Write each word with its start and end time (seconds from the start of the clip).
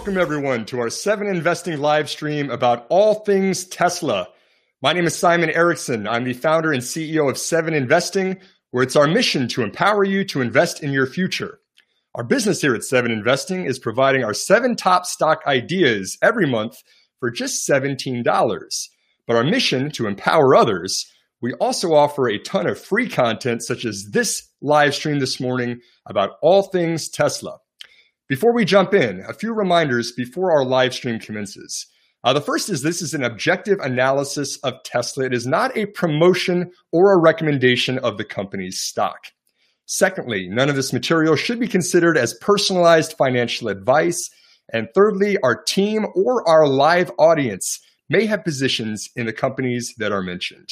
welcome 0.00 0.16
everyone 0.16 0.64
to 0.64 0.80
our 0.80 0.88
seven 0.88 1.26
investing 1.26 1.78
live 1.78 2.08
stream 2.08 2.48
about 2.50 2.86
all 2.88 3.16
things 3.16 3.66
Tesla. 3.66 4.26
My 4.80 4.94
name 4.94 5.04
is 5.04 5.14
Simon 5.14 5.50
Erickson. 5.50 6.08
I'm 6.08 6.24
the 6.24 6.32
founder 6.32 6.72
and 6.72 6.80
CEO 6.80 7.28
of 7.28 7.36
Seven 7.36 7.74
Investing, 7.74 8.38
where 8.70 8.82
it's 8.82 8.96
our 8.96 9.06
mission 9.06 9.46
to 9.48 9.62
empower 9.62 10.02
you 10.02 10.24
to 10.24 10.40
invest 10.40 10.82
in 10.82 10.90
your 10.90 11.04
future. 11.04 11.60
Our 12.14 12.24
business 12.24 12.62
here 12.62 12.74
at 12.74 12.82
Seven 12.82 13.10
Investing 13.10 13.66
is 13.66 13.78
providing 13.78 14.24
our 14.24 14.32
seven 14.32 14.74
top 14.74 15.04
stock 15.04 15.42
ideas 15.46 16.16
every 16.22 16.46
month 16.46 16.82
for 17.18 17.30
just 17.30 17.68
$17. 17.68 18.24
But 19.26 19.36
our 19.36 19.44
mission 19.44 19.90
to 19.90 20.06
empower 20.06 20.56
others, 20.56 21.12
we 21.42 21.52
also 21.56 21.92
offer 21.92 22.26
a 22.26 22.38
ton 22.38 22.66
of 22.66 22.80
free 22.80 23.10
content, 23.10 23.62
such 23.62 23.84
as 23.84 24.08
this 24.12 24.48
live 24.62 24.94
stream 24.94 25.18
this 25.18 25.38
morning 25.38 25.82
about 26.06 26.38
all 26.40 26.62
things 26.62 27.10
Tesla. 27.10 27.58
Before 28.30 28.54
we 28.54 28.64
jump 28.64 28.94
in, 28.94 29.24
a 29.28 29.34
few 29.34 29.52
reminders 29.52 30.12
before 30.12 30.52
our 30.52 30.64
live 30.64 30.94
stream 30.94 31.18
commences. 31.18 31.88
Uh, 32.22 32.32
the 32.32 32.40
first 32.40 32.68
is 32.68 32.80
this 32.80 33.02
is 33.02 33.12
an 33.12 33.24
objective 33.24 33.80
analysis 33.80 34.56
of 34.58 34.84
Tesla. 34.84 35.24
It 35.24 35.34
is 35.34 35.48
not 35.48 35.76
a 35.76 35.86
promotion 35.86 36.70
or 36.92 37.12
a 37.12 37.18
recommendation 37.18 37.98
of 37.98 38.18
the 38.18 38.24
company's 38.24 38.78
stock. 38.78 39.18
Secondly, 39.86 40.48
none 40.48 40.68
of 40.68 40.76
this 40.76 40.92
material 40.92 41.34
should 41.34 41.58
be 41.58 41.66
considered 41.66 42.16
as 42.16 42.34
personalized 42.34 43.14
financial 43.18 43.66
advice. 43.66 44.30
And 44.72 44.86
thirdly, 44.94 45.36
our 45.42 45.60
team 45.64 46.06
or 46.14 46.48
our 46.48 46.68
live 46.68 47.10
audience 47.18 47.80
may 48.08 48.26
have 48.26 48.44
positions 48.44 49.08
in 49.16 49.26
the 49.26 49.32
companies 49.32 49.92
that 49.98 50.12
are 50.12 50.22
mentioned. 50.22 50.68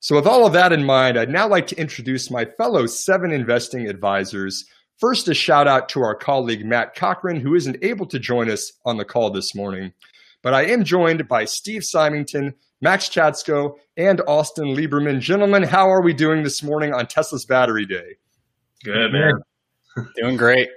So, 0.00 0.14
with 0.14 0.26
all 0.26 0.46
of 0.46 0.52
that 0.52 0.74
in 0.74 0.84
mind, 0.84 1.18
I'd 1.18 1.30
now 1.30 1.48
like 1.48 1.68
to 1.68 1.80
introduce 1.80 2.30
my 2.30 2.44
fellow 2.44 2.84
seven 2.84 3.32
investing 3.32 3.88
advisors 3.88 4.66
First, 4.98 5.28
a 5.28 5.34
shout 5.34 5.66
out 5.66 5.88
to 5.90 6.02
our 6.02 6.14
colleague 6.14 6.64
Matt 6.64 6.94
Cochrane, 6.94 7.40
who 7.40 7.54
isn't 7.54 7.82
able 7.82 8.06
to 8.06 8.18
join 8.18 8.48
us 8.50 8.72
on 8.84 8.96
the 8.96 9.04
call 9.04 9.30
this 9.30 9.54
morning. 9.54 9.92
But 10.42 10.54
I 10.54 10.64
am 10.66 10.84
joined 10.84 11.26
by 11.28 11.44
Steve 11.44 11.84
Symington, 11.84 12.54
Maxx 12.80 13.08
Chatsko, 13.08 13.74
and 13.96 14.20
Austin 14.26 14.74
Lieberman. 14.76 15.20
Gentlemen, 15.20 15.62
how 15.62 15.88
are 15.88 16.02
we 16.02 16.12
doing 16.12 16.42
this 16.42 16.62
morning 16.62 16.92
on 16.92 17.06
Tesla's 17.06 17.44
Battery 17.44 17.86
Day? 17.86 18.16
Good, 18.84 19.12
man. 19.12 19.34
Doing 20.16 20.36
great. 20.36 20.68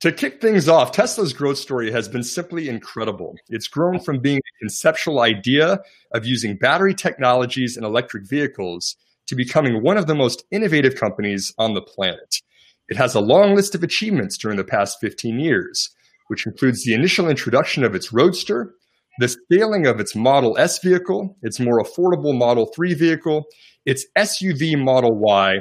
To 0.00 0.12
kick 0.12 0.40
things 0.40 0.68
off, 0.68 0.92
Tesla's 0.92 1.32
growth 1.32 1.58
story 1.58 1.90
has 1.90 2.08
been 2.08 2.22
simply 2.22 2.68
incredible. 2.68 3.34
It's 3.48 3.66
grown 3.66 3.98
from 3.98 4.20
being 4.20 4.38
a 4.38 4.58
conceptual 4.60 5.20
idea 5.20 5.80
of 6.12 6.24
using 6.24 6.56
battery 6.56 6.94
technologies 6.94 7.76
in 7.76 7.84
electric 7.84 8.28
vehicles 8.28 8.94
to 9.26 9.34
becoming 9.34 9.82
one 9.82 9.96
of 9.96 10.06
the 10.06 10.14
most 10.14 10.44
innovative 10.52 10.94
companies 10.94 11.52
on 11.58 11.74
the 11.74 11.82
planet. 11.82 12.40
It 12.88 12.96
has 12.96 13.14
a 13.14 13.20
long 13.20 13.54
list 13.54 13.74
of 13.74 13.82
achievements 13.82 14.38
during 14.38 14.56
the 14.56 14.64
past 14.64 14.98
15 15.00 15.38
years, 15.38 15.90
which 16.28 16.46
includes 16.46 16.84
the 16.84 16.94
initial 16.94 17.28
introduction 17.28 17.84
of 17.84 17.94
its 17.94 18.12
Roadster, 18.12 18.74
the 19.18 19.28
scaling 19.28 19.86
of 19.86 20.00
its 20.00 20.14
Model 20.14 20.56
S 20.58 20.78
vehicle, 20.78 21.36
its 21.42 21.60
more 21.60 21.82
affordable 21.82 22.36
Model 22.36 22.70
3 22.74 22.94
vehicle, 22.94 23.44
its 23.84 24.06
SUV 24.16 24.82
Model 24.82 25.18
Y, 25.18 25.56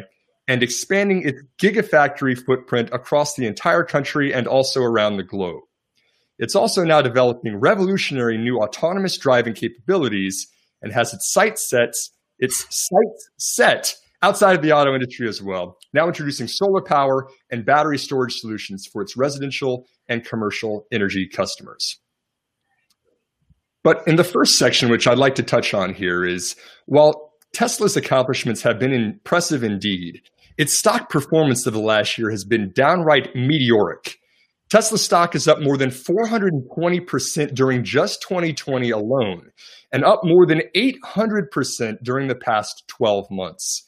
and 0.47 0.63
expanding 0.63 1.27
its 1.27 1.41
gigafactory 1.61 2.37
footprint 2.37 2.89
across 2.93 3.35
the 3.35 3.45
entire 3.45 3.83
country 3.83 4.33
and 4.33 4.47
also 4.47 4.81
around 4.81 5.17
the 5.17 5.23
globe. 5.23 5.61
It's 6.39 6.55
also 6.55 6.83
now 6.83 7.01
developing 7.01 7.59
revolutionary 7.59 8.37
new 8.37 8.59
autonomous 8.59 9.17
driving 9.17 9.53
capabilities 9.53 10.47
and 10.81 10.93
has 10.93 11.13
its 11.13 11.33
sights 11.33 11.67
set, 11.67 11.93
its 12.39 12.65
sights 12.69 13.29
set 13.37 13.95
outside 14.21 14.55
of 14.55 14.61
the 14.61 14.71
auto 14.71 14.93
industry 14.93 15.27
as 15.27 15.41
well, 15.41 15.77
now 15.93 16.07
introducing 16.07 16.47
solar 16.47 16.81
power 16.81 17.27
and 17.51 17.65
battery 17.65 17.97
storage 17.97 18.33
solutions 18.33 18.87
for 18.91 19.01
its 19.01 19.17
residential 19.17 19.85
and 20.07 20.25
commercial 20.25 20.85
energy 20.91 21.27
customers. 21.31 21.99
But 23.83 24.05
in 24.07 24.15
the 24.17 24.23
first 24.23 24.57
section, 24.57 24.89
which 24.89 25.07
I'd 25.07 25.17
like 25.17 25.35
to 25.35 25.43
touch 25.43 25.73
on 25.73 25.93
here, 25.93 26.25
is 26.25 26.55
while 26.87 27.31
Tesla's 27.53 27.95
accomplishments 27.95 28.61
have 28.63 28.79
been 28.79 28.91
impressive 28.91 29.63
indeed, 29.63 30.21
its 30.57 30.77
stock 30.77 31.09
performance 31.09 31.65
of 31.65 31.73
the 31.73 31.79
last 31.79 32.17
year 32.17 32.29
has 32.31 32.43
been 32.43 32.71
downright 32.73 33.29
meteoric. 33.35 34.17
Tesla 34.69 34.97
stock 34.97 35.35
is 35.35 35.47
up 35.47 35.61
more 35.61 35.77
than 35.77 35.89
420% 35.89 37.55
during 37.55 37.83
just 37.85 38.21
2020 38.23 38.89
alone, 38.89 39.51
and 39.93 40.03
up 40.03 40.19
more 40.23 40.45
than 40.45 40.63
800% 40.75 42.03
during 42.03 42.27
the 42.27 42.35
past 42.35 42.83
12 42.89 43.27
months. 43.31 43.86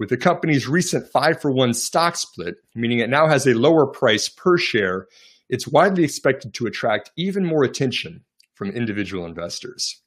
With 0.00 0.08
the 0.08 0.16
company's 0.16 0.66
recent 0.66 1.06
five 1.08 1.42
for 1.42 1.50
one 1.50 1.74
stock 1.74 2.16
split, 2.16 2.54
meaning 2.74 3.00
it 3.00 3.10
now 3.10 3.28
has 3.28 3.46
a 3.46 3.52
lower 3.52 3.86
price 3.86 4.30
per 4.30 4.56
share, 4.56 5.08
it's 5.50 5.68
widely 5.68 6.04
expected 6.04 6.54
to 6.54 6.66
attract 6.66 7.10
even 7.18 7.44
more 7.44 7.64
attention 7.64 8.24
from 8.54 8.70
individual 8.70 9.26
investors. 9.26 10.00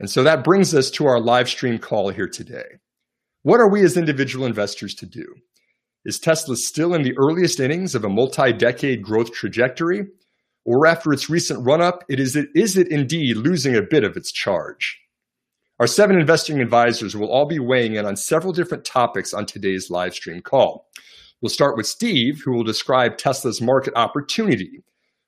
And 0.00 0.08
so 0.08 0.22
that 0.22 0.44
brings 0.44 0.74
us 0.74 0.90
to 0.92 1.04
our 1.04 1.20
live 1.20 1.46
stream 1.46 1.78
call 1.78 2.08
here 2.08 2.26
today. 2.26 2.78
What 3.42 3.60
are 3.60 3.68
we 3.68 3.84
as 3.84 3.98
individual 3.98 4.46
investors 4.46 4.94
to 4.94 5.06
do? 5.06 5.26
Is 6.06 6.18
Tesla 6.18 6.56
still 6.56 6.94
in 6.94 7.02
the 7.02 7.16
earliest 7.18 7.60
innings 7.60 7.94
of 7.94 8.06
a 8.06 8.08
multi 8.08 8.54
decade 8.54 9.02
growth 9.02 9.34
trajectory? 9.34 10.06
Or 10.64 10.86
after 10.86 11.12
its 11.12 11.28
recent 11.28 11.66
run 11.66 11.82
up, 11.82 12.02
it 12.08 12.18
is, 12.18 12.34
it, 12.34 12.48
is 12.54 12.78
it 12.78 12.88
indeed 12.88 13.36
losing 13.36 13.76
a 13.76 13.82
bit 13.82 14.04
of 14.04 14.16
its 14.16 14.32
charge? 14.32 14.98
Our 15.80 15.86
seven 15.86 16.18
investing 16.18 16.60
advisors 16.60 17.14
will 17.14 17.30
all 17.30 17.46
be 17.46 17.60
weighing 17.60 17.94
in 17.94 18.04
on 18.04 18.16
several 18.16 18.52
different 18.52 18.84
topics 18.84 19.32
on 19.32 19.46
today's 19.46 19.90
live 19.90 20.12
stream 20.12 20.42
call. 20.42 20.88
We'll 21.40 21.50
start 21.50 21.76
with 21.76 21.86
Steve, 21.86 22.42
who 22.44 22.52
will 22.52 22.64
describe 22.64 23.16
Tesla's 23.16 23.60
market 23.60 23.94
opportunity. 23.94 24.82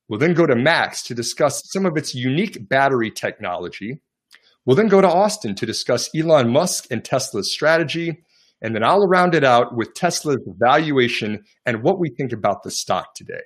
We'll 0.08 0.18
then 0.18 0.34
go 0.34 0.46
to 0.46 0.56
Max 0.56 1.04
to 1.04 1.14
discuss 1.14 1.70
some 1.70 1.86
of 1.86 1.96
its 1.96 2.16
unique 2.16 2.68
battery 2.68 3.12
technology. 3.12 4.00
We'll 4.66 4.74
then 4.74 4.88
go 4.88 5.00
to 5.00 5.08
Austin 5.08 5.54
to 5.54 5.66
discuss 5.66 6.10
Elon 6.16 6.52
Musk 6.52 6.86
and 6.90 7.04
Tesla's 7.04 7.52
strategy. 7.52 8.24
And 8.60 8.74
then 8.74 8.82
I'll 8.82 9.06
round 9.06 9.36
it 9.36 9.44
out 9.44 9.76
with 9.76 9.94
Tesla's 9.94 10.42
valuation 10.58 11.44
and 11.64 11.84
what 11.84 12.00
we 12.00 12.10
think 12.10 12.32
about 12.32 12.64
the 12.64 12.72
stock 12.72 13.14
today. 13.14 13.42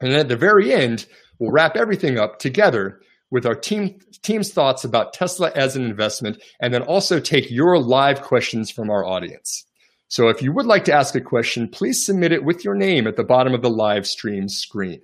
And 0.00 0.12
then 0.12 0.20
at 0.20 0.28
the 0.28 0.36
very 0.36 0.72
end, 0.72 1.06
we'll 1.40 1.50
wrap 1.50 1.74
everything 1.74 2.16
up 2.16 2.38
together 2.38 3.00
with 3.30 3.46
our 3.46 3.54
team 3.54 3.98
team's 4.22 4.52
thoughts 4.52 4.84
about 4.84 5.12
Tesla 5.12 5.50
as 5.54 5.76
an 5.76 5.84
investment, 5.84 6.42
and 6.60 6.72
then 6.72 6.82
also 6.82 7.20
take 7.20 7.50
your 7.50 7.78
live 7.78 8.22
questions 8.22 8.70
from 8.70 8.90
our 8.90 9.04
audience. 9.04 9.64
So 10.08 10.28
if 10.28 10.40
you 10.40 10.52
would 10.52 10.66
like 10.66 10.84
to 10.84 10.92
ask 10.92 11.14
a 11.16 11.20
question, 11.20 11.68
please 11.68 12.04
submit 12.04 12.32
it 12.32 12.44
with 12.44 12.64
your 12.64 12.74
name 12.74 13.06
at 13.06 13.16
the 13.16 13.24
bottom 13.24 13.54
of 13.54 13.62
the 13.62 13.70
live 13.70 14.06
stream 14.06 14.48
screen. 14.48 15.00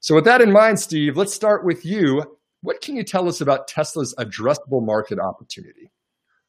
So 0.00 0.14
with 0.14 0.24
that 0.24 0.40
in 0.40 0.52
mind, 0.52 0.80
Steve, 0.80 1.16
let's 1.16 1.34
start 1.34 1.64
with 1.64 1.84
you. 1.84 2.38
What 2.62 2.80
can 2.80 2.96
you 2.96 3.04
tell 3.04 3.28
us 3.28 3.40
about 3.40 3.68
Tesla's 3.68 4.14
addressable 4.18 4.84
market 4.84 5.18
opportunity? 5.18 5.90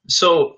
So, 0.07 0.55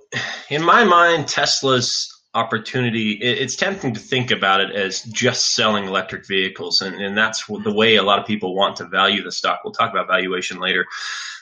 in 0.49 0.63
my 0.63 0.85
mind, 0.85 1.27
Tesla's 1.27 2.20
opportunity 2.33 3.11
it's 3.21 3.57
tempting 3.57 3.93
to 3.93 3.99
think 3.99 4.31
about 4.31 4.61
it 4.61 4.71
as 4.71 5.01
just 5.03 5.53
selling 5.53 5.85
electric 5.85 6.25
vehicles 6.25 6.79
and, 6.79 6.95
and 6.95 7.17
that's 7.17 7.45
the 7.45 7.73
way 7.73 7.97
a 7.97 8.03
lot 8.03 8.19
of 8.19 8.25
people 8.25 8.55
want 8.55 8.77
to 8.77 8.85
value 8.85 9.21
the 9.21 9.31
stock. 9.31 9.59
We'll 9.63 9.73
talk 9.73 9.91
about 9.91 10.07
valuation 10.07 10.59
later. 10.59 10.85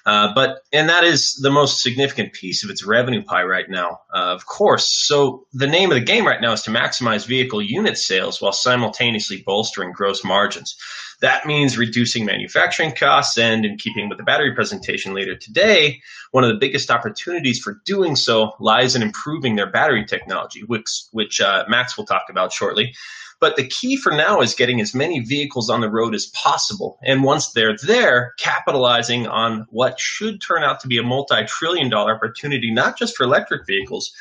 Uh, 0.05 0.33
but 0.33 0.61
and 0.73 0.89
that 0.89 1.03
is 1.03 1.35
the 1.43 1.51
most 1.51 1.83
significant 1.83 2.33
piece 2.33 2.63
of 2.63 2.71
its 2.71 2.83
revenue 2.83 3.21
pie 3.21 3.43
right 3.43 3.69
now 3.69 3.99
uh, 4.15 4.33
of 4.33 4.47
course. 4.47 4.87
So 5.05 5.45
the 5.53 5.67
name 5.67 5.91
of 5.91 5.95
the 5.95 6.03
game 6.03 6.25
right 6.25 6.41
now 6.41 6.53
is 6.53 6.63
to 6.63 6.71
maximize 6.71 7.27
vehicle 7.27 7.61
unit 7.61 7.97
sales 7.97 8.41
while 8.41 8.53
simultaneously 8.53 9.43
bolstering 9.45 9.91
gross 9.91 10.23
margins 10.23 10.75
that 11.21 11.45
means 11.45 11.77
reducing 11.77 12.25
manufacturing 12.25 12.93
costs, 12.93 13.37
and 13.37 13.65
in 13.65 13.77
keeping 13.77 14.07
with 14.07 14.17
the 14.17 14.23
battery 14.23 14.53
presentation 14.53 15.13
later 15.13 15.35
today, 15.35 16.01
one 16.31 16.43
of 16.43 16.49
the 16.49 16.59
biggest 16.59 16.89
opportunities 16.89 17.59
for 17.59 17.81
doing 17.85 18.15
so 18.15 18.53
lies 18.59 18.95
in 18.95 19.01
improving 19.01 19.55
their 19.55 19.69
battery 19.69 20.05
technology, 20.05 20.61
which, 20.65 20.87
which 21.11 21.41
uh, 21.41 21.65
Max 21.67 21.97
will 21.97 22.05
talk 22.05 22.23
about 22.29 22.53
shortly. 22.53 22.93
But 23.41 23.55
the 23.55 23.67
key 23.67 23.95
for 23.95 24.11
now 24.11 24.41
is 24.41 24.53
getting 24.53 24.81
as 24.81 24.93
many 24.93 25.19
vehicles 25.21 25.69
on 25.69 25.79
the 25.79 25.89
road 25.89 26.13
as 26.13 26.25
possible. 26.27 26.99
And 27.03 27.23
once 27.23 27.51
they're 27.51 27.77
there, 27.77 28.33
capitalizing 28.37 29.27
on 29.27 29.65
what 29.69 29.99
should 29.99 30.41
turn 30.41 30.63
out 30.63 30.81
to 30.81 30.87
be 30.87 30.97
a 30.97 31.03
multi 31.03 31.45
trillion 31.45 31.89
dollar 31.89 32.15
opportunity, 32.15 32.71
not 32.71 32.97
just 32.97 33.15
for 33.15 33.23
electric 33.23 33.65
vehicles, 33.65 34.11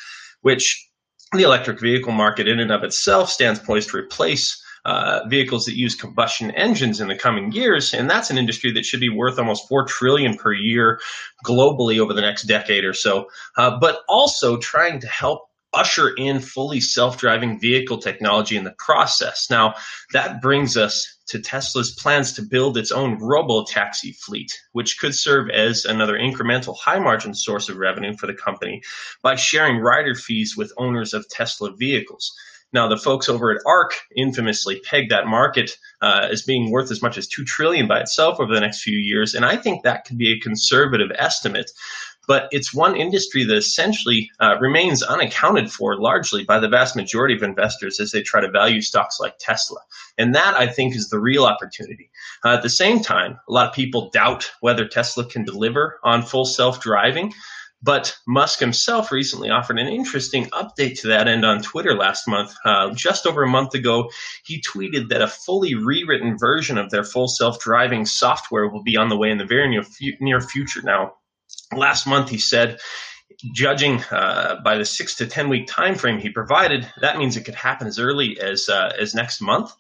which 0.42 0.88
the 1.32 1.42
electric 1.42 1.80
vehicle 1.80 2.12
market 2.12 2.46
in 2.46 2.60
and 2.60 2.70
of 2.70 2.84
itself 2.84 3.28
stands 3.28 3.58
poised 3.58 3.90
to 3.90 3.98
replace 3.98 4.62
uh, 4.88 5.28
vehicles 5.28 5.66
that 5.66 5.76
use 5.76 5.94
combustion 5.94 6.50
engines 6.52 6.98
in 6.98 7.08
the 7.08 7.14
coming 7.14 7.52
years, 7.52 7.92
and 7.92 8.08
that's 8.08 8.30
an 8.30 8.38
industry 8.38 8.72
that 8.72 8.86
should 8.86 9.00
be 9.00 9.10
worth 9.10 9.38
almost 9.38 9.68
four 9.68 9.84
trillion 9.84 10.34
per 10.34 10.52
year 10.52 10.98
globally 11.44 11.98
over 11.98 12.14
the 12.14 12.22
next 12.22 12.44
decade 12.44 12.84
or 12.84 12.94
so. 12.94 13.28
Uh, 13.58 13.78
but 13.78 14.00
also 14.08 14.56
trying 14.56 14.98
to 14.98 15.06
help 15.06 15.40
usher 15.74 16.14
in 16.16 16.40
fully 16.40 16.80
self-driving 16.80 17.60
vehicle 17.60 17.98
technology 17.98 18.56
in 18.56 18.64
the 18.64 18.74
process. 18.78 19.48
Now, 19.50 19.74
that 20.14 20.40
brings 20.40 20.78
us 20.78 21.06
to 21.28 21.38
Tesla's 21.38 21.92
plans 21.92 22.32
to 22.32 22.42
build 22.42 22.78
its 22.78 22.90
own 22.90 23.18
robo-taxi 23.20 24.12
fleet, 24.12 24.50
which 24.72 24.98
could 24.98 25.14
serve 25.14 25.50
as 25.50 25.84
another 25.84 26.14
incremental 26.14 26.74
high-margin 26.78 27.34
source 27.34 27.68
of 27.68 27.76
revenue 27.76 28.16
for 28.16 28.26
the 28.26 28.32
company 28.32 28.80
by 29.22 29.34
sharing 29.34 29.76
rider 29.76 30.14
fees 30.14 30.56
with 30.56 30.72
owners 30.78 31.12
of 31.12 31.28
Tesla 31.28 31.76
vehicles. 31.76 32.32
Now, 32.72 32.86
the 32.86 32.98
folks 32.98 33.28
over 33.28 33.50
at 33.50 33.62
ARK 33.66 33.92
infamously 34.14 34.80
pegged 34.80 35.10
that 35.10 35.26
market 35.26 35.76
uh, 36.02 36.28
as 36.30 36.42
being 36.42 36.70
worth 36.70 36.90
as 36.90 37.00
much 37.00 37.16
as 37.16 37.26
two 37.26 37.44
trillion 37.44 37.88
by 37.88 38.00
itself 38.00 38.38
over 38.40 38.54
the 38.54 38.60
next 38.60 38.82
few 38.82 38.98
years, 38.98 39.34
and 39.34 39.44
I 39.44 39.56
think 39.56 39.82
that 39.82 40.04
could 40.04 40.18
be 40.18 40.32
a 40.32 40.40
conservative 40.40 41.10
estimate 41.14 41.70
but 42.28 42.46
it's 42.52 42.74
one 42.74 42.94
industry 42.94 43.42
that 43.42 43.56
essentially 43.56 44.30
uh, 44.38 44.56
remains 44.60 45.02
unaccounted 45.02 45.72
for 45.72 45.96
largely 45.96 46.44
by 46.44 46.60
the 46.60 46.68
vast 46.68 46.94
majority 46.94 47.34
of 47.34 47.42
investors 47.42 47.98
as 47.98 48.12
they 48.12 48.20
try 48.20 48.40
to 48.40 48.50
value 48.50 48.82
stocks 48.82 49.18
like 49.18 49.38
Tesla. 49.40 49.80
And 50.18 50.34
that, 50.34 50.54
I 50.54 50.66
think, 50.66 50.94
is 50.94 51.08
the 51.08 51.18
real 51.18 51.46
opportunity. 51.46 52.10
Uh, 52.44 52.50
at 52.50 52.62
the 52.62 52.68
same 52.68 53.00
time, 53.00 53.40
a 53.48 53.52
lot 53.52 53.66
of 53.66 53.74
people 53.74 54.10
doubt 54.10 54.52
whether 54.60 54.86
Tesla 54.86 55.24
can 55.24 55.42
deliver 55.42 55.98
on 56.04 56.22
full 56.22 56.44
self 56.44 56.80
driving. 56.80 57.32
But 57.80 58.16
Musk 58.26 58.58
himself 58.58 59.12
recently 59.12 59.50
offered 59.50 59.78
an 59.78 59.86
interesting 59.86 60.46
update 60.46 61.00
to 61.00 61.08
that 61.08 61.28
end 61.28 61.44
on 61.44 61.62
Twitter 61.62 61.94
last 61.94 62.26
month. 62.26 62.52
Uh, 62.64 62.92
just 62.92 63.24
over 63.24 63.44
a 63.44 63.48
month 63.48 63.74
ago, 63.74 64.10
he 64.44 64.60
tweeted 64.60 65.10
that 65.10 65.22
a 65.22 65.28
fully 65.28 65.74
rewritten 65.74 66.36
version 66.38 66.76
of 66.76 66.90
their 66.90 67.04
full 67.04 67.28
self 67.28 67.60
driving 67.60 68.04
software 68.04 68.68
will 68.68 68.82
be 68.82 68.96
on 68.96 69.08
the 69.08 69.16
way 69.16 69.30
in 69.30 69.38
the 69.38 69.46
very 69.46 69.68
near, 69.68 69.84
near 70.20 70.40
future. 70.40 70.82
Now, 70.82 71.12
last 71.76 72.06
month 72.06 72.30
he 72.30 72.38
said 72.38 72.80
judging 73.54 74.02
uh, 74.10 74.56
by 74.64 74.78
the 74.78 74.84
six 74.84 75.16
to 75.16 75.26
ten 75.26 75.48
week 75.48 75.68
time 75.68 75.94
frame 75.94 76.18
he 76.18 76.30
provided 76.30 76.90
that 77.00 77.18
means 77.18 77.36
it 77.36 77.44
could 77.44 77.54
happen 77.54 77.86
as 77.86 77.98
early 77.98 78.40
as 78.40 78.68
uh, 78.68 78.92
as 78.98 79.14
next 79.14 79.40
month 79.40 79.70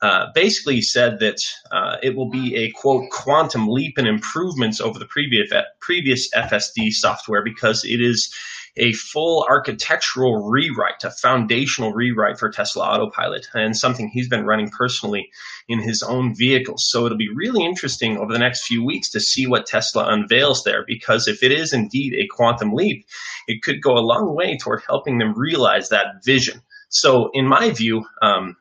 uh, 0.00 0.26
basically 0.34 0.80
said 0.80 1.18
that 1.18 1.38
uh, 1.72 1.96
it 2.02 2.14
will 2.14 2.30
be 2.30 2.54
a 2.54 2.70
quote 2.72 3.10
quantum 3.10 3.66
leap 3.68 3.98
in 3.98 4.06
improvements 4.06 4.80
over 4.80 4.98
the 4.98 5.06
previous 5.06 5.50
previous 5.80 6.30
FSD 6.32 6.90
software 6.90 7.42
because 7.42 7.84
it 7.84 8.00
is 8.00 8.32
a 8.78 8.92
full 8.92 9.46
architectural 9.50 10.48
rewrite, 10.48 11.02
a 11.04 11.10
foundational 11.10 11.92
rewrite 11.92 12.38
for 12.38 12.48
Tesla 12.48 12.84
Autopilot, 12.84 13.48
and 13.54 13.76
something 13.76 14.08
he's 14.08 14.28
been 14.28 14.46
running 14.46 14.70
personally 14.70 15.28
in 15.68 15.80
his 15.80 16.02
own 16.02 16.34
vehicles. 16.34 16.86
So 16.88 17.04
it'll 17.04 17.18
be 17.18 17.34
really 17.34 17.64
interesting 17.64 18.16
over 18.16 18.32
the 18.32 18.38
next 18.38 18.66
few 18.66 18.84
weeks 18.84 19.10
to 19.10 19.20
see 19.20 19.46
what 19.46 19.66
Tesla 19.66 20.06
unveils 20.08 20.62
there, 20.64 20.84
because 20.86 21.28
if 21.28 21.42
it 21.42 21.52
is 21.52 21.72
indeed 21.72 22.14
a 22.14 22.28
quantum 22.34 22.72
leap, 22.72 23.04
it 23.46 23.62
could 23.62 23.82
go 23.82 23.92
a 23.94 24.00
long 24.00 24.34
way 24.34 24.56
toward 24.56 24.82
helping 24.86 25.18
them 25.18 25.36
realize 25.36 25.88
that 25.88 26.24
vision. 26.24 26.62
So, 26.88 27.30
in 27.34 27.46
my 27.46 27.70
view, 27.70 28.04
um, 28.22 28.56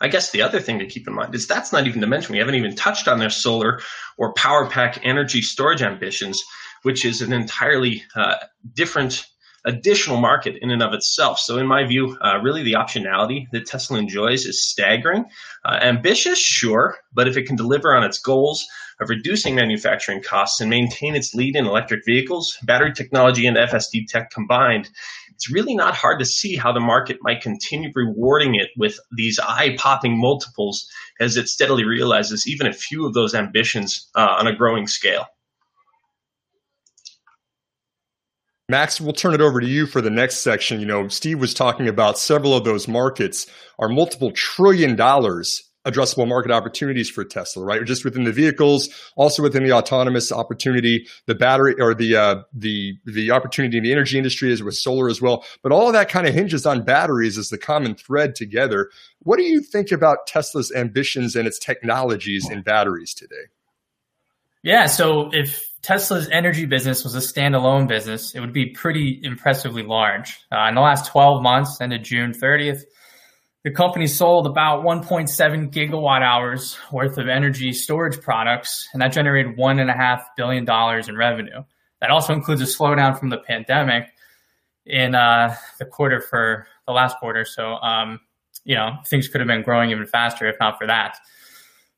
I 0.00 0.08
guess 0.08 0.30
the 0.30 0.42
other 0.42 0.60
thing 0.60 0.78
to 0.78 0.86
keep 0.86 1.08
in 1.08 1.14
mind 1.14 1.34
is 1.34 1.46
that's 1.46 1.72
not 1.72 1.86
even 1.86 2.00
to 2.00 2.06
mention 2.06 2.32
we 2.32 2.38
haven't 2.38 2.54
even 2.54 2.74
touched 2.74 3.08
on 3.08 3.18
their 3.18 3.30
solar 3.30 3.80
or 4.18 4.34
Powerpack 4.34 5.00
energy 5.02 5.42
storage 5.42 5.82
ambitions 5.82 6.42
which 6.86 7.04
is 7.04 7.20
an 7.20 7.32
entirely 7.32 8.04
uh, 8.14 8.36
different 8.72 9.26
additional 9.64 10.18
market 10.18 10.56
in 10.62 10.70
and 10.70 10.82
of 10.82 10.94
itself. 10.94 11.40
So, 11.40 11.58
in 11.58 11.66
my 11.66 11.84
view, 11.84 12.16
uh, 12.22 12.38
really 12.38 12.62
the 12.62 12.74
optionality 12.74 13.46
that 13.50 13.66
Tesla 13.66 13.98
enjoys 13.98 14.46
is 14.46 14.64
staggering. 14.64 15.24
Uh, 15.64 15.78
ambitious, 15.82 16.38
sure, 16.38 16.96
but 17.12 17.26
if 17.26 17.36
it 17.36 17.46
can 17.46 17.56
deliver 17.56 17.94
on 17.94 18.04
its 18.04 18.20
goals 18.20 18.64
of 19.00 19.10
reducing 19.10 19.56
manufacturing 19.56 20.22
costs 20.22 20.60
and 20.60 20.70
maintain 20.70 21.16
its 21.16 21.34
lead 21.34 21.56
in 21.56 21.66
electric 21.66 22.04
vehicles, 22.06 22.56
battery 22.62 22.92
technology, 22.92 23.46
and 23.46 23.56
FSD 23.56 24.06
tech 24.08 24.30
combined, 24.30 24.88
it's 25.36 25.52
really 25.52 25.74
not 25.76 25.94
hard 25.94 26.18
to 26.18 26.24
see 26.24 26.56
how 26.56 26.72
the 26.72 26.80
market 26.80 27.18
might 27.20 27.42
continue 27.42 27.90
rewarding 27.94 28.54
it 28.54 28.70
with 28.78 28.98
these 29.14 29.38
eye 29.38 29.76
popping 29.76 30.18
multiples 30.18 30.88
as 31.20 31.36
it 31.36 31.46
steadily 31.46 31.84
realizes 31.84 32.48
even 32.48 32.66
a 32.66 32.72
few 32.72 33.06
of 33.06 33.12
those 33.12 33.34
ambitions 33.34 34.08
uh, 34.14 34.36
on 34.38 34.46
a 34.46 34.56
growing 34.56 34.86
scale. 34.86 35.26
Max, 38.70 38.98
we'll 38.98 39.12
turn 39.12 39.34
it 39.34 39.42
over 39.42 39.60
to 39.60 39.66
you 39.66 39.86
for 39.86 40.00
the 40.00 40.10
next 40.10 40.38
section. 40.38 40.80
You 40.80 40.86
know, 40.86 41.06
Steve 41.08 41.38
was 41.38 41.52
talking 41.52 41.86
about 41.86 42.18
several 42.18 42.54
of 42.54 42.64
those 42.64 42.88
markets 42.88 43.46
are 43.78 43.90
multiple 43.90 44.32
trillion 44.32 44.96
dollars 44.96 45.65
addressable 45.86 46.28
market 46.28 46.50
opportunities 46.50 47.08
for 47.08 47.24
Tesla, 47.24 47.64
right? 47.64 47.84
Just 47.84 48.04
within 48.04 48.24
the 48.24 48.32
vehicles, 48.32 48.88
also 49.14 49.42
within 49.42 49.64
the 49.64 49.72
autonomous 49.72 50.32
opportunity, 50.32 51.06
the 51.26 51.34
battery 51.34 51.74
or 51.80 51.94
the 51.94 52.16
uh, 52.16 52.42
the 52.52 52.98
the 53.06 53.30
opportunity 53.30 53.78
in 53.78 53.84
the 53.84 53.92
energy 53.92 54.18
industry 54.18 54.52
is 54.52 54.62
with 54.62 54.74
solar 54.74 55.08
as 55.08 55.22
well. 55.22 55.44
But 55.62 55.72
all 55.72 55.86
of 55.86 55.92
that 55.92 56.08
kind 56.08 56.26
of 56.26 56.34
hinges 56.34 56.66
on 56.66 56.82
batteries 56.82 57.38
as 57.38 57.48
the 57.48 57.58
common 57.58 57.94
thread 57.94 58.34
together. 58.34 58.90
What 59.20 59.38
do 59.38 59.44
you 59.44 59.60
think 59.60 59.92
about 59.92 60.26
Tesla's 60.26 60.72
ambitions 60.72 61.36
and 61.36 61.46
its 61.46 61.58
technologies 61.58 62.50
in 62.50 62.62
batteries 62.62 63.14
today? 63.14 63.46
Yeah, 64.62 64.86
so 64.86 65.30
if 65.32 65.72
Tesla's 65.82 66.28
energy 66.28 66.66
business 66.66 67.04
was 67.04 67.14
a 67.14 67.20
standalone 67.20 67.86
business, 67.86 68.34
it 68.34 68.40
would 68.40 68.52
be 68.52 68.70
pretty 68.70 69.20
impressively 69.22 69.84
large. 69.84 70.40
Uh, 70.50 70.66
in 70.68 70.74
the 70.74 70.80
last 70.80 71.08
12 71.12 71.40
months, 71.40 71.80
ended 71.80 72.02
June 72.02 72.32
30th, 72.32 72.80
the 73.66 73.72
company 73.72 74.06
sold 74.06 74.46
about 74.46 74.84
1.7 74.84 75.72
gigawatt 75.72 76.22
hours 76.22 76.78
worth 76.92 77.18
of 77.18 77.26
energy 77.26 77.72
storage 77.72 78.20
products, 78.20 78.88
and 78.92 79.02
that 79.02 79.08
generated 79.08 79.56
$1.5 79.56 80.22
billion 80.36 80.64
in 81.08 81.16
revenue. 81.16 81.64
That 82.00 82.10
also 82.10 82.32
includes 82.32 82.62
a 82.62 82.66
slowdown 82.66 83.18
from 83.18 83.28
the 83.28 83.38
pandemic 83.38 84.04
in 84.84 85.16
uh, 85.16 85.56
the 85.80 85.84
quarter 85.84 86.20
for 86.20 86.68
the 86.86 86.92
last 86.92 87.18
quarter. 87.18 87.44
So, 87.44 87.72
um, 87.82 88.20
you 88.62 88.76
know, 88.76 88.98
things 89.10 89.26
could 89.26 89.40
have 89.40 89.48
been 89.48 89.62
growing 89.62 89.90
even 89.90 90.06
faster 90.06 90.48
if 90.48 90.54
not 90.60 90.78
for 90.78 90.86
that. 90.86 91.18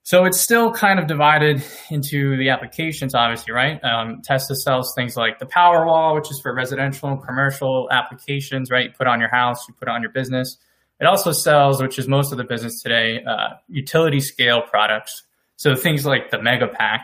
So 0.04 0.24
it's 0.24 0.40
still 0.40 0.72
kind 0.72 0.98
of 0.98 1.06
divided 1.06 1.62
into 1.90 2.38
the 2.38 2.48
applications, 2.48 3.14
obviously, 3.14 3.52
right? 3.52 3.78
Um, 3.84 4.22
Tesla 4.24 4.56
sells 4.56 4.94
things 4.94 5.18
like 5.18 5.38
the 5.38 5.44
Powerwall, 5.44 6.14
which 6.14 6.30
is 6.30 6.40
for 6.40 6.54
residential 6.54 7.10
and 7.10 7.22
commercial 7.22 7.90
applications, 7.90 8.70
right? 8.70 8.86
You 8.86 8.92
put 8.96 9.06
on 9.06 9.20
your 9.20 9.28
house, 9.28 9.68
you 9.68 9.74
put 9.74 9.88
on 9.88 10.00
your 10.00 10.12
business. 10.12 10.56
It 11.00 11.06
also 11.06 11.32
sells, 11.32 11.80
which 11.80 11.98
is 11.98 12.08
most 12.08 12.32
of 12.32 12.38
the 12.38 12.44
business 12.44 12.82
today, 12.82 13.22
uh, 13.22 13.50
utility 13.68 14.20
scale 14.20 14.62
products. 14.62 15.22
So 15.56 15.74
things 15.74 16.04
like 16.04 16.30
the 16.30 16.38
Megapack. 16.38 17.00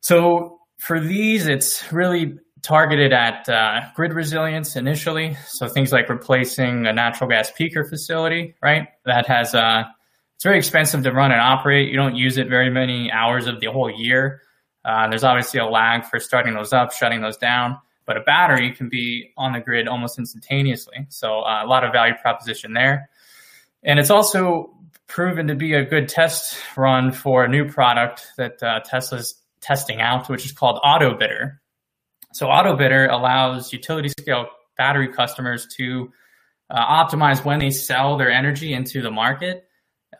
So 0.00 0.60
for 0.78 1.00
these, 1.00 1.46
it's 1.46 1.90
really 1.92 2.38
targeted 2.62 3.12
at 3.12 3.48
uh, 3.48 3.80
grid 3.94 4.12
resilience 4.12 4.76
initially. 4.76 5.36
So 5.46 5.68
things 5.68 5.92
like 5.92 6.08
replacing 6.08 6.86
a 6.86 6.92
natural 6.92 7.28
gas 7.30 7.50
peaker 7.50 7.88
facility, 7.88 8.54
right? 8.62 8.88
That 9.04 9.26
has 9.26 9.54
uh, 9.54 9.84
it's 10.38 10.44
very 10.44 10.58
expensive 10.58 11.02
to 11.02 11.12
run 11.12 11.32
and 11.32 11.40
operate. 11.40 11.88
You 11.88 11.96
don't 11.96 12.14
use 12.14 12.36
it 12.36 12.48
very 12.48 12.70
many 12.70 13.10
hours 13.10 13.46
of 13.46 13.60
the 13.60 13.66
whole 13.66 13.90
year. 13.90 14.42
Uh, 14.84 15.08
there's 15.08 15.24
obviously 15.24 15.60
a 15.60 15.66
lag 15.66 16.04
for 16.04 16.20
starting 16.20 16.54
those 16.54 16.72
up, 16.72 16.92
shutting 16.92 17.20
those 17.20 17.36
down, 17.36 17.78
but 18.08 18.16
a 18.16 18.20
battery 18.20 18.72
can 18.72 18.88
be 18.88 19.32
on 19.36 19.52
the 19.52 19.60
grid 19.60 19.86
almost 19.86 20.18
instantaneously. 20.18 21.06
So 21.10 21.42
uh, 21.42 21.62
a 21.62 21.66
lot 21.66 21.84
of 21.84 21.92
value 21.92 22.14
proposition 22.20 22.72
there. 22.72 23.08
And 23.84 24.00
it's 24.00 24.10
also 24.10 24.74
proven 25.06 25.46
to 25.46 25.54
be 25.54 25.74
a 25.74 25.84
good 25.84 26.08
test 26.08 26.58
run 26.76 27.12
for 27.12 27.44
a 27.44 27.48
new 27.48 27.70
product 27.70 28.26
that 28.36 28.60
uh, 28.62 28.80
Tesla's 28.80 29.40
testing 29.60 30.00
out, 30.00 30.28
which 30.28 30.44
is 30.44 30.52
called 30.52 30.80
AutoBidder. 30.82 31.58
So 32.32 32.46
AutoBidder 32.46 33.12
allows 33.12 33.72
utility 33.72 34.08
scale 34.08 34.46
battery 34.76 35.12
customers 35.12 35.68
to 35.76 36.10
uh, 36.70 37.04
optimize 37.04 37.44
when 37.44 37.60
they 37.60 37.70
sell 37.70 38.16
their 38.16 38.30
energy 38.30 38.72
into 38.72 39.02
the 39.02 39.10
market 39.10 39.68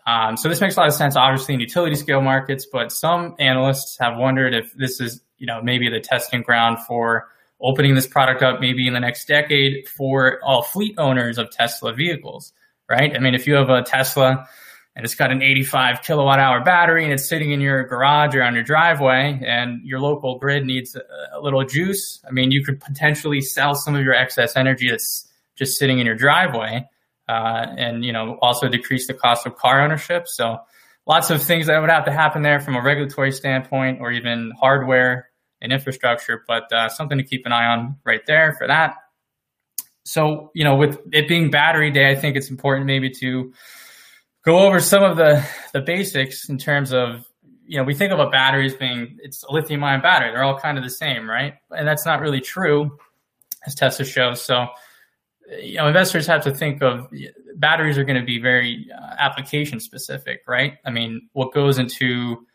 um, 0.09 0.39
so 0.39 0.49
this 0.49 0.61
makes 0.63 0.75
a 0.77 0.81
lot 0.81 0.89
of 0.89 0.95
sense, 0.95 1.17
obviously, 1.17 1.53
in 1.53 1.61
utility 1.61 1.95
scale 1.95 2.23
markets, 2.23 2.67
but 2.71 2.91
some 2.91 3.35
analysts 3.39 3.99
have 4.01 4.17
wondered 4.17 4.55
if 4.55 4.73
this 4.73 5.03
is, 5.03 5.21
you 5.37 5.47
know, 5.47 5.61
maybe 5.63 5.91
the 5.91 6.01
testing 6.01 6.41
ground 6.41 6.79
for 6.87 7.29
opening 7.61 7.95
this 7.95 8.07
product 8.07 8.43
up 8.43 8.61
maybe 8.61 8.87
in 8.87 8.95
the 8.95 9.01
next 9.01 9.27
decade 9.27 9.89
for 9.89 10.41
all 10.45 10.63
fleet 10.63 10.95
owners 10.99 11.39
of 11.39 11.51
Tesla 11.51 11.93
vehicles, 11.93 12.53
right? 12.89 13.15
I 13.15 13.19
mean, 13.19 13.35
if 13.35 13.47
you 13.47 13.55
have 13.55 13.69
a 13.69 13.83
Tesla 13.83 14.49
and 14.95 15.05
it's 15.05 15.15
got 15.15 15.31
an 15.31 15.43
85 15.43 16.03
kilowatt 16.03 16.39
hour 16.39 16.63
battery 16.63 17.05
and 17.05 17.13
it's 17.13 17.29
sitting 17.29 17.53
in 17.53 17.61
your 17.61 17.85
garage 17.85 18.35
or 18.35 18.43
on 18.43 18.55
your 18.55 18.65
driveway 18.65 19.41
and 19.45 19.81
your 19.85 20.01
local 20.01 20.39
grid 20.39 20.65
needs 20.65 20.97
a, 20.97 21.41
little 21.41 21.65
juice, 21.65 22.21
I 22.27 22.33
mean, 22.33 22.51
you 22.51 22.65
could 22.65 22.81
potentially 22.81 23.41
sell 23.41 23.75
some 23.75 23.95
of 23.95 24.03
your 24.03 24.15
excess 24.15 24.57
energy 24.57 24.91
that's 24.91 25.29
just 25.57 25.79
sitting 25.79 25.99
in 25.99 26.07
your 26.07 26.17
driveway 26.17 26.85
uh, 27.29 27.67
and 27.77 28.05
you 28.05 28.13
know 28.13 28.39
also 28.41 28.69
decrease 28.69 29.07
the 29.07 29.15
cost 29.15 29.47
of 29.47 29.57
car 29.57 29.83
ownership. 29.83 30.27
So 30.27 30.59
lots 31.07 31.31
of 31.31 31.43
things 31.43 31.67
that 31.67 31.81
would 31.81 31.91
have 31.91 32.05
to 32.07 32.13
happen 32.13 32.43
there 32.43 32.61
from 32.61 32.75
a 32.75 32.83
regulatory 32.83 33.33
standpoint 33.33 34.01
or 34.01 34.11
even 34.13 34.53
hardware 34.59 35.29
and 35.61 35.73
infrastructure, 35.73 36.45
but 36.47 36.73
uh, 36.73 36.89
something 36.89 37.19
to 37.19 37.25
keep 37.25 37.47
an 37.47 37.53
eye 37.53 37.67
on 37.67 37.97
right 38.05 38.25
there 38.27 38.55
for 38.59 38.67
that. 38.67 38.95
So 40.05 40.51
you 40.55 40.65
know, 40.65 40.77
with 40.77 41.01
it 41.13 41.29
being 41.29 41.51
battery 41.51 41.91
day, 41.91 42.11
I 42.11 42.15
think 42.15 42.37
it's 42.37 42.51
important 42.51 42.87
maybe 42.87 43.11
to 43.11 43.53
go 44.45 44.59
over 44.59 44.81
some 44.81 45.03
of 45.03 45.17
the 45.17 45.45
the 45.73 45.81
basics 45.81 46.49
in 46.49 46.59
terms 46.59 46.93
of 46.93 47.27
you 47.67 47.77
know 47.77 47.85
we 47.85 47.95
think 47.95 48.13
of 48.13 48.19
a 48.19 48.31
battery 48.31 48.67
as 48.67 48.75
being 48.75 49.19
it's 49.23 49.43
a 49.45 49.53
lithium 49.53 49.85
ion 49.85 50.01
battery 50.01 50.31
they're 50.31 50.43
all 50.43 50.59
kind 50.59 50.79
of 50.79 50.85
the 50.85 50.91
same 50.91 51.29
right 51.29 51.55
and 51.71 51.87
that's 51.87 52.07
not 52.07 52.19
really 52.23 52.41
true 52.41 52.97
as 53.67 53.75
tesla 53.75 54.07
shows 54.07 54.41
so 54.41 54.69
you 55.63 55.77
know, 55.77 55.87
investors 55.87 56.27
have 56.27 56.43
to 56.45 56.53
think 56.53 56.83
of 56.83 57.09
batteries 57.57 57.97
are 57.99 58.05
going 58.05 58.21
to 58.21 58.25
be 58.25 58.39
very 58.39 58.89
uh, 58.95 59.15
application 59.19 59.81
specific, 59.81 60.43
right? 60.47 60.75
I 60.85 60.91
mean, 60.91 61.29
what 61.33 61.53
goes 61.53 61.79
into 61.79 62.47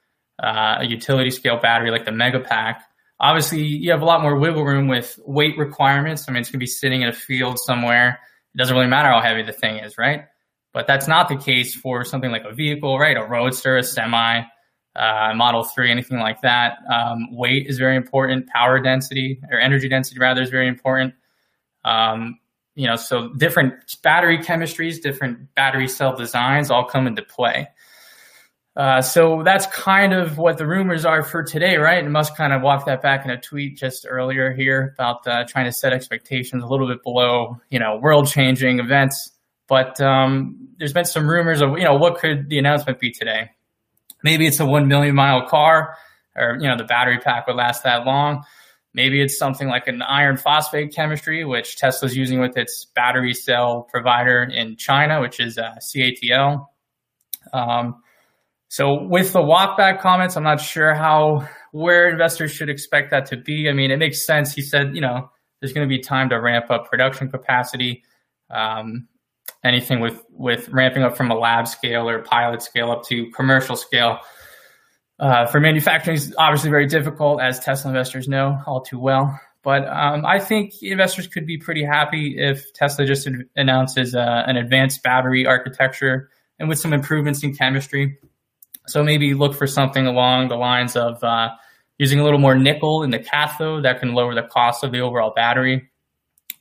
uh, 0.41 0.77
a 0.79 0.85
utility 0.85 1.31
scale 1.31 1.59
battery 1.59 1.91
like 1.91 2.05
the 2.05 2.11
Megapack? 2.11 2.81
Obviously, 3.23 3.63
you 3.63 3.89
have 3.89 4.01
a 4.01 4.05
lot 4.05 4.21
more 4.21 4.37
wiggle 4.37 4.65
room 4.65 4.89
with 4.89 5.17
weight 5.25 5.57
requirements. 5.57 6.25
I 6.27 6.33
mean, 6.33 6.41
it's 6.41 6.49
going 6.49 6.59
to 6.59 6.63
be 6.63 6.67
sitting 6.67 7.03
in 7.03 7.07
a 7.07 7.13
field 7.13 7.57
somewhere, 7.57 8.19
it 8.53 8.57
doesn't 8.57 8.75
really 8.75 8.89
matter 8.89 9.07
how 9.07 9.21
heavy 9.21 9.43
the 9.43 9.53
thing 9.53 9.77
is, 9.77 9.97
right? 9.97 10.25
But 10.73 10.87
that's 10.87 11.07
not 11.07 11.29
the 11.29 11.37
case 11.37 11.73
for 11.73 12.03
something 12.03 12.31
like 12.31 12.43
a 12.43 12.53
vehicle, 12.53 12.99
right? 12.99 13.15
A 13.15 13.23
roadster, 13.23 13.77
a 13.77 13.83
semi, 13.83 14.41
uh, 14.95 15.33
Model 15.35 15.63
3, 15.63 15.89
anything 15.89 16.19
like 16.19 16.41
that. 16.41 16.79
Um, 16.93 17.33
weight 17.33 17.67
is 17.67 17.77
very 17.77 17.95
important. 17.95 18.47
Power 18.47 18.81
density 18.81 19.39
or 19.49 19.57
energy 19.57 19.87
density, 19.87 20.19
rather, 20.19 20.41
is 20.41 20.49
very 20.49 20.67
important. 20.67 21.13
Um, 21.85 22.39
you 22.75 22.87
know, 22.87 22.97
so 22.97 23.29
different 23.29 23.73
battery 24.03 24.39
chemistries, 24.39 25.01
different 25.01 25.55
battery 25.55 25.87
cell 25.87 26.13
designs 26.13 26.69
all 26.69 26.83
come 26.83 27.07
into 27.07 27.21
play. 27.21 27.69
Uh, 28.75 29.01
so 29.01 29.43
that's 29.43 29.67
kind 29.67 30.13
of 30.13 30.39
what 30.39 30.57
the 30.57 30.65
rumors 30.65 31.05
are 31.05 31.21
for 31.23 31.43
today, 31.43 31.77
right? 31.77 32.03
And 32.03 32.11
Musk 32.11 32.35
kind 32.35 32.51
of 32.53 32.63
walked 32.63 32.87
that 32.87 33.03
back 33.03 33.23
in 33.23 33.29
a 33.29 33.39
tweet 33.39 33.77
just 33.77 34.05
earlier 34.09 34.51
here 34.51 34.95
about 34.95 35.27
uh, 35.27 35.43
trying 35.47 35.65
to 35.65 35.71
set 35.71 35.93
expectations 35.93 36.63
a 36.63 36.67
little 36.67 36.87
bit 36.87 37.03
below, 37.03 37.61
you 37.69 37.77
know, 37.77 37.97
world-changing 37.97 38.79
events. 38.79 39.31
But 39.67 40.01
um, 40.01 40.69
there's 40.79 40.93
been 40.93 41.05
some 41.05 41.29
rumors 41.29 41.61
of, 41.61 41.77
you 41.77 41.83
know, 41.83 41.95
what 41.95 42.17
could 42.17 42.49
the 42.49 42.57
announcement 42.57 42.99
be 42.99 43.11
today? 43.11 43.51
Maybe 44.23 44.47
it's 44.47 44.59
a 44.59 44.65
one 44.65 44.87
million 44.87 45.13
mile 45.13 45.47
car, 45.47 45.95
or 46.35 46.57
you 46.59 46.67
know, 46.67 46.77
the 46.77 46.83
battery 46.83 47.19
pack 47.19 47.45
would 47.45 47.55
last 47.55 47.83
that 47.83 48.05
long. 48.05 48.43
Maybe 48.93 49.21
it's 49.21 49.37
something 49.37 49.67
like 49.67 49.87
an 49.87 50.01
iron 50.01 50.37
phosphate 50.37 50.93
chemistry, 50.93 51.43
which 51.45 51.77
Tesla's 51.77 52.15
using 52.15 52.39
with 52.39 52.57
its 52.57 52.85
battery 52.95 53.33
cell 53.33 53.87
provider 53.91 54.43
in 54.43 54.77
China, 54.77 55.19
which 55.21 55.39
is 55.39 55.57
uh, 55.57 55.75
CATL. 55.79 56.67
Um, 57.51 58.02
so 58.73 59.03
with 59.03 59.33
the 59.33 59.39
walkback 59.39 59.99
comments, 59.99 60.35
I'm 60.35 60.41
not 60.41 60.59
sure 60.59 60.95
how 60.95 61.47
where 61.73 62.09
investors 62.09 62.49
should 62.49 62.71
expect 62.71 63.11
that 63.11 63.27
to 63.27 63.37
be. 63.37 63.69
I 63.69 63.73
mean, 63.73 63.91
it 63.91 63.97
makes 63.97 64.25
sense. 64.25 64.51
He 64.51 64.63
said, 64.63 64.95
you 64.95 65.01
know, 65.01 65.29
there's 65.61 65.73
going 65.73 65.87
to 65.87 65.95
be 65.95 66.01
time 66.01 66.29
to 66.29 66.41
ramp 66.41 66.71
up 66.71 66.89
production 66.89 67.29
capacity. 67.29 68.01
Um, 68.49 69.07
anything 69.63 69.99
with 69.99 70.23
with 70.31 70.69
ramping 70.69 71.03
up 71.03 71.15
from 71.15 71.29
a 71.29 71.35
lab 71.35 71.67
scale 71.67 72.09
or 72.09 72.23
pilot 72.23 72.63
scale 72.63 72.89
up 72.89 73.03
to 73.09 73.29
commercial 73.35 73.75
scale 73.75 74.17
uh, 75.19 75.45
for 75.45 75.59
manufacturing 75.59 76.17
is 76.17 76.33
obviously 76.39 76.71
very 76.71 76.87
difficult, 76.87 77.43
as 77.43 77.59
Tesla 77.59 77.91
investors 77.91 78.27
know 78.27 78.57
all 78.65 78.81
too 78.81 78.97
well. 78.97 79.39
But 79.61 79.87
um, 79.87 80.25
I 80.25 80.39
think 80.39 80.81
investors 80.81 81.27
could 81.27 81.45
be 81.45 81.59
pretty 81.59 81.85
happy 81.85 82.37
if 82.39 82.73
Tesla 82.73 83.05
just 83.05 83.29
announces 83.55 84.15
uh, 84.15 84.43
an 84.47 84.57
advanced 84.57 85.03
battery 85.03 85.45
architecture 85.45 86.31
and 86.57 86.67
with 86.67 86.79
some 86.79 86.91
improvements 86.91 87.43
in 87.43 87.53
chemistry. 87.53 88.17
So 88.87 89.03
maybe 89.03 89.33
look 89.33 89.55
for 89.55 89.67
something 89.67 90.05
along 90.05 90.49
the 90.49 90.55
lines 90.55 90.95
of 90.95 91.23
uh, 91.23 91.49
using 91.97 92.19
a 92.19 92.23
little 92.23 92.39
more 92.39 92.55
nickel 92.55 93.03
in 93.03 93.11
the 93.11 93.19
cathode 93.19 93.85
that 93.85 93.99
can 93.99 94.13
lower 94.13 94.35
the 94.35 94.43
cost 94.43 94.83
of 94.83 94.91
the 94.91 94.99
overall 94.99 95.31
battery. 95.35 95.89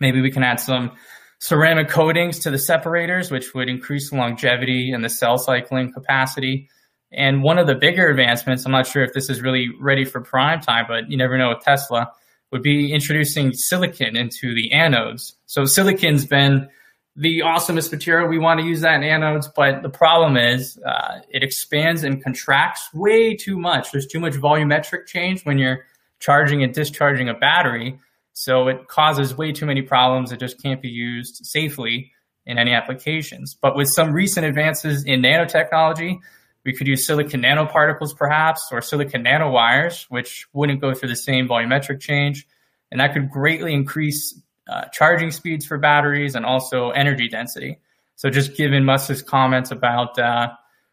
Maybe 0.00 0.20
we 0.20 0.30
can 0.30 0.42
add 0.42 0.60
some 0.60 0.92
ceramic 1.38 1.88
coatings 1.88 2.38
to 2.40 2.50
the 2.50 2.58
separators, 2.58 3.30
which 3.30 3.54
would 3.54 3.68
increase 3.68 4.10
the 4.10 4.16
longevity 4.16 4.92
and 4.92 5.04
the 5.04 5.08
cell 5.08 5.38
cycling 5.38 5.92
capacity. 5.92 6.68
And 7.10 7.42
one 7.42 7.58
of 7.58 7.66
the 7.66 7.74
bigger 7.74 8.08
advancements, 8.08 8.64
I'm 8.64 8.72
not 8.72 8.86
sure 8.86 9.02
if 9.02 9.12
this 9.12 9.28
is 9.28 9.42
really 9.42 9.68
ready 9.80 10.04
for 10.04 10.20
prime 10.20 10.60
time, 10.60 10.86
but 10.88 11.10
you 11.10 11.16
never 11.16 11.36
know 11.36 11.50
with 11.50 11.64
Tesla, 11.64 12.12
would 12.52 12.62
be 12.62 12.92
introducing 12.92 13.52
silicon 13.52 14.16
into 14.16 14.54
the 14.54 14.70
anodes. 14.72 15.32
So 15.46 15.62
silicon's 15.62 16.26
been 16.26 16.68
the 17.16 17.40
awesomest 17.40 17.92
material. 17.92 18.28
We 18.28 18.38
want 18.38 18.60
to 18.60 18.66
use 18.66 18.80
that 18.80 18.94
in 18.94 19.02
anodes, 19.02 19.46
but 19.54 19.82
the 19.82 19.90
problem 19.90 20.36
is 20.36 20.78
uh, 20.78 21.20
it 21.28 21.42
expands 21.42 22.04
and 22.04 22.22
contracts 22.22 22.88
way 22.94 23.36
too 23.36 23.58
much. 23.58 23.92
There's 23.92 24.06
too 24.06 24.20
much 24.20 24.34
volumetric 24.34 25.06
change 25.06 25.44
when 25.44 25.58
you're 25.58 25.84
charging 26.20 26.62
and 26.62 26.72
discharging 26.72 27.28
a 27.28 27.34
battery. 27.34 27.98
So 28.32 28.68
it 28.68 28.88
causes 28.88 29.36
way 29.36 29.52
too 29.52 29.66
many 29.66 29.82
problems. 29.82 30.32
It 30.32 30.40
just 30.40 30.62
can't 30.62 30.80
be 30.80 30.88
used 30.88 31.44
safely 31.44 32.12
in 32.46 32.58
any 32.58 32.72
applications. 32.72 33.54
But 33.54 33.76
with 33.76 33.88
some 33.88 34.12
recent 34.12 34.46
advances 34.46 35.04
in 35.04 35.20
nanotechnology, 35.22 36.18
we 36.64 36.72
could 36.72 36.86
use 36.86 37.06
silicon 37.06 37.42
nanoparticles 37.42 38.16
perhaps, 38.16 38.68
or 38.72 38.80
silicon 38.80 39.24
nanowires, 39.24 40.06
which 40.08 40.46
wouldn't 40.52 40.80
go 40.80 40.94
through 40.94 41.08
the 41.10 41.16
same 41.16 41.48
volumetric 41.48 42.00
change. 42.00 42.46
And 42.90 43.00
that 43.00 43.12
could 43.12 43.30
greatly 43.30 43.74
increase 43.74 44.40
uh, 44.68 44.84
charging 44.92 45.30
speeds 45.30 45.66
for 45.66 45.78
batteries 45.78 46.34
and 46.34 46.44
also 46.44 46.90
energy 46.90 47.28
density. 47.28 47.80
So 48.16 48.30
just 48.30 48.56
given 48.56 48.84
Musk's 48.84 49.22
comments 49.22 49.70
about, 49.70 50.18
uh, 50.18 50.52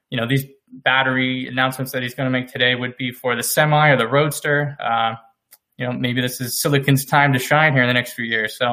you 0.10 0.20
know, 0.20 0.28
these 0.28 0.46
battery 0.72 1.48
announcements 1.48 1.92
that 1.92 2.04
he's 2.04 2.16
going 2.16 2.32
to 2.32 2.32
make 2.32 2.52
today 2.52 2.76
would 2.76 2.98
be 2.98 3.12
for 3.12 3.36
the 3.36 3.44
semi 3.44 3.90
or 3.90 3.98
the 3.98 4.08
roadster. 4.08 4.78
Uh, 4.84 5.16
you 5.78 5.86
know, 5.86 5.94
maybe 5.94 6.22
this 6.22 6.42
is 6.42 6.62
silicon's 6.62 7.06
time 7.06 7.34
to 7.34 7.40
shine 7.40 7.74
here 7.74 7.84
in 7.84 7.88
the 7.88 7.94
next 7.94 8.14
few 8.14 8.26
years. 8.26 8.58
So 8.58 8.66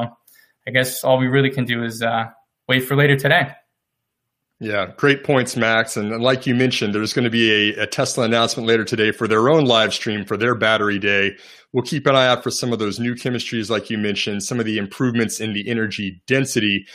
I 0.67 0.71
guess 0.71 1.05
all 1.05 1.19
we 1.19 1.27
really 1.27 1.51
can 1.51 1.65
do 1.65 1.85
is 1.85 2.03
uh, 2.03 2.27
wait 2.69 2.81
for 2.81 2.97
later 2.97 3.17
today. 3.17 3.53
Yeah, 4.59 4.93
great 4.97 5.23
points, 5.23 5.55
Max. 5.55 5.99
And 5.99 6.23
like 6.23 6.47
you 6.47 6.55
mentioned, 6.55 6.95
there's 6.95 7.13
going 7.13 7.25
to 7.25 7.31
be 7.31 7.75
a, 7.75 7.83
a, 7.83 7.87
Tesla 7.87 8.25
announcement 8.25 8.67
later 8.67 8.85
today 8.85 9.13
for 9.13 9.29
their 9.29 9.51
own 9.51 9.67
live 9.67 9.93
stream 9.93 10.25
for 10.25 10.39
their 10.39 10.55
battery 10.55 10.99
day. 10.99 11.37
We'll 11.75 11.83
keep 11.83 12.07
an 12.07 12.17
eye 12.17 12.27
out 12.27 12.43
for 12.43 12.51
some 12.51 12.73
of 12.73 12.79
those 12.79 12.99
new 12.99 13.15
chemistries, 13.15 13.69
like 13.69 13.91
you 13.91 13.99
mentioned, 13.99 14.45
some 14.45 14.59
of 14.59 14.65
the 14.65 14.79
improvements 14.79 15.41
in 15.41 15.53
the 15.53 15.69
energy 15.69 16.23
density. 16.27 16.87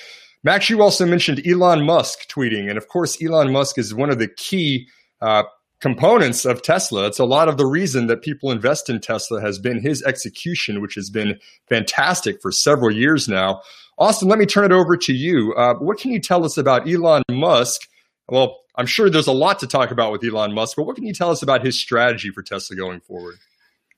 Max, 0.43 0.71
you 0.71 0.81
also 0.81 1.05
mentioned 1.05 1.45
Elon 1.45 1.85
Musk 1.85 2.27
tweeting. 2.27 2.67
And 2.67 2.79
of 2.79 2.87
course, 2.87 3.21
Elon 3.21 3.51
Musk 3.51 3.77
is 3.77 3.93
one 3.93 4.09
of 4.09 4.17
the 4.17 4.27
key 4.27 4.87
uh, 5.21 5.43
components 5.81 6.45
of 6.45 6.63
Tesla. 6.63 7.05
It's 7.05 7.19
a 7.19 7.25
lot 7.25 7.47
of 7.47 7.57
the 7.57 7.67
reason 7.67 8.07
that 8.07 8.23
people 8.23 8.49
invest 8.49 8.89
in 8.89 8.99
Tesla 8.99 9.39
has 9.39 9.59
been 9.59 9.79
his 9.79 10.01
execution, 10.01 10.81
which 10.81 10.95
has 10.95 11.11
been 11.11 11.39
fantastic 11.69 12.41
for 12.41 12.51
several 12.51 12.91
years 12.91 13.27
now. 13.27 13.61
Austin, 14.01 14.27
let 14.27 14.39
me 14.39 14.47
turn 14.47 14.65
it 14.65 14.71
over 14.71 14.97
to 14.97 15.13
you. 15.13 15.53
Uh, 15.53 15.75
what 15.75 15.99
can 15.99 16.11
you 16.11 16.19
tell 16.19 16.43
us 16.43 16.57
about 16.57 16.89
Elon 16.89 17.21
Musk? 17.29 17.81
Well, 18.27 18.57
I'm 18.75 18.87
sure 18.87 19.11
there's 19.11 19.27
a 19.27 19.31
lot 19.31 19.59
to 19.59 19.67
talk 19.67 19.91
about 19.91 20.11
with 20.11 20.23
Elon 20.23 20.55
Musk, 20.55 20.75
but 20.75 20.87
what 20.87 20.95
can 20.95 21.05
you 21.05 21.13
tell 21.13 21.29
us 21.29 21.43
about 21.43 21.63
his 21.63 21.79
strategy 21.79 22.31
for 22.31 22.41
Tesla 22.41 22.75
going 22.75 23.01
forward? 23.01 23.35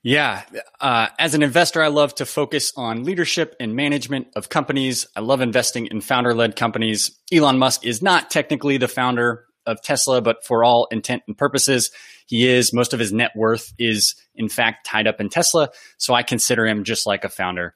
Yeah. 0.02 0.42
Uh, 0.78 1.06
as 1.18 1.32
an 1.32 1.42
investor, 1.42 1.82
I 1.82 1.88
love 1.88 2.14
to 2.16 2.26
focus 2.26 2.70
on 2.76 3.04
leadership 3.04 3.56
and 3.58 3.74
management 3.74 4.26
of 4.36 4.50
companies. 4.50 5.06
I 5.16 5.20
love 5.20 5.40
investing 5.40 5.86
in 5.86 6.02
founder 6.02 6.34
led 6.34 6.54
companies. 6.54 7.18
Elon 7.32 7.58
Musk 7.58 7.86
is 7.86 8.02
not 8.02 8.30
technically 8.30 8.76
the 8.76 8.88
founder 8.88 9.46
of 9.64 9.80
Tesla, 9.80 10.20
but 10.20 10.44
for 10.44 10.64
all 10.64 10.86
intent 10.90 11.22
and 11.26 11.38
purposes, 11.38 11.90
he 12.26 12.46
is. 12.46 12.74
Most 12.74 12.92
of 12.92 13.00
his 13.00 13.10
net 13.10 13.30
worth 13.34 13.72
is, 13.78 14.14
in 14.34 14.50
fact, 14.50 14.84
tied 14.84 15.06
up 15.06 15.18
in 15.18 15.30
Tesla. 15.30 15.70
So 15.96 16.12
I 16.12 16.22
consider 16.22 16.66
him 16.66 16.84
just 16.84 17.06
like 17.06 17.24
a 17.24 17.30
founder. 17.30 17.72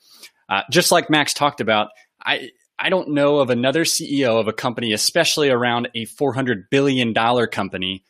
Uh, 0.50 0.62
just 0.70 0.92
like 0.92 1.10
Max 1.10 1.34
talked 1.34 1.60
about, 1.60 1.88
I 2.24 2.50
I 2.78 2.90
don't 2.90 3.10
know 3.10 3.40
of 3.40 3.50
another 3.50 3.84
CEO 3.84 4.40
of 4.40 4.48
a 4.48 4.52
company, 4.52 4.92
especially 4.92 5.50
around 5.50 5.88
a 5.94 6.04
four 6.04 6.32
hundred 6.32 6.70
billion 6.70 7.12
dollar 7.12 7.46
company, 7.46 8.04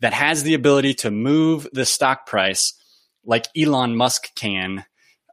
that 0.00 0.12
has 0.12 0.42
the 0.42 0.54
ability 0.54 0.94
to 0.94 1.10
move 1.10 1.68
the 1.72 1.86
stock 1.86 2.26
price 2.26 2.74
like 3.24 3.46
Elon 3.56 3.96
Musk 3.96 4.34
can. 4.34 4.84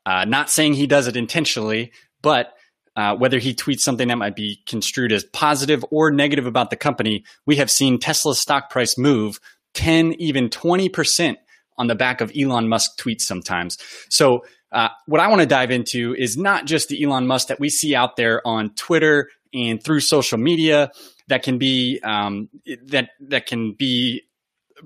Uh, 0.06 0.26
not 0.26 0.50
saying 0.50 0.74
he 0.74 0.88
does 0.88 1.08
it 1.08 1.16
intentionally, 1.16 1.92
but 2.22 2.54
uh, 2.96 3.16
whether 3.16 3.40
he 3.40 3.54
tweets 3.54 3.80
something 3.80 4.08
that 4.08 4.18
might 4.18 4.36
be 4.36 4.62
construed 4.66 5.12
as 5.12 5.24
positive 5.24 5.84
or 5.92 6.12
negative 6.12 6.46
about 6.46 6.70
the 6.70 6.76
company, 6.76 7.24
we 7.46 7.56
have 7.58 7.72
seen 7.72 8.00
Tesla's 8.00 8.40
stock 8.40 8.70
price 8.70 8.98
move 8.98 9.40
10, 9.74 10.14
even 10.14 10.50
20% 10.50 11.36
on 11.78 11.88
the 11.88 11.96
back 11.96 12.22
of 12.22 12.32
Elon 12.38 12.70
Musk 12.70 12.98
tweets 12.98 13.22
sometimes. 13.22 13.78
So 14.10 14.46
uh, 14.76 14.90
what 15.06 15.22
I 15.22 15.30
want 15.30 15.40
to 15.40 15.48
dive 15.48 15.72
into 15.72 16.14
is 16.18 16.36
not 16.36 16.66
just 16.66 16.90
the 16.90 17.02
Elon 17.02 17.26
Musk 17.26 17.48
that 17.48 17.62
we 17.62 17.70
see 17.70 17.96
out 17.96 18.18
there 18.18 18.46
on 18.46 18.76
Twitter 18.76 19.30
and 19.54 19.82
through 19.82 20.02
social 20.02 20.38
media 20.38 20.92
that 21.28 21.44
can 21.44 21.58
be 21.58 22.00
um, 22.04 22.50
that 22.88 23.10
that 23.22 23.46
can 23.46 23.74
be 23.74 24.24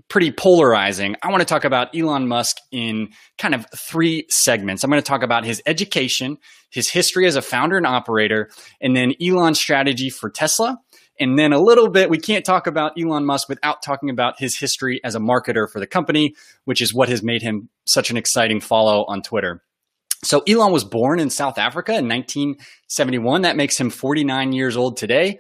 pretty 0.08 0.31
polarizing. 0.31 1.15
I 1.24 1.31
want 1.31 1.41
to 1.41 1.46
talk 1.46 1.65
about 1.65 1.98
Elon 1.98 2.27
Musk 2.27 2.58
in 2.72 3.10
kind 3.39 3.55
of 3.55 3.65
three 3.75 4.27
segments. 4.29 4.84
I'm 4.84 4.91
going 4.91 5.01
to 5.01 5.08
talk 5.08 5.24
about 5.24 5.43
his 5.43 5.60
education, 5.65 6.38
his 6.69 6.91
history 6.91 7.25
as 7.25 7.36
a 7.36 7.41
founder 7.41 7.75
and 7.75 7.88
operator, 7.88 8.51
and 8.79 8.96
then 8.96 9.13
Elon's 9.19 9.60
strategy 9.60 10.12
for 10.12 10.29
Tesla. 10.29 10.77
And 11.19 11.38
then 11.38 11.51
a 11.51 11.60
little 11.60 11.89
bit, 11.89 12.12
we 12.12 12.19
can't 12.19 12.46
talk 12.46 12.67
about 12.67 12.93
Elon 12.98 13.25
Musk 13.25 13.50
without 13.50 13.81
talking 13.81 14.12
about 14.12 14.39
his 14.39 14.55
history 14.55 15.01
as 15.03 15.15
a 15.15 15.19
marketer 15.19 15.69
for 15.69 15.79
the 15.79 15.88
company, 15.88 16.36
which 16.65 16.79
is 16.81 16.93
what 16.93 17.10
has 17.10 17.24
made 17.24 17.41
him 17.41 17.69
such 17.86 18.12
an 18.12 18.17
exciting 18.17 18.62
follow 18.62 19.03
on 19.08 19.24
Twitter. 19.24 19.63
So 20.23 20.41
Elon 20.47 20.73
was 20.73 20.83
born 20.83 21.19
in 21.19 21.29
South 21.29 21.57
Africa 21.57 21.91
in 21.91 22.07
1971. 22.07 23.43
That 23.43 23.55
makes 23.55 23.79
him 23.79 23.89
49 23.89 24.51
years 24.51 24.75
old 24.75 24.97
today. 24.97 25.39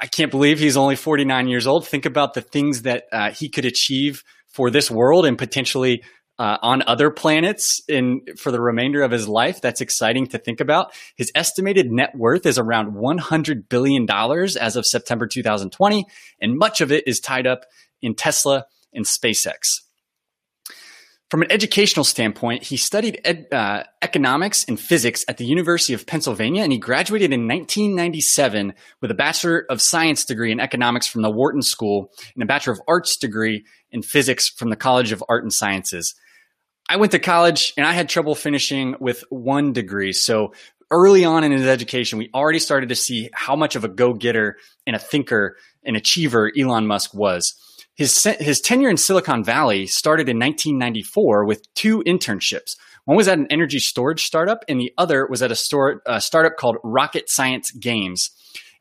I 0.00 0.06
can't 0.06 0.30
believe 0.30 0.58
he's 0.58 0.76
only 0.76 0.96
49 0.96 1.48
years 1.48 1.66
old. 1.66 1.86
Think 1.86 2.04
about 2.04 2.34
the 2.34 2.42
things 2.42 2.82
that 2.82 3.04
uh, 3.12 3.30
he 3.30 3.48
could 3.48 3.64
achieve 3.64 4.24
for 4.48 4.70
this 4.70 4.90
world 4.90 5.24
and 5.24 5.38
potentially 5.38 6.02
uh, 6.38 6.58
on 6.60 6.82
other 6.86 7.10
planets 7.10 7.80
in 7.88 8.20
for 8.36 8.50
the 8.50 8.60
remainder 8.60 9.02
of 9.02 9.10
his 9.10 9.28
life. 9.28 9.60
That's 9.60 9.80
exciting 9.80 10.26
to 10.28 10.38
think 10.38 10.60
about. 10.60 10.92
His 11.16 11.30
estimated 11.34 11.90
net 11.90 12.14
worth 12.14 12.44
is 12.44 12.58
around 12.58 12.94
100 12.94 13.68
billion 13.68 14.04
dollars 14.04 14.56
as 14.56 14.76
of 14.76 14.84
September 14.84 15.26
2020, 15.26 16.04
and 16.40 16.58
much 16.58 16.80
of 16.80 16.92
it 16.92 17.06
is 17.06 17.20
tied 17.20 17.46
up 17.46 17.60
in 18.02 18.14
Tesla 18.14 18.66
and 18.92 19.06
SpaceX. 19.06 19.85
From 21.28 21.42
an 21.42 21.50
educational 21.50 22.04
standpoint, 22.04 22.62
he 22.62 22.76
studied 22.76 23.20
ed, 23.24 23.46
uh, 23.50 23.82
economics 24.00 24.64
and 24.68 24.78
physics 24.78 25.24
at 25.26 25.38
the 25.38 25.44
University 25.44 25.92
of 25.92 26.06
Pennsylvania, 26.06 26.62
and 26.62 26.70
he 26.70 26.78
graduated 26.78 27.32
in 27.32 27.48
1997 27.48 28.74
with 29.00 29.10
a 29.10 29.14
Bachelor 29.14 29.66
of 29.68 29.82
Science 29.82 30.24
degree 30.24 30.52
in 30.52 30.60
economics 30.60 31.08
from 31.08 31.22
the 31.22 31.30
Wharton 31.30 31.62
School 31.62 32.12
and 32.34 32.44
a 32.44 32.46
Bachelor 32.46 32.74
of 32.74 32.82
Arts 32.86 33.16
degree 33.16 33.64
in 33.90 34.02
physics 34.02 34.48
from 34.48 34.70
the 34.70 34.76
College 34.76 35.10
of 35.10 35.24
Art 35.28 35.42
and 35.42 35.52
Sciences. 35.52 36.14
I 36.88 36.96
went 36.96 37.10
to 37.10 37.18
college 37.18 37.72
and 37.76 37.84
I 37.84 37.92
had 37.92 38.08
trouble 38.08 38.36
finishing 38.36 38.94
with 39.00 39.24
one 39.28 39.72
degree. 39.72 40.12
So 40.12 40.52
early 40.92 41.24
on 41.24 41.42
in 41.42 41.50
his 41.50 41.66
education, 41.66 42.18
we 42.18 42.30
already 42.32 42.60
started 42.60 42.90
to 42.90 42.94
see 42.94 43.30
how 43.32 43.56
much 43.56 43.74
of 43.74 43.84
a 43.84 43.88
go 43.88 44.12
getter 44.12 44.58
and 44.86 44.94
a 44.94 45.00
thinker, 45.00 45.56
and 45.84 45.96
achiever 45.96 46.52
Elon 46.56 46.86
Musk 46.86 47.14
was. 47.14 47.54
His, 47.96 48.22
his 48.38 48.60
tenure 48.60 48.90
in 48.90 48.98
Silicon 48.98 49.42
Valley 49.42 49.86
started 49.86 50.28
in 50.28 50.38
1994 50.38 51.46
with 51.46 51.62
two 51.74 52.02
internships. 52.06 52.76
One 53.06 53.16
was 53.16 53.28
at 53.28 53.38
an 53.38 53.46
energy 53.50 53.78
storage 53.78 54.24
startup, 54.24 54.64
and 54.68 54.78
the 54.78 54.92
other 54.98 55.26
was 55.26 55.42
at 55.42 55.50
a, 55.50 55.56
store, 55.56 56.02
a 56.06 56.20
startup 56.20 56.56
called 56.56 56.76
Rocket 56.84 57.30
Science 57.30 57.70
Games. 57.70 58.30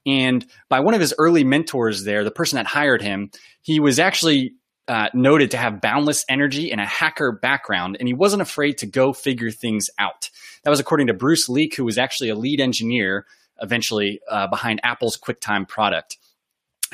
And 0.05 0.45
by 0.69 0.81
one 0.81 0.93
of 0.93 0.99
his 0.99 1.13
early 1.17 1.43
mentors 1.43 2.03
there, 2.03 2.23
the 2.23 2.31
person 2.31 2.57
that 2.57 2.67
hired 2.67 3.01
him, 3.01 3.31
he 3.61 3.79
was 3.79 3.99
actually 3.99 4.55
uh, 4.87 5.07
noted 5.13 5.51
to 5.51 5.57
have 5.57 5.81
boundless 5.81 6.25
energy 6.29 6.71
and 6.71 6.81
a 6.81 6.85
hacker 6.85 7.31
background, 7.31 7.97
and 7.99 8.07
he 8.07 8.13
wasn't 8.13 8.41
afraid 8.41 8.77
to 8.79 8.85
go 8.85 9.13
figure 9.13 9.49
things 9.49 9.89
out. 9.97 10.29
That 10.63 10.69
was 10.69 10.79
according 10.79 11.07
to 11.07 11.13
Bruce 11.13 11.47
Leak, 11.47 11.75
who 11.75 11.85
was 11.85 11.97
actually 11.97 12.29
a 12.29 12.35
lead 12.35 12.59
engineer 12.59 13.25
eventually 13.61 14.19
uh, 14.29 14.47
behind 14.47 14.81
Apple's 14.83 15.17
QuickTime 15.17 15.67
product. 15.67 16.17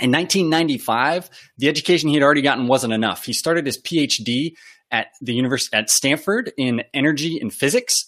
In 0.01 0.11
1995, 0.11 1.29
the 1.57 1.67
education 1.67 2.09
he 2.09 2.15
had 2.15 2.23
already 2.23 2.41
gotten 2.41 2.67
wasn't 2.67 2.93
enough. 2.93 3.23
He 3.23 3.33
started 3.33 3.67
his 3.67 3.79
PhD 3.79 4.53
at 4.89 5.07
the 5.21 5.33
university 5.33 5.77
at 5.77 5.89
Stanford 5.89 6.51
in 6.57 6.81
energy 6.93 7.39
and 7.39 7.53
physics. 7.53 8.07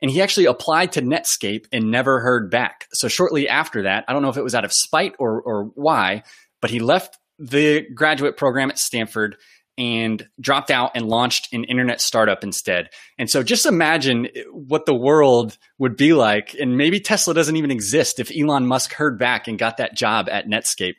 And 0.00 0.10
he 0.10 0.22
actually 0.22 0.46
applied 0.46 0.92
to 0.92 1.02
Netscape 1.02 1.66
and 1.72 1.90
never 1.90 2.20
heard 2.20 2.50
back. 2.50 2.88
So 2.92 3.08
shortly 3.08 3.48
after 3.48 3.82
that, 3.82 4.04
I 4.08 4.12
don't 4.12 4.22
know 4.22 4.30
if 4.30 4.36
it 4.36 4.42
was 4.42 4.54
out 4.54 4.64
of 4.64 4.72
spite 4.72 5.14
or, 5.18 5.40
or 5.42 5.64
why, 5.74 6.22
but 6.60 6.70
he 6.70 6.80
left 6.80 7.18
the 7.38 7.86
graduate 7.94 8.36
program 8.36 8.70
at 8.70 8.78
Stanford 8.78 9.36
and 9.78 10.28
dropped 10.40 10.70
out 10.70 10.92
and 10.94 11.08
launched 11.08 11.52
an 11.52 11.64
internet 11.64 12.00
startup 12.00 12.44
instead. 12.44 12.90
And 13.18 13.28
so 13.28 13.42
just 13.42 13.66
imagine 13.66 14.28
what 14.52 14.86
the 14.86 14.94
world 14.94 15.56
would 15.78 15.96
be 15.96 16.12
like. 16.12 16.54
And 16.54 16.76
maybe 16.76 17.00
Tesla 17.00 17.34
doesn't 17.34 17.56
even 17.56 17.70
exist 17.70 18.20
if 18.20 18.30
Elon 18.30 18.66
Musk 18.66 18.92
heard 18.92 19.18
back 19.18 19.48
and 19.48 19.58
got 19.58 19.78
that 19.78 19.96
job 19.96 20.28
at 20.28 20.46
Netscape. 20.46 20.94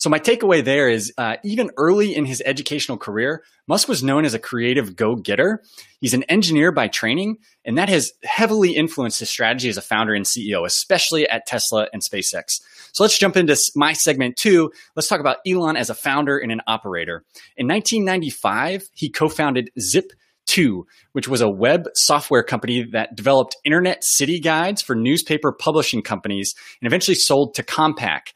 So 0.00 0.08
my 0.08 0.18
takeaway 0.18 0.64
there 0.64 0.88
is 0.88 1.12
uh, 1.18 1.36
even 1.44 1.70
early 1.76 2.16
in 2.16 2.24
his 2.24 2.42
educational 2.46 2.96
career, 2.96 3.44
Musk 3.68 3.86
was 3.86 4.02
known 4.02 4.24
as 4.24 4.32
a 4.32 4.38
creative 4.38 4.96
go-getter. 4.96 5.62
He's 6.00 6.14
an 6.14 6.22
engineer 6.22 6.72
by 6.72 6.88
training, 6.88 7.36
and 7.66 7.76
that 7.76 7.90
has 7.90 8.14
heavily 8.24 8.74
influenced 8.74 9.20
his 9.20 9.28
strategy 9.28 9.68
as 9.68 9.76
a 9.76 9.82
founder 9.82 10.14
and 10.14 10.24
CEO, 10.24 10.64
especially 10.64 11.28
at 11.28 11.44
Tesla 11.46 11.86
and 11.92 12.02
SpaceX. 12.02 12.62
So 12.92 13.04
let's 13.04 13.18
jump 13.18 13.36
into 13.36 13.58
my 13.76 13.92
segment 13.92 14.38
two. 14.38 14.72
Let's 14.96 15.06
talk 15.06 15.20
about 15.20 15.36
Elon 15.46 15.76
as 15.76 15.90
a 15.90 15.94
founder 15.94 16.38
and 16.38 16.50
an 16.50 16.62
operator. 16.66 17.22
In 17.58 17.68
1995, 17.68 18.84
he 18.94 19.10
co-founded 19.10 19.70
Zip 19.78 20.12
2, 20.46 20.86
which 21.12 21.28
was 21.28 21.42
a 21.42 21.50
web 21.50 21.88
software 21.94 22.42
company 22.42 22.88
that 22.92 23.14
developed 23.16 23.58
internet 23.64 24.02
city 24.02 24.40
guides 24.40 24.80
for 24.80 24.96
newspaper 24.96 25.52
publishing 25.52 26.00
companies 26.00 26.54
and 26.80 26.86
eventually 26.86 27.14
sold 27.14 27.52
to 27.54 27.62
Compaq. 27.62 28.32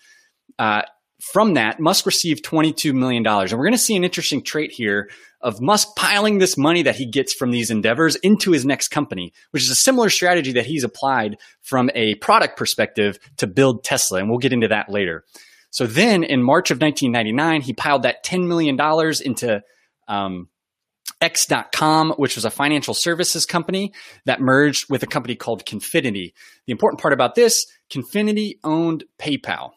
Uh, 0.58 0.82
from 1.32 1.54
that, 1.54 1.80
Musk 1.80 2.04
received 2.04 2.44
$22 2.44 2.92
million. 2.92 3.26
And 3.26 3.52
we're 3.52 3.64
going 3.64 3.72
to 3.72 3.78
see 3.78 3.96
an 3.96 4.04
interesting 4.04 4.42
trait 4.42 4.70
here 4.70 5.08
of 5.40 5.60
Musk 5.60 5.88
piling 5.96 6.38
this 6.38 6.58
money 6.58 6.82
that 6.82 6.96
he 6.96 7.06
gets 7.06 7.32
from 7.32 7.50
these 7.50 7.70
endeavors 7.70 8.14
into 8.16 8.50
his 8.52 8.66
next 8.66 8.88
company, 8.88 9.32
which 9.50 9.62
is 9.62 9.70
a 9.70 9.74
similar 9.74 10.10
strategy 10.10 10.52
that 10.52 10.66
he's 10.66 10.84
applied 10.84 11.38
from 11.62 11.90
a 11.94 12.14
product 12.16 12.58
perspective 12.58 13.18
to 13.38 13.46
build 13.46 13.84
Tesla. 13.84 14.18
And 14.18 14.28
we'll 14.28 14.38
get 14.38 14.52
into 14.52 14.68
that 14.68 14.90
later. 14.90 15.24
So 15.70 15.86
then 15.86 16.24
in 16.24 16.42
March 16.42 16.70
of 16.70 16.80
1999, 16.80 17.62
he 17.62 17.72
piled 17.72 18.02
that 18.02 18.24
$10 18.24 18.46
million 18.46 18.78
into 19.24 19.62
um, 20.06 20.48
X.com, 21.22 22.12
which 22.12 22.36
was 22.36 22.44
a 22.44 22.50
financial 22.50 22.92
services 22.92 23.46
company 23.46 23.92
that 24.26 24.40
merged 24.40 24.90
with 24.90 25.02
a 25.02 25.06
company 25.06 25.36
called 25.36 25.64
Confinity. 25.64 26.34
The 26.66 26.72
important 26.72 27.00
part 27.00 27.14
about 27.14 27.34
this, 27.34 27.66
Confinity 27.90 28.58
owned 28.62 29.04
PayPal. 29.18 29.70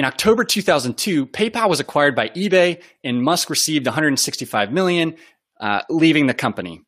In 0.00 0.06
October 0.06 0.44
2002, 0.44 1.26
PayPal 1.26 1.68
was 1.68 1.78
acquired 1.78 2.16
by 2.16 2.30
eBay, 2.30 2.82
and 3.04 3.22
Musk 3.22 3.50
received 3.50 3.84
165 3.84 4.72
million, 4.72 5.14
uh, 5.60 5.82
leaving 5.90 6.26
the 6.26 6.32
company. 6.32 6.80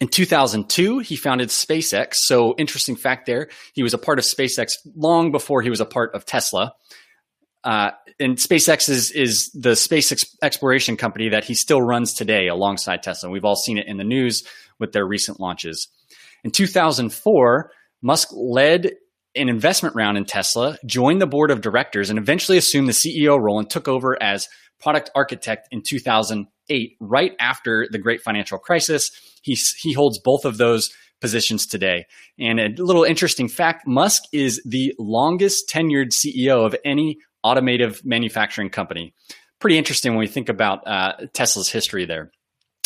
In 0.00 0.08
2002, 0.08 1.00
he 1.00 1.16
founded 1.16 1.50
SpaceX. 1.50 2.14
So, 2.14 2.54
interesting 2.56 2.96
fact 2.96 3.26
there, 3.26 3.50
he 3.74 3.82
was 3.82 3.92
a 3.92 3.98
part 3.98 4.18
of 4.18 4.24
SpaceX 4.24 4.78
long 4.96 5.30
before 5.30 5.60
he 5.60 5.68
was 5.68 5.80
a 5.80 5.84
part 5.84 6.14
of 6.14 6.24
Tesla. 6.24 6.72
Uh, 7.64 7.90
and 8.18 8.38
SpaceX 8.38 8.88
is, 8.88 9.10
is 9.10 9.50
the 9.52 9.76
space 9.76 10.10
ex- 10.10 10.34
exploration 10.42 10.96
company 10.96 11.28
that 11.28 11.44
he 11.44 11.52
still 11.54 11.82
runs 11.82 12.14
today 12.14 12.48
alongside 12.48 13.02
Tesla. 13.02 13.28
We've 13.28 13.44
all 13.44 13.56
seen 13.56 13.76
it 13.76 13.88
in 13.88 13.98
the 13.98 14.04
news 14.04 14.42
with 14.78 14.92
their 14.92 15.04
recent 15.04 15.38
launches. 15.38 15.86
In 16.44 16.50
2004, 16.50 17.70
Musk 18.00 18.30
led 18.32 18.92
an 19.34 19.48
investment 19.48 19.94
round 19.94 20.16
in 20.16 20.24
Tesla, 20.24 20.76
joined 20.84 21.20
the 21.20 21.26
board 21.26 21.50
of 21.50 21.60
directors, 21.60 22.10
and 22.10 22.18
eventually 22.18 22.58
assumed 22.58 22.88
the 22.88 22.92
CEO 22.92 23.40
role 23.40 23.58
and 23.58 23.68
took 23.68 23.88
over 23.88 24.20
as 24.22 24.48
product 24.80 25.10
architect 25.14 25.68
in 25.70 25.82
2008, 25.86 26.96
right 27.00 27.32
after 27.38 27.86
the 27.90 27.98
great 27.98 28.20
financial 28.20 28.58
crisis. 28.58 29.10
He, 29.42 29.56
he 29.78 29.92
holds 29.92 30.18
both 30.18 30.44
of 30.44 30.58
those 30.58 30.90
positions 31.20 31.66
today. 31.66 32.04
And 32.38 32.58
a 32.60 32.68
little 32.82 33.04
interesting 33.04 33.48
fact 33.48 33.86
Musk 33.86 34.24
is 34.32 34.60
the 34.66 34.92
longest 34.98 35.70
tenured 35.72 36.10
CEO 36.10 36.66
of 36.66 36.74
any 36.84 37.18
automotive 37.46 38.04
manufacturing 38.04 38.70
company. 38.70 39.14
Pretty 39.60 39.78
interesting 39.78 40.12
when 40.12 40.18
we 40.18 40.26
think 40.26 40.48
about 40.48 40.86
uh, 40.86 41.12
Tesla's 41.32 41.70
history 41.70 42.04
there. 42.04 42.32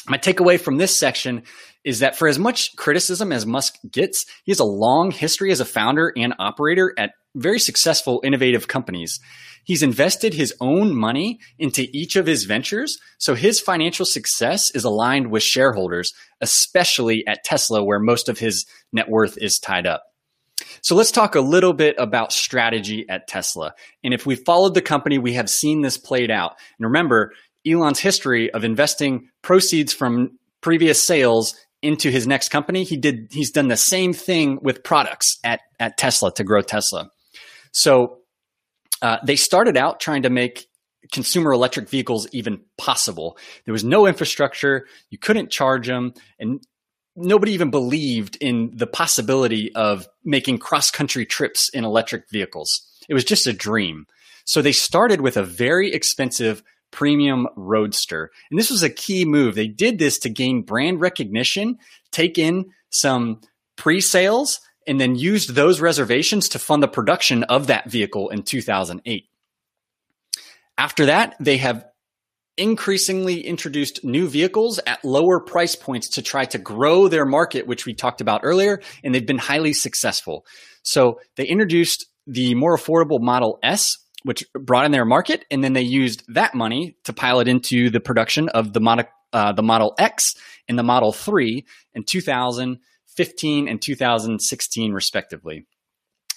My 0.09 0.19
takeaway 0.19 0.61
from 0.61 0.77
this 0.77 0.97
section 0.97 1.43
is 1.85 2.01
that 2.01 2.17
for 2.17 2.29
as 2.29 2.39
much 2.39 2.75
criticism 2.77 3.33
as 3.33 3.47
Musk 3.47 3.77
gets, 3.91 4.25
he 4.45 4.53
has 4.53 4.61
a 4.61 4.65
long 4.65 5.11
history 5.11 5.51
as 5.51 5.61
a 5.61 5.65
founder 5.65 6.13
and 6.17 6.35
operator 6.39 6.95
at 6.97 7.13
very 7.35 7.59
successful, 7.59 8.21
innovative 8.25 8.69
companies. 8.69 9.21
He's 9.65 9.83
invested 9.83 10.33
his 10.33 10.55
own 10.61 10.95
money 10.95 11.41
into 11.59 11.87
each 11.93 12.17
of 12.17 12.27
his 12.27 12.45
ventures, 12.45 12.99
so 13.19 13.35
his 13.35 13.61
financial 13.61 14.07
success 14.07 14.71
is 14.75 14.85
aligned 14.85 15.31
with 15.31 15.43
shareholders, 15.43 16.13
especially 16.41 17.25
at 17.27 17.45
Tesla, 17.45 17.85
where 17.85 17.99
most 17.99 18.29
of 18.29 18.39
his 18.39 18.65
net 18.93 19.09
worth 19.09 19.37
is 19.39 19.59
tied 19.59 19.87
up. 19.87 20.05
So 20.83 20.95
let's 20.95 21.11
talk 21.11 21.35
a 21.35 21.41
little 21.41 21.73
bit 21.73 21.97
about 21.99 22.33
strategy 22.33 23.07
at 23.09 23.29
Tesla. 23.29 23.75
And 24.03 24.15
if 24.15 24.25
we 24.25 24.37
followed 24.37 24.75
the 24.75 24.83
company, 24.83 25.19
we 25.19 25.35
have 25.35 25.51
seen 25.51 25.83
this 25.83 25.99
played 25.99 26.31
out. 26.31 26.53
And 26.79 26.87
remember, 26.87 27.33
Elon's 27.67 27.99
history 27.99 28.51
of 28.53 28.65
investing 28.65 29.29
proceeds 29.43 29.93
from 29.93 30.39
previous 30.61 31.07
sales 31.07 31.55
into 31.83 32.11
his 32.11 32.27
next 32.27 32.49
company, 32.49 32.85
he 32.85 32.97
did 32.97 33.29
he's 33.31 33.51
done 33.51 33.69
the 33.69 33.77
same 33.77 34.13
thing 34.13 34.59
with 34.63 34.83
products 34.83 35.39
at 35.45 35.61
at 35.79 35.97
Tesla 35.97 36.33
to 36.35 36.45
grow 36.45 36.63
Tesla. 36.63 37.11
So 37.73 38.19
uh, 39.03 39.19
they 39.25 39.37
started 39.37 39.77
out 39.77 40.01
trying 40.01 40.23
to 40.23 40.31
make 40.31 40.67
consumer 41.13 41.53
electric 41.53 41.89
vehicles 41.89 42.27
even 42.33 42.61
possible. 42.79 43.37
There 43.65 43.73
was 43.73 43.85
no 43.85 44.07
infrastructure, 44.07 44.87
you 45.11 45.19
couldn't 45.19 45.51
charge 45.51 45.87
them, 45.87 46.15
and 46.39 46.61
nobody 47.15 47.53
even 47.53 47.71
believed 47.71 48.37
in 48.41 48.73
the 48.75 48.87
possibility 48.87 49.75
of 49.75 50.09
making 50.25 50.59
cross 50.59 50.91
country 50.91 51.27
trips 51.27 51.69
in 51.69 51.85
electric 51.85 52.29
vehicles. 52.31 52.89
It 53.09 53.15
was 53.15 53.25
just 53.25 53.47
a 53.47 53.53
dream. 53.53 54.07
So 54.45 54.63
they 54.63 54.73
started 54.73 55.21
with 55.21 55.37
a 55.37 55.43
very 55.43 55.93
expensive 55.93 56.63
premium 56.97 57.47
roadster. 57.57 58.31
And 58.51 58.59
this 58.59 58.71
was 58.71 58.83
a 58.83 58.91
key 58.91 59.25
move. 59.25 59.55
They 59.55 59.69
did 59.69 59.99
this 59.99 60.19
to 60.21 60.31
gain 60.31 60.63
brand 60.63 61.01
recognition, 61.01 61.79
take 62.11 62.39
in 62.39 62.73
some 62.89 63.43
pre 63.77 64.01
sales, 64.01 64.61
and 64.87 64.99
then 64.99 65.15
used 65.15 65.51
those 65.51 65.81
reservations 65.81 66.49
to 66.49 66.59
fund 66.59 66.83
the 66.83 66.89
production 66.89 67.45
of 67.45 67.67
that 67.67 67.91
vehicle 67.91 68.31
in 68.31 68.43
2008. 68.43 69.29
After 70.79 71.07
that, 71.07 71.37
they 71.39 71.59
have 71.59 71.85
increasingly 72.57 73.47
introduced 73.47 74.03
new 74.03 74.27
vehicles 74.27 74.81
at 74.87 75.05
lower 75.05 75.39
price 75.41 75.77
points 75.77 76.09
to 76.09 76.23
try 76.23 76.47
to 76.47 76.59
grow 76.59 77.09
their 77.09 77.27
market, 77.27 77.67
which 77.67 77.85
we 77.85 77.93
talked 77.93 78.23
about 78.23 78.41
earlier, 78.43 78.81
and 79.05 79.15
they've 79.15 79.27
been 79.27 79.37
highly 79.37 79.75
successful. 79.75 80.47
So 80.83 81.21
they 81.37 81.45
introduced 81.45 82.07
the 82.27 82.55
more 82.55 82.77
affordable 82.77 83.21
Model 83.21 83.59
S, 83.63 83.99
which 84.27 84.45
brought 84.53 84.85
in 84.85 84.91
their 84.91 85.05
market, 85.05 85.45
and 85.53 85.63
then 85.63 85.73
they 85.73 85.83
used 85.83 86.25
that 86.35 86.53
money 86.53 86.97
to 87.05 87.13
pilot 87.13 87.47
into 87.47 87.91
the 87.91 88.01
production 88.01 88.49
of 88.49 88.73
the 88.73 88.81
Model, 88.81 89.05
uh, 89.33 89.53
the 89.53 89.63
Model 89.63 89.95
X 89.99 90.35
and 90.69 90.77
the 90.77 90.83
Model 90.83 91.13
3 91.13 91.65
in 91.95 92.03
2015 92.03 93.69
and 93.69 93.81
2016, 93.81 94.93
respectively. 94.93 95.65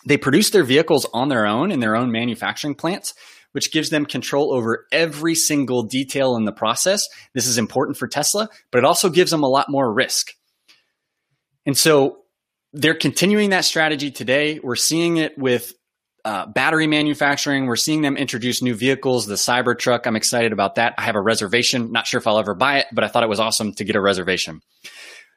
They 0.05 0.17
produce 0.17 0.51
their 0.51 0.63
vehicles 0.63 1.07
on 1.13 1.29
their 1.29 1.47
own 1.47 1.71
in 1.71 1.79
their 1.79 1.95
own 1.95 2.11
manufacturing 2.11 2.75
plants, 2.75 3.15
which 3.53 3.71
gives 3.71 3.89
them 3.89 4.05
control 4.05 4.53
over 4.53 4.85
every 4.91 5.33
single 5.33 5.81
detail 5.81 6.35
in 6.35 6.45
the 6.45 6.51
process. 6.51 7.07
This 7.33 7.47
is 7.47 7.57
important 7.57 7.97
for 7.97 8.07
Tesla, 8.07 8.49
but 8.71 8.77
it 8.77 8.85
also 8.85 9.09
gives 9.09 9.31
them 9.31 9.41
a 9.41 9.49
lot 9.49 9.65
more 9.67 9.91
risk. 9.91 10.35
And 11.65 11.75
so 11.75 12.19
they're 12.71 12.93
continuing 12.93 13.49
that 13.49 13.65
strategy 13.65 14.11
today. 14.11 14.59
We're 14.61 14.75
seeing 14.75 15.17
it 15.17 15.39
with 15.39 15.73
uh, 16.25 16.45
battery 16.47 16.87
manufacturing. 16.87 17.65
We're 17.65 17.75
seeing 17.75 18.01
them 18.01 18.17
introduce 18.17 18.61
new 18.61 18.75
vehicles, 18.75 19.25
the 19.25 19.35
Cybertruck. 19.35 20.05
I'm 20.05 20.15
excited 20.15 20.51
about 20.51 20.75
that. 20.75 20.93
I 20.97 21.03
have 21.03 21.15
a 21.15 21.21
reservation. 21.21 21.91
Not 21.91 22.07
sure 22.07 22.19
if 22.19 22.27
I'll 22.27 22.39
ever 22.39 22.55
buy 22.55 22.79
it, 22.79 22.87
but 22.91 23.03
I 23.03 23.07
thought 23.07 23.23
it 23.23 23.29
was 23.29 23.39
awesome 23.39 23.73
to 23.73 23.83
get 23.83 23.95
a 23.95 24.01
reservation. 24.01 24.61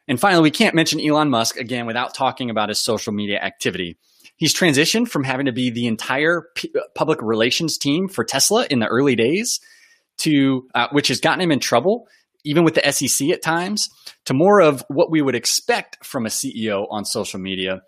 And 0.09 0.21
finally, 0.21 0.43
we 0.43 0.51
can't 0.51 0.75
mention 0.75 1.01
Elon 1.01 1.31
Musk 1.31 1.57
again 1.57 1.87
without 1.87 2.15
talking 2.15 2.51
about 2.51 2.69
his 2.69 2.83
social 2.83 3.13
media 3.13 3.39
activity. 3.39 3.97
He's 4.37 4.55
transitioned 4.55 5.09
from 5.09 5.25
having 5.25 5.47
to 5.47 5.53
be 5.53 5.71
the 5.71 5.87
entire 5.87 6.43
p- 6.57 6.75
public 6.95 7.23
relations 7.23 7.79
team 7.79 8.09
for 8.09 8.25
Tesla 8.25 8.67
in 8.69 8.81
the 8.81 8.87
early 8.87 9.15
days 9.15 9.61
to, 10.19 10.67
uh, 10.75 10.89
which 10.91 11.09
has 11.09 11.21
gotten 11.21 11.41
him 11.41 11.53
in 11.53 11.61
trouble, 11.61 12.09
even 12.45 12.65
with 12.65 12.75
the 12.75 12.93
SEC 12.93 13.29
at 13.29 13.43
times, 13.43 13.89
to 14.25 14.35
more 14.35 14.61
of 14.61 14.85
what 14.89 15.11
we 15.11 15.23
would 15.23 15.37
expect 15.37 16.05
from 16.05 16.27
a 16.27 16.29
CEO 16.29 16.87
on 16.91 17.05
social 17.05 17.39
media. 17.39 17.83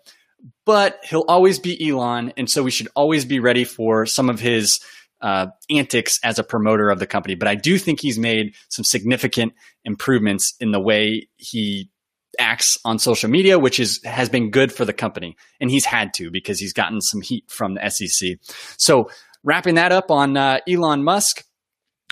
But 0.65 0.99
he'll 1.03 1.25
always 1.27 1.59
be 1.59 1.89
Elon. 1.89 2.33
And 2.37 2.49
so 2.49 2.63
we 2.63 2.71
should 2.71 2.87
always 2.95 3.25
be 3.25 3.39
ready 3.39 3.63
for 3.63 4.05
some 4.05 4.29
of 4.29 4.39
his 4.39 4.79
uh, 5.21 5.47
antics 5.69 6.19
as 6.23 6.39
a 6.39 6.43
promoter 6.43 6.89
of 6.89 6.99
the 6.99 7.07
company. 7.07 7.35
But 7.35 7.47
I 7.47 7.55
do 7.55 7.77
think 7.77 7.99
he's 8.01 8.19
made 8.19 8.55
some 8.69 8.83
significant 8.83 9.53
improvements 9.83 10.53
in 10.59 10.71
the 10.71 10.79
way 10.79 11.29
he 11.37 11.89
acts 12.37 12.77
on 12.85 12.99
social 12.99 13.29
media, 13.29 13.57
which 13.57 13.79
is 13.79 14.01
has 14.03 14.29
been 14.29 14.51
good 14.51 14.71
for 14.71 14.85
the 14.85 14.93
company, 14.93 15.37
and 15.59 15.71
he's 15.71 15.85
had 15.85 16.13
to 16.15 16.29
because 16.29 16.59
he's 16.59 16.73
gotten 16.73 17.01
some 17.01 17.21
heat 17.21 17.45
from 17.49 17.75
the 17.75 17.89
SEC. 17.89 18.37
So 18.77 19.09
wrapping 19.43 19.75
that 19.75 19.91
up 19.91 20.11
on 20.11 20.35
uh, 20.35 20.59
Elon 20.67 21.03
Musk. 21.03 21.43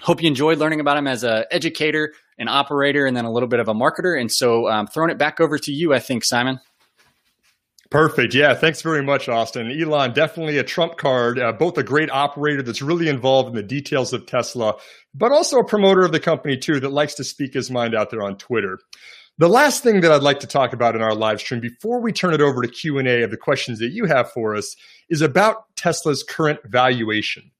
Hope 0.02 0.22
you 0.22 0.28
enjoyed 0.28 0.58
learning 0.58 0.80
about 0.80 0.98
him 0.98 1.08
as 1.08 1.24
an 1.24 1.46
educator, 1.50 2.14
an 2.38 2.50
operator, 2.50 3.06
and 3.06 3.16
then 3.16 3.26
a 3.26 3.32
little 3.32 3.48
bit 3.48 3.60
of 3.60 3.70
a 3.70 3.74
marketer. 3.74 4.20
And 4.20 4.30
so, 4.30 4.68
um, 4.68 4.88
throwing 4.88 5.12
it 5.12 5.18
back 5.18 5.40
over 5.40 5.58
to 5.58 5.72
you, 5.72 5.94
I 5.94 6.00
think, 6.00 6.26
Simon. 6.26 6.60
Perfect. 7.94 8.34
Yeah. 8.34 8.56
Thanks 8.56 8.82
very 8.82 9.04
much, 9.04 9.30
Austin. 9.30 9.70
Elon, 9.70 10.14
definitely 10.14 10.58
a 10.58 10.64
trump 10.64 10.98
card, 10.98 11.38
uh, 11.38 11.52
both 11.52 11.78
a 11.78 11.84
great 11.84 12.10
operator 12.10 12.64
that's 12.64 12.82
really 12.82 13.08
involved 13.08 13.50
in 13.50 13.56
the 13.56 13.62
details 13.62 14.14
of 14.14 14.26
Tesla, 14.26 14.74
but 15.14 15.32
also 15.32 15.60
a 15.60 15.64
promoter 15.64 16.02
of 16.02 16.12
the 16.12 16.20
company, 16.20 16.58
too, 16.58 16.80
that 16.80 16.92
likes 16.92 17.14
to 17.14 17.24
speak 17.24 17.54
his 17.54 17.70
mind 17.70 17.94
out 17.94 18.10
there 18.10 18.24
on 18.24 18.36
Twitter. 18.36 18.80
The 19.38 19.48
last 19.48 19.84
thing 19.84 20.02
that 20.02 20.12
I'd 20.12 20.24
like 20.24 20.40
to 20.40 20.48
talk 20.48 20.74
about 20.74 20.96
in 20.96 21.04
our 21.04 21.14
live 21.14 21.40
stream 21.40 21.62
before 21.62 22.02
we 22.02 22.12
turn 22.12 22.34
it 22.34 22.42
over 22.42 22.64
to 22.64 22.68
Q&A 22.68 23.22
of 23.22 23.30
the 23.30 23.38
questions 23.38 23.78
that 23.78 23.92
you 23.92 24.06
have 24.06 24.32
for 24.32 24.56
us 24.56 24.76
is 25.10 25.22
about 25.22 25.66
Tesla's 25.76 26.24
current 26.24 26.62
valuation. 26.66 27.52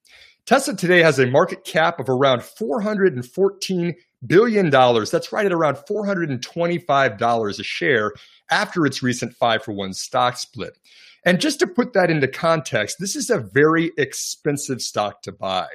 Tesla 0.48 0.76
today 0.76 1.04
has 1.04 1.20
a 1.20 1.28
market 1.28 1.64
cap 1.64 2.00
of 2.00 2.10
around 2.10 2.42
414 2.42 3.94
billion 4.26 4.70
dollars. 4.70 5.12
That's 5.12 5.32
right 5.32 5.46
at 5.46 5.54
around 5.54 5.76
$425 5.76 7.60
a 7.60 7.64
share 7.64 8.14
after 8.54 8.86
its 8.86 9.02
recent 9.02 9.36
5 9.36 9.64
for 9.64 9.72
1 9.74 9.94
stock 9.94 10.38
split. 10.38 10.78
And 11.26 11.42
just 11.42 11.58
to 11.60 11.68
put 11.68 11.94
that 11.94 12.12
into 12.12 12.28
context, 12.28 12.98
this 13.00 13.16
is 13.16 13.32
a 13.32 13.40
very 13.40 13.92
expensive 13.98 14.80
stock 14.80 15.24
to 15.24 15.32
buy. 15.32 15.68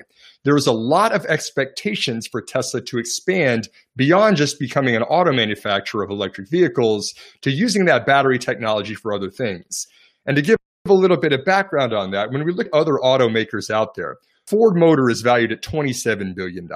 There 0.44 0.56
is 0.56 0.68
a 0.68 0.72
lot 0.72 1.12
of 1.12 1.24
expectations 1.26 2.28
for 2.28 2.40
Tesla 2.40 2.80
to 2.82 2.98
expand 2.98 3.68
beyond 3.96 4.36
just 4.36 4.60
becoming 4.60 4.94
an 4.94 5.02
auto 5.02 5.32
manufacturer 5.32 6.04
of 6.04 6.10
electric 6.10 6.48
vehicles 6.48 7.14
to 7.40 7.50
using 7.50 7.86
that 7.86 8.06
battery 8.06 8.38
technology 8.38 8.94
for 8.94 9.12
other 9.12 9.30
things. 9.30 9.88
And 10.26 10.36
to 10.36 10.42
give 10.42 10.58
a 10.86 10.92
little 10.92 11.16
bit 11.16 11.32
of 11.32 11.44
background 11.44 11.92
on 11.92 12.12
that, 12.12 12.30
when 12.30 12.44
we 12.44 12.52
look 12.52 12.66
at 12.66 12.74
other 12.74 12.98
automakers 13.02 13.70
out 13.70 13.94
there, 13.94 14.18
Ford 14.46 14.76
Motor 14.76 15.10
is 15.10 15.22
valued 15.22 15.50
at 15.50 15.62
$27 15.62 16.34
billion, 16.34 16.68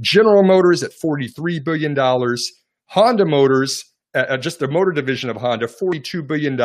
General 0.00 0.42
Motors 0.44 0.82
at 0.82 0.92
$43 0.92 1.62
billion, 1.62 1.94
Honda 2.86 3.26
Motors, 3.26 3.84
uh, 4.20 4.36
just 4.36 4.58
the 4.58 4.68
motor 4.68 4.92
division 4.92 5.30
of 5.30 5.36
Honda, 5.36 5.66
$42 5.66 6.26
billion, 6.26 6.56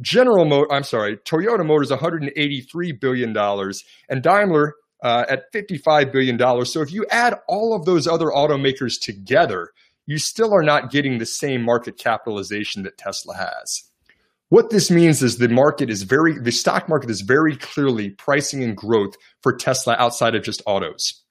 General 0.00 0.44
Mo- 0.44 0.66
I'm 0.70 0.84
sorry, 0.84 1.16
Toyota 1.18 1.64
Motors 1.64 1.90
183 1.90 2.92
billion 2.92 3.32
dollars 3.32 3.84
and 4.08 4.22
Daimler 4.22 4.74
uh, 5.02 5.24
at 5.28 5.44
55 5.52 6.12
billion 6.12 6.36
dollars. 6.36 6.72
So 6.72 6.80
if 6.80 6.92
you 6.92 7.06
add 7.10 7.34
all 7.48 7.74
of 7.74 7.84
those 7.84 8.06
other 8.06 8.26
automakers 8.26 9.00
together, 9.00 9.70
you 10.06 10.18
still 10.18 10.52
are 10.54 10.62
not 10.62 10.90
getting 10.90 11.18
the 11.18 11.26
same 11.26 11.62
market 11.62 11.98
capitalization 11.98 12.82
that 12.82 12.98
Tesla 12.98 13.36
has. 13.36 13.84
What 14.48 14.70
this 14.70 14.90
means 14.90 15.22
is 15.22 15.38
the 15.38 15.48
market 15.48 15.88
is 15.88 16.02
very 16.02 16.38
the 16.38 16.52
stock 16.52 16.88
market 16.88 17.10
is 17.10 17.22
very 17.22 17.56
clearly 17.56 18.10
pricing 18.10 18.62
in 18.62 18.74
growth 18.74 19.14
for 19.42 19.56
Tesla 19.56 19.96
outside 19.98 20.34
of 20.34 20.42
just 20.42 20.62
autos. 20.66 21.21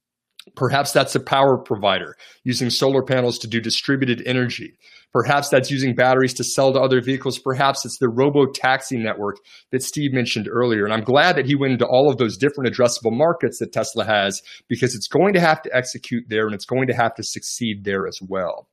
Perhaps 0.56 0.92
that's 0.92 1.16
a 1.16 1.20
power 1.20 1.58
provider 1.58 2.18
using 2.44 2.70
solar 2.70 3.04
panels 3.04 3.38
to 3.40 3.48
do 3.48 3.62
distributed 3.62 4.24
energy. 4.26 4.78
Perhaps 5.14 5.50
that's 5.50 5.70
using 5.70 5.94
batteries 5.94 6.34
to 6.36 6.44
sell 6.44 6.72
to 6.74 6.80
other 6.80 7.02
vehicles. 7.02 7.38
Perhaps 7.38 7.86
it's 7.86 7.98
the 7.98 8.10
robo 8.10 8.46
taxi 8.46 8.98
network 8.98 9.38
that 9.72 9.84
Steve 9.84 10.14
mentioned 10.14 10.48
earlier. 10.50 10.86
And 10.86 10.94
I'm 10.94 11.04
glad 11.04 11.36
that 11.36 11.46
he 11.46 11.56
went 11.56 11.74
into 11.74 11.86
all 11.86 12.10
of 12.10 12.18
those 12.18 12.38
different 12.38 12.74
addressable 12.74 13.12
markets 13.12 13.60
that 13.60 13.74
Tesla 13.74 14.06
has 14.06 14.42
because 14.68 14.96
it's 14.96 15.08
going 15.08 15.34
to 15.34 15.42
have 15.42 15.62
to 15.64 15.76
execute 15.76 16.26
there 16.30 16.46
and 16.46 16.56
it's 16.56 16.66
going 16.66 16.88
to 16.88 16.94
have 16.94 17.14
to 17.16 17.24
succeed 17.24 17.84
there 17.84 18.08
as 18.08 18.20
well. 18.22 18.68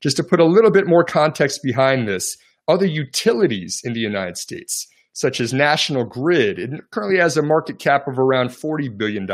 Just 0.00 0.16
to 0.16 0.24
put 0.24 0.40
a 0.40 0.46
little 0.46 0.70
bit 0.70 0.86
more 0.86 1.04
context 1.04 1.60
behind 1.62 2.06
this, 2.06 2.36
other 2.68 2.86
utilities 2.86 3.80
in 3.84 3.92
the 3.92 4.00
United 4.00 4.36
States, 4.36 4.86
such 5.12 5.40
as 5.40 5.52
National 5.52 6.04
Grid, 6.04 6.58
it 6.58 6.70
currently 6.92 7.18
has 7.18 7.36
a 7.36 7.42
market 7.42 7.78
cap 7.80 8.06
of 8.06 8.18
around 8.18 8.50
$40 8.50 8.96
billion 8.96 9.26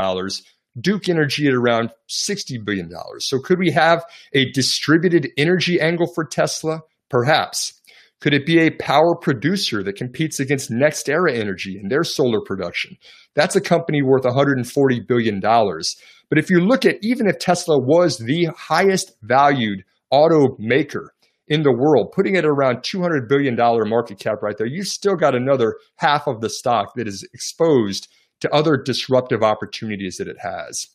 Duke 0.80 1.08
Energy 1.08 1.46
at 1.46 1.54
around 1.54 1.90
$60 2.08 2.64
billion. 2.64 2.90
So 3.18 3.38
could 3.38 3.58
we 3.58 3.70
have 3.70 4.04
a 4.32 4.50
distributed 4.52 5.30
energy 5.36 5.80
angle 5.80 6.06
for 6.14 6.24
Tesla? 6.24 6.80
Perhaps. 7.08 7.80
Could 8.20 8.32
it 8.32 8.46
be 8.46 8.60
a 8.60 8.70
power 8.70 9.14
producer 9.14 9.82
that 9.82 9.96
competes 9.96 10.40
against 10.40 10.70
NextEra 10.70 11.34
Energy 11.34 11.78
and 11.78 11.90
their 11.90 12.02
solar 12.02 12.40
production? 12.40 12.96
That's 13.34 13.56
a 13.56 13.60
company 13.60 14.02
worth 14.02 14.24
$140 14.24 15.06
billion. 15.06 15.40
But 15.40 16.38
if 16.38 16.50
you 16.50 16.60
look 16.60 16.84
at 16.84 16.96
even 17.02 17.28
if 17.28 17.38
Tesla 17.38 17.78
was 17.78 18.18
the 18.18 18.48
highest 18.56 19.12
valued 19.22 19.84
automaker 20.12 21.08
in 21.48 21.62
the 21.62 21.72
world, 21.72 22.12
putting 22.12 22.36
it 22.36 22.44
around 22.44 22.78
$200 22.78 23.28
billion 23.28 23.54
market 23.88 24.18
cap 24.18 24.42
right 24.42 24.56
there, 24.56 24.66
you've 24.66 24.88
still 24.88 25.14
got 25.14 25.34
another 25.34 25.76
half 25.96 26.26
of 26.26 26.40
the 26.40 26.50
stock 26.50 26.94
that 26.96 27.06
is 27.06 27.22
exposed 27.34 28.08
to 28.40 28.53
other 28.53 28.77
disruptive 28.77 29.42
opportunities 29.42 30.16
that 30.16 30.29
it 30.29 30.38
has. 30.40 30.88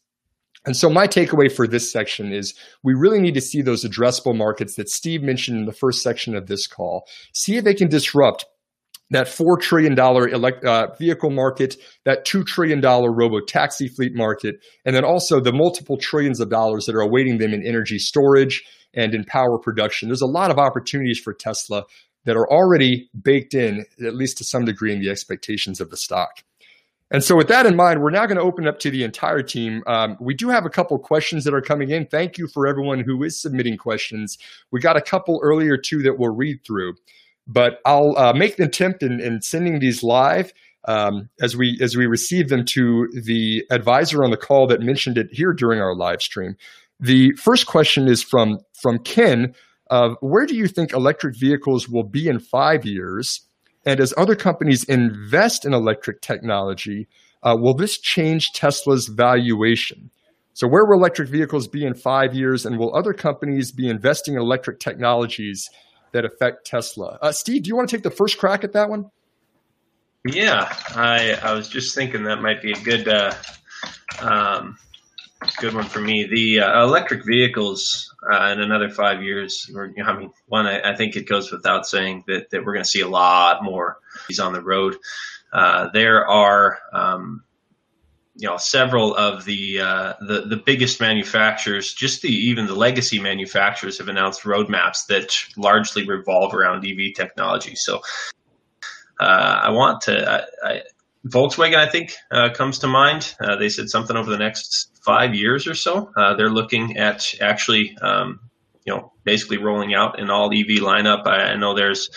And 0.65 0.77
so 0.77 0.89
my 0.89 1.07
takeaway 1.07 1.51
for 1.51 1.65
this 1.65 1.91
section 1.91 2.31
is 2.31 2.53
we 2.83 2.93
really 2.93 3.19
need 3.19 3.33
to 3.33 3.41
see 3.41 3.61
those 3.61 3.83
addressable 3.83 4.35
markets 4.35 4.75
that 4.75 4.89
Steve 4.89 5.23
mentioned 5.23 5.57
in 5.57 5.65
the 5.65 5.71
first 5.71 6.03
section 6.03 6.35
of 6.35 6.47
this 6.47 6.67
call. 6.67 7.07
See 7.33 7.57
if 7.57 7.63
they 7.63 7.73
can 7.73 7.87
disrupt 7.87 8.45
that 9.09 9.27
$4 9.27 9.59
trillion 9.59 9.97
elect, 9.99 10.63
uh, 10.63 10.93
vehicle 10.97 11.31
market, 11.31 11.75
that 12.05 12.25
$2 12.25 12.45
trillion 12.45 12.79
robo 12.81 13.41
taxi 13.41 13.87
fleet 13.87 14.15
market, 14.15 14.63
and 14.85 14.95
then 14.95 15.03
also 15.03 15.39
the 15.39 15.51
multiple 15.51 15.97
trillions 15.97 16.39
of 16.39 16.49
dollars 16.49 16.85
that 16.85 16.95
are 16.95 17.01
awaiting 17.01 17.37
them 17.37 17.53
in 17.53 17.65
energy 17.65 17.99
storage 17.99 18.63
and 18.93 19.13
in 19.13 19.23
power 19.25 19.57
production. 19.57 20.09
There's 20.09 20.21
a 20.21 20.27
lot 20.27 20.51
of 20.51 20.59
opportunities 20.59 21.19
for 21.19 21.33
Tesla 21.33 21.85
that 22.25 22.37
are 22.37 22.49
already 22.49 23.09
baked 23.19 23.53
in, 23.53 23.85
at 24.05 24.15
least 24.15 24.37
to 24.37 24.43
some 24.43 24.63
degree, 24.63 24.93
in 24.93 25.01
the 25.01 25.09
expectations 25.09 25.81
of 25.81 25.89
the 25.89 25.97
stock. 25.97 26.43
And 27.11 27.21
so, 27.21 27.35
with 27.35 27.49
that 27.49 27.65
in 27.65 27.75
mind, 27.75 28.01
we're 28.01 28.09
now 28.09 28.25
going 28.25 28.37
to 28.37 28.43
open 28.43 28.67
up 28.67 28.79
to 28.79 28.89
the 28.89 29.03
entire 29.03 29.43
team. 29.43 29.83
Um, 29.85 30.15
we 30.21 30.33
do 30.33 30.47
have 30.47 30.65
a 30.65 30.69
couple 30.69 30.97
questions 30.97 31.43
that 31.43 31.53
are 31.53 31.61
coming 31.61 31.89
in. 31.89 32.07
Thank 32.07 32.37
you 32.37 32.47
for 32.47 32.65
everyone 32.65 33.01
who 33.01 33.21
is 33.23 33.39
submitting 33.39 33.77
questions. 33.77 34.37
We 34.71 34.79
got 34.79 34.95
a 34.95 35.01
couple 35.01 35.39
earlier 35.43 35.75
too 35.75 36.01
that 36.03 36.17
we'll 36.17 36.33
read 36.33 36.59
through, 36.65 36.95
but 37.45 37.79
I'll 37.85 38.17
uh, 38.17 38.31
make 38.31 38.55
the 38.55 38.63
attempt 38.63 39.03
in, 39.03 39.19
in 39.19 39.41
sending 39.41 39.79
these 39.79 40.03
live 40.03 40.53
um, 40.87 41.29
as 41.41 41.57
we 41.57 41.77
as 41.81 41.97
we 41.97 42.07
receive 42.07 42.47
them 42.47 42.65
to 42.67 43.09
the 43.13 43.65
advisor 43.69 44.23
on 44.23 44.31
the 44.31 44.37
call 44.37 44.65
that 44.67 44.81
mentioned 44.81 45.17
it 45.17 45.27
here 45.31 45.51
during 45.51 45.81
our 45.81 45.93
live 45.93 46.21
stream. 46.21 46.55
The 47.01 47.33
first 47.33 47.67
question 47.67 48.07
is 48.07 48.23
from 48.23 48.59
from 48.73 48.99
Ken. 48.99 49.53
Of 49.89 50.15
where 50.21 50.45
do 50.45 50.55
you 50.55 50.69
think 50.69 50.93
electric 50.93 51.35
vehicles 51.37 51.89
will 51.89 52.05
be 52.05 52.29
in 52.29 52.39
five 52.39 52.85
years? 52.85 53.41
And 53.85 53.99
as 53.99 54.13
other 54.15 54.35
companies 54.35 54.83
invest 54.83 55.65
in 55.65 55.73
electric 55.73 56.21
technology, 56.21 57.07
uh, 57.43 57.57
will 57.59 57.73
this 57.73 57.97
change 57.97 58.51
Tesla's 58.53 59.07
valuation? 59.07 60.11
So, 60.53 60.67
where 60.67 60.85
will 60.85 60.97
electric 60.97 61.29
vehicles 61.29 61.67
be 61.67 61.85
in 61.85 61.93
five 61.93 62.35
years? 62.35 62.65
And 62.65 62.77
will 62.77 62.95
other 62.95 63.13
companies 63.13 63.71
be 63.71 63.89
investing 63.89 64.35
in 64.35 64.41
electric 64.41 64.79
technologies 64.79 65.69
that 66.11 66.25
affect 66.25 66.67
Tesla? 66.67 67.17
Uh, 67.21 67.31
Steve, 67.31 67.63
do 67.63 67.69
you 67.69 67.75
want 67.75 67.89
to 67.89 67.95
take 67.95 68.03
the 68.03 68.11
first 68.11 68.37
crack 68.37 68.63
at 68.63 68.73
that 68.73 68.89
one? 68.89 69.09
Yeah, 70.25 70.71
I, 70.89 71.39
I 71.41 71.53
was 71.53 71.67
just 71.67 71.95
thinking 71.95 72.23
that 72.25 72.41
might 72.41 72.61
be 72.61 72.73
a 72.73 72.83
good 72.83 73.07
uh, 73.07 73.33
um, 74.19 74.77
good 75.57 75.73
one 75.73 75.85
for 75.85 75.99
me. 75.99 76.27
The 76.29 76.59
uh, 76.59 76.83
electric 76.83 77.25
vehicles 77.25 78.10
uh, 78.29 78.51
in 78.51 78.59
another 78.59 78.89
five 78.89 79.23
years, 79.23 79.69
or, 79.73 79.93
I 80.03 80.17
mean, 80.17 80.31
one, 80.47 80.67
I, 80.67 80.91
I, 80.91 80.95
think 80.95 81.15
it 81.15 81.27
goes 81.27 81.51
without 81.51 81.87
saying 81.87 82.25
that, 82.27 82.51
that 82.51 82.63
we're 82.63 82.73
going 82.73 82.83
to 82.83 82.89
see 82.89 83.01
a 83.01 83.07
lot 83.07 83.63
more. 83.63 83.97
EVs 84.29 84.43
on 84.43 84.53
the 84.53 84.61
road. 84.61 84.97
Uh, 85.51 85.89
there 85.93 86.27
are 86.27 86.79
um, 86.93 87.43
you 88.35 88.47
know 88.47 88.57
several 88.57 89.15
of 89.15 89.43
the 89.45 89.79
uh, 89.79 90.13
the 90.21 90.41
the 90.41 90.57
biggest 90.57 90.99
manufacturers, 90.99 91.93
just 91.93 92.21
the 92.21 92.29
even 92.29 92.65
the 92.65 92.75
legacy 92.75 93.19
manufacturers, 93.19 93.97
have 93.97 94.07
announced 94.07 94.43
roadmaps 94.43 95.07
that 95.07 95.35
largely 95.57 96.07
revolve 96.07 96.53
around 96.53 96.85
EV 96.85 97.13
technology. 97.15 97.75
So 97.75 98.01
uh, 99.19 99.59
I 99.63 99.71
want 99.71 100.01
to. 100.01 100.45
I, 100.63 100.69
I, 100.69 100.81
Volkswagen, 101.27 101.75
I 101.75 101.87
think, 101.87 102.15
uh, 102.31 102.49
comes 102.51 102.79
to 102.79 102.87
mind. 102.87 103.35
Uh, 103.39 103.55
they 103.55 103.69
said 103.69 103.89
something 103.89 104.17
over 104.17 104.31
the 104.31 104.39
next 104.39 104.90
five 105.03 105.33
years 105.35 105.67
or 105.67 105.75
so. 105.75 106.11
Uh, 106.15 106.35
they're 106.35 106.49
looking 106.49 106.97
at 106.97 107.33
actually, 107.41 107.97
um, 108.01 108.39
you 108.85 108.93
know, 108.93 109.11
basically 109.23 109.57
rolling 109.57 109.93
out 109.93 110.19
an 110.19 110.29
all 110.29 110.47
EV 110.47 110.81
lineup. 110.81 111.27
I, 111.27 111.51
I 111.51 111.55
know 111.55 111.75
there's 111.75 112.09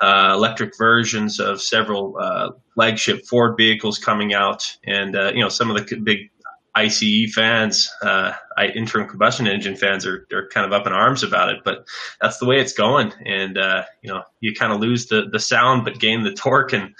uh, 0.00 0.32
electric 0.34 0.76
versions 0.78 1.40
of 1.40 1.60
several 1.60 2.16
uh, 2.18 2.50
flagship 2.74 3.26
Ford 3.26 3.56
vehicles 3.56 3.98
coming 3.98 4.32
out, 4.32 4.76
and 4.84 5.14
uh, 5.14 5.32
you 5.34 5.40
know 5.40 5.48
some 5.48 5.70
of 5.70 5.76
the 5.76 5.96
big 5.96 6.30
ICE 6.74 7.32
fans, 7.34 7.90
uh, 8.02 8.32
internal 8.74 9.08
combustion 9.08 9.46
engine 9.46 9.76
fans, 9.76 10.06
are 10.06 10.26
are 10.32 10.48
kind 10.48 10.66
of 10.66 10.72
up 10.72 10.86
in 10.86 10.92
arms 10.92 11.22
about 11.22 11.50
it. 11.50 11.58
But 11.64 11.86
that's 12.20 12.38
the 12.38 12.46
way 12.46 12.60
it's 12.60 12.72
going, 12.72 13.12
and 13.26 13.58
uh, 13.58 13.84
you 14.02 14.10
know 14.10 14.22
you 14.40 14.54
kind 14.54 14.72
of 14.72 14.80
lose 14.80 15.06
the 15.06 15.28
the 15.30 15.38
sound 15.38 15.84
but 15.84 15.98
gain 15.98 16.22
the 16.22 16.32
torque, 16.32 16.72
and 16.72 16.94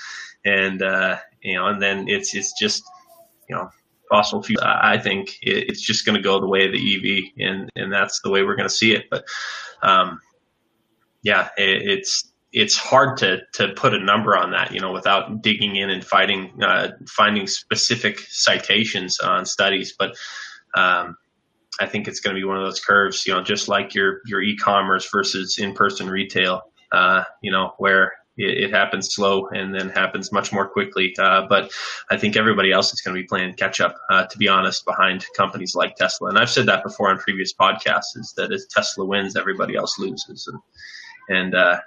and 0.45 0.83
uh, 0.83 1.19
you 1.43 1.55
know, 1.55 1.67
and 1.67 1.81
then 1.81 2.07
it's 2.09 2.35
it's 2.35 2.53
just 2.59 2.83
you 3.49 3.57
know 3.57 3.71
fossil 4.11 4.43
fuel. 4.43 4.63
I 4.63 4.99
think 4.99 5.39
it's 5.41 5.81
just 5.81 6.05
going 6.05 6.17
to 6.17 6.23
go 6.23 6.41
the 6.41 6.49
way 6.49 6.67
of 6.67 6.73
the 6.73 6.79
EV, 6.79 7.47
and 7.47 7.71
and 7.77 7.93
that's 7.93 8.21
the 8.21 8.31
way 8.31 8.43
we're 8.43 8.57
going 8.57 8.69
to 8.69 8.75
see 8.75 8.93
it. 8.93 9.05
But 9.11 9.25
um, 9.83 10.21
yeah, 11.23 11.49
it, 11.57 11.89
it's 11.89 12.31
it's 12.53 12.77
hard 12.77 13.17
to 13.19 13.41
to 13.55 13.69
put 13.75 13.95
a 13.95 14.05
number 14.05 14.37
on 14.37 14.51
that, 14.51 14.73
you 14.75 14.81
know, 14.81 14.93
without 14.93 15.43
digging 15.43 15.77
in 15.77 15.91
and 15.91 16.05
fighting 16.05 16.63
uh, 16.63 16.91
finding 17.09 17.47
specific 17.47 18.19
citations 18.29 19.21
on 19.21 19.47
studies. 19.47 19.95
But 19.97 20.17
um, 20.75 21.17
I 21.81 21.87
think 21.87 22.09
it's 22.09 22.21
going 22.21 22.35
to 22.35 22.41
be 22.41 22.45
one 22.45 22.57
of 22.57 22.65
those 22.65 22.81
curves, 22.81 23.27
you 23.27 23.33
know, 23.33 23.43
just 23.43 23.69
like 23.69 23.95
your 23.95 24.21
your 24.27 24.43
e-commerce 24.43 25.09
versus 25.11 25.59
in-person 25.59 26.11
retail, 26.11 26.63
uh, 26.93 27.25
you 27.43 27.53
know, 27.53 27.75
where 27.79 28.13
it, 28.41 28.65
it, 28.65 28.71
happens 28.71 29.15
slow 29.15 29.47
and 29.49 29.75
then 29.75 29.91
happens 29.91 30.33
much 30.33 30.53
more 30.53 30.69
quickly. 30.69 31.15
Uh, 31.19 31.47
but 31.49 31.71
I 32.11 32.17
think 32.17 32.37
everybody 32.37 32.73
else 32.73 32.93
is 32.93 33.01
going 33.01 33.15
to 33.15 33.23
be 33.23 33.27
playing 33.27 33.55
catch 33.55 33.81
up, 33.81 33.97
uh, 34.11 34.27
to 34.27 34.39
be 34.39 34.49
honest, 34.49 34.85
behind 34.85 35.25
companies 35.37 35.75
like 35.75 35.97
Tesla. 35.97 36.29
And 36.29 36.39
I've 36.39 36.51
said 36.51 36.67
that 36.67 36.83
before 36.83 37.11
on 37.11 37.19
previous 37.19 37.53
podcasts: 37.53 38.17
is 38.17 38.33
that 38.37 38.53
as 38.53 38.67
Tesla 38.67 39.05
wins, 39.05 39.37
everybody 39.37 39.77
else 39.77 39.99
loses, 39.99 40.49
and 40.49 40.61
and 41.29 41.55
uh, 41.55 41.81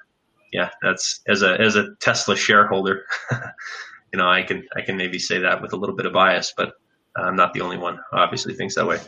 yeah, 0.52 0.70
that's 0.82 1.22
as 1.28 1.42
a 1.42 1.60
as 1.60 1.76
a 1.76 1.96
Tesla 2.00 2.36
shareholder, 2.36 3.06
you 4.14 4.20
know, 4.20 4.30
I 4.30 4.44
can 4.44 4.64
I 4.76 4.82
can 4.82 4.96
maybe 4.98 5.20
say 5.20 5.40
that 5.40 5.62
with 5.62 5.74
a 5.74 5.78
little 5.78 5.96
bit 5.96 6.06
of 6.06 6.14
bias, 6.14 6.54
but 6.56 6.74
I'm 7.16 7.36
not 7.36 7.54
the 7.54 7.62
only 7.62 7.78
one. 7.78 8.00
Obviously, 8.12 8.54
thinks 8.54 8.76
that 8.76 8.88
way. 8.88 9.00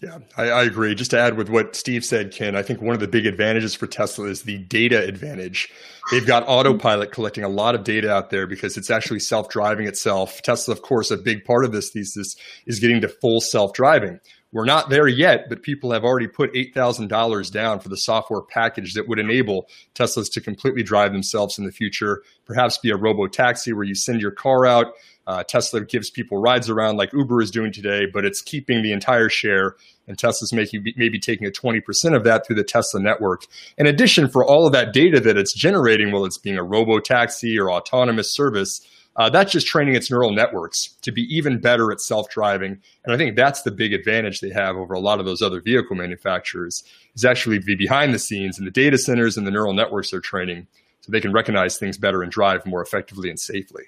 Yeah, 0.00 0.18
I, 0.36 0.50
I, 0.50 0.62
agree. 0.62 0.94
Just 0.94 1.10
to 1.10 1.18
add 1.18 1.36
with 1.36 1.48
what 1.48 1.74
Steve 1.74 2.04
said, 2.04 2.30
Ken, 2.30 2.54
I 2.54 2.62
think 2.62 2.80
one 2.80 2.94
of 2.94 3.00
the 3.00 3.08
big 3.08 3.26
advantages 3.26 3.74
for 3.74 3.88
Tesla 3.88 4.28
is 4.28 4.42
the 4.42 4.58
data 4.58 5.02
advantage. 5.02 5.72
They've 6.12 6.26
got 6.26 6.44
autopilot 6.46 7.10
collecting 7.10 7.42
a 7.42 7.48
lot 7.48 7.74
of 7.74 7.82
data 7.82 8.08
out 8.08 8.30
there 8.30 8.46
because 8.46 8.76
it's 8.76 8.90
actually 8.90 9.18
self 9.18 9.48
driving 9.48 9.88
itself. 9.88 10.40
Tesla, 10.42 10.72
of 10.72 10.82
course, 10.82 11.10
a 11.10 11.16
big 11.16 11.44
part 11.44 11.64
of 11.64 11.72
this 11.72 11.90
thesis 11.90 12.36
is 12.64 12.78
getting 12.78 13.00
to 13.00 13.08
full 13.08 13.40
self 13.40 13.72
driving. 13.72 14.20
We're 14.50 14.64
not 14.64 14.88
there 14.88 15.06
yet, 15.06 15.50
but 15.50 15.62
people 15.62 15.92
have 15.92 16.04
already 16.04 16.26
put 16.26 16.52
$8,000 16.54 17.52
down 17.52 17.80
for 17.80 17.90
the 17.90 17.98
software 17.98 18.40
package 18.40 18.94
that 18.94 19.06
would 19.06 19.18
enable 19.18 19.68
Teslas 19.94 20.32
to 20.32 20.40
completely 20.40 20.82
drive 20.82 21.12
themselves 21.12 21.58
in 21.58 21.66
the 21.66 21.72
future, 21.72 22.22
perhaps 22.46 22.78
be 22.78 22.88
a 22.88 22.96
robo 22.96 23.26
taxi 23.26 23.74
where 23.74 23.84
you 23.84 23.94
send 23.94 24.22
your 24.22 24.30
car 24.30 24.64
out. 24.64 24.94
Uh, 25.26 25.42
Tesla 25.42 25.84
gives 25.84 26.08
people 26.08 26.38
rides 26.38 26.70
around 26.70 26.96
like 26.96 27.12
Uber 27.12 27.42
is 27.42 27.50
doing 27.50 27.70
today, 27.70 28.06
but 28.10 28.24
it's 28.24 28.40
keeping 28.40 28.82
the 28.82 28.92
entire 28.92 29.28
share, 29.28 29.76
and 30.06 30.18
Tesla's 30.18 30.54
making 30.54 30.82
maybe 30.96 31.18
taking 31.18 31.46
a 31.46 31.50
20% 31.50 32.16
of 32.16 32.24
that 32.24 32.46
through 32.46 32.56
the 32.56 32.64
Tesla 32.64 32.98
network. 32.98 33.44
In 33.76 33.86
addition, 33.86 34.30
for 34.30 34.42
all 34.42 34.66
of 34.66 34.72
that 34.72 34.94
data 34.94 35.20
that 35.20 35.36
it's 35.36 35.52
generating, 35.52 36.10
while 36.10 36.24
it's 36.24 36.38
being 36.38 36.56
a 36.56 36.62
robo 36.62 36.98
taxi 36.98 37.58
or 37.58 37.70
autonomous 37.70 38.34
service, 38.34 38.80
uh, 39.18 39.28
that's 39.28 39.50
just 39.50 39.66
training 39.66 39.96
its 39.96 40.10
neural 40.10 40.30
networks 40.30 40.96
to 41.02 41.10
be 41.10 41.22
even 41.22 41.60
better 41.60 41.90
at 41.90 42.00
self-driving. 42.00 42.80
And 43.04 43.12
I 43.12 43.16
think 43.16 43.34
that's 43.34 43.62
the 43.62 43.72
big 43.72 43.92
advantage 43.92 44.40
they 44.40 44.50
have 44.50 44.76
over 44.76 44.94
a 44.94 45.00
lot 45.00 45.18
of 45.18 45.26
those 45.26 45.42
other 45.42 45.60
vehicle 45.60 45.96
manufacturers 45.96 46.84
is 47.16 47.24
actually 47.24 47.58
be 47.58 47.74
behind 47.74 48.14
the 48.14 48.18
scenes 48.20 48.60
in 48.60 48.64
the 48.64 48.70
data 48.70 48.96
centers 48.96 49.36
and 49.36 49.44
the 49.44 49.50
neural 49.50 49.74
networks 49.74 50.12
they're 50.12 50.20
training 50.20 50.68
so 51.00 51.10
they 51.10 51.20
can 51.20 51.32
recognize 51.32 51.78
things 51.78 51.98
better 51.98 52.22
and 52.22 52.30
drive 52.30 52.64
more 52.64 52.80
effectively 52.80 53.28
and 53.28 53.40
safely. 53.40 53.84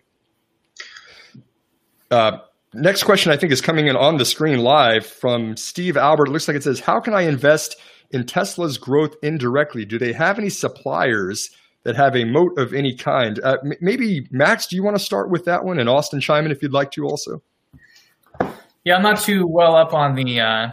Uh, 2.11 2.38
next 2.75 3.05
question 3.05 3.31
I 3.31 3.37
think 3.37 3.53
is 3.53 3.61
coming 3.61 3.87
in 3.87 3.95
on 3.95 4.16
the 4.16 4.25
screen 4.25 4.59
live 4.59 5.07
from 5.07 5.57
Steve 5.57 5.97
Albert. 5.97 6.27
It 6.27 6.33
looks 6.33 6.49
like 6.49 6.57
it 6.57 6.64
says, 6.64 6.81
how 6.81 6.99
can 6.99 7.14
I 7.14 7.23
invest 7.23 7.77
in 8.11 8.27
Tesla's 8.27 8.79
growth 8.79 9.14
indirectly? 9.23 9.85
Do 9.85 9.97
they 9.97 10.12
have 10.12 10.40
any 10.40 10.51
suppliers 10.51 11.51
that 11.83 11.97
have 11.97 12.14
a 12.16 12.25
moat 12.25 12.59
of 12.59 12.75
any 12.75 12.95
kind. 12.95 13.40
Uh, 13.43 13.59
m- 13.64 13.73
maybe 13.81 14.27
Max, 14.31 14.66
do 14.66 14.77
you 14.77 14.83
want 14.83 14.97
to 14.97 15.03
start 15.03 15.31
with 15.31 15.45
that 15.47 15.64
one, 15.64 15.79
and 15.79 15.88
Austin 15.88 16.21
chime 16.21 16.45
in 16.45 16.53
if 16.53 16.62
you'd 16.62 16.73
like 16.73 16.90
to 16.93 17.07
also. 17.07 17.43
Yeah, 18.85 18.97
I'm 18.97 19.03
not 19.03 19.21
too 19.21 19.47
well 19.47 19.77
up 19.77 19.93
on 19.93 20.14
the 20.14 20.40
uh, 20.40 20.71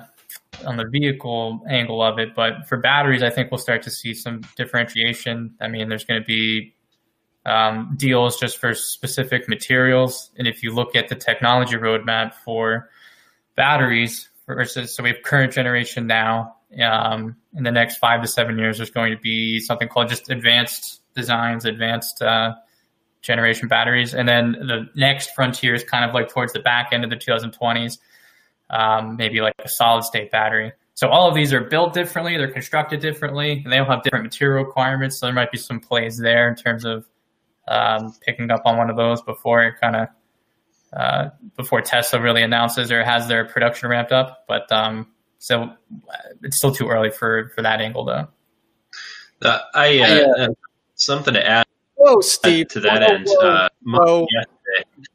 on 0.65 0.78
the 0.78 0.86
vehicle 0.86 1.62
angle 1.70 2.02
of 2.02 2.20
it, 2.20 2.36
but 2.36 2.67
for 2.67 2.78
batteries, 2.78 3.24
I 3.24 3.30
think 3.30 3.52
we'll 3.52 3.58
start 3.58 3.82
to 3.84 3.91
see 3.91 4.13
some 4.13 4.41
differentiation. 4.56 5.56
I 5.62 5.67
mean, 5.67 5.89
there's 5.89 6.06
going 6.06 6.22
to 6.22 6.26
be 6.26 6.74
um, 7.46 7.96
deals 7.98 8.38
just 8.39 8.58
for 8.58 8.74
specific 8.74 9.48
materials, 9.48 10.32
and 10.38 10.48
if 10.48 10.63
you 10.63 10.74
look 10.74 10.96
at 10.96 11.10
the 11.10 11.15
technology 11.15 11.76
roadmap 11.76 12.34
for 12.34 12.89
batteries 13.56 14.30
versus 14.46 14.96
so 14.96 15.04
we 15.04 15.10
have 15.10 15.22
current 15.24 15.52
generation 15.52 16.08
now 16.08 16.57
um, 16.82 17.36
in 17.56 17.63
the 17.63 17.71
next 17.71 17.97
five 17.97 18.21
to 18.21 18.27
seven 18.27 18.58
years, 18.58 18.77
there's 18.77 18.91
going 18.91 19.12
to 19.12 19.21
be 19.21 19.60
something 19.60 19.88
called 19.88 20.10
just 20.10 20.30
advanced 20.30 21.01
designs, 21.15 21.65
advanced 21.65 22.21
uh, 22.21 22.53
generation 23.21 23.67
batteries. 23.67 24.13
And 24.13 24.27
then 24.27 24.51
the 24.51 24.89
next 24.95 25.32
frontier 25.36 25.73
is 25.73 25.84
kind 25.84 26.06
of 26.06 26.13
like 26.13 26.30
towards 26.30 26.53
the 26.53 26.60
back 26.60 26.89
end 26.91 27.03
of 27.03 27.10
the 27.10 27.15
2020s, 27.15 27.97
um, 28.69 29.15
maybe 29.15 29.41
like 29.41 29.56
a 29.63 29.69
solid 29.69 30.03
state 30.03 30.32
battery. 30.32 30.73
So 30.93 31.10
all 31.10 31.27
of 31.30 31.36
these 31.36 31.53
are 31.53 31.62
built 31.62 31.93
differently, 31.93 32.38
they're 32.38 32.51
constructed 32.51 33.01
differently, 33.01 33.62
and 33.63 33.71
they 33.71 33.77
all 33.77 33.86
have 33.86 34.01
different 34.01 34.25
material 34.25 34.65
requirements. 34.65 35.19
So 35.19 35.27
there 35.27 35.36
might 35.36 35.51
be 35.51 35.58
some 35.60 35.80
plays 35.80 36.17
there 36.17 36.49
in 36.49 36.56
terms 36.56 36.86
of 36.86 37.06
um, 37.67 38.13
picking 38.25 38.49
up 38.49 38.62
on 38.65 38.77
one 38.77 38.89
of 38.89 38.95
those 38.95 39.21
before 39.21 39.63
it 39.63 39.75
kind 39.80 39.95
of 39.95 40.08
uh, 40.93 41.30
before 41.56 41.82
Tesla 41.82 42.21
really 42.21 42.41
announces 42.41 42.91
or 42.91 43.03
has 43.03 43.27
their 43.27 43.45
production 43.45 43.89
ramped 43.89 44.12
up. 44.12 44.45
But 44.47 44.71
um, 44.71 45.12
so 45.39 45.63
uh, 45.63 46.15
it's 46.43 46.58
still 46.58 46.73
too 46.73 46.88
early 46.88 47.10
for 47.10 47.50
for 47.56 47.62
that 47.62 47.82
angle, 47.82 48.06
though. 48.06 48.28
Uh, 49.41 49.60
I, 49.76 50.00
uh, 50.00 50.06
I 50.06 50.41
uh, 50.43 50.47
something 50.95 51.34
to 51.34 51.47
add. 51.47 51.65
Whoa, 51.95 52.21
Steve! 52.21 52.67
To 52.69 52.80
that 52.82 53.02
whoa, 53.02 53.08
end, 53.08 53.26
whoa, 53.28 53.47
uh, 53.47 53.69
whoa. 53.84 54.28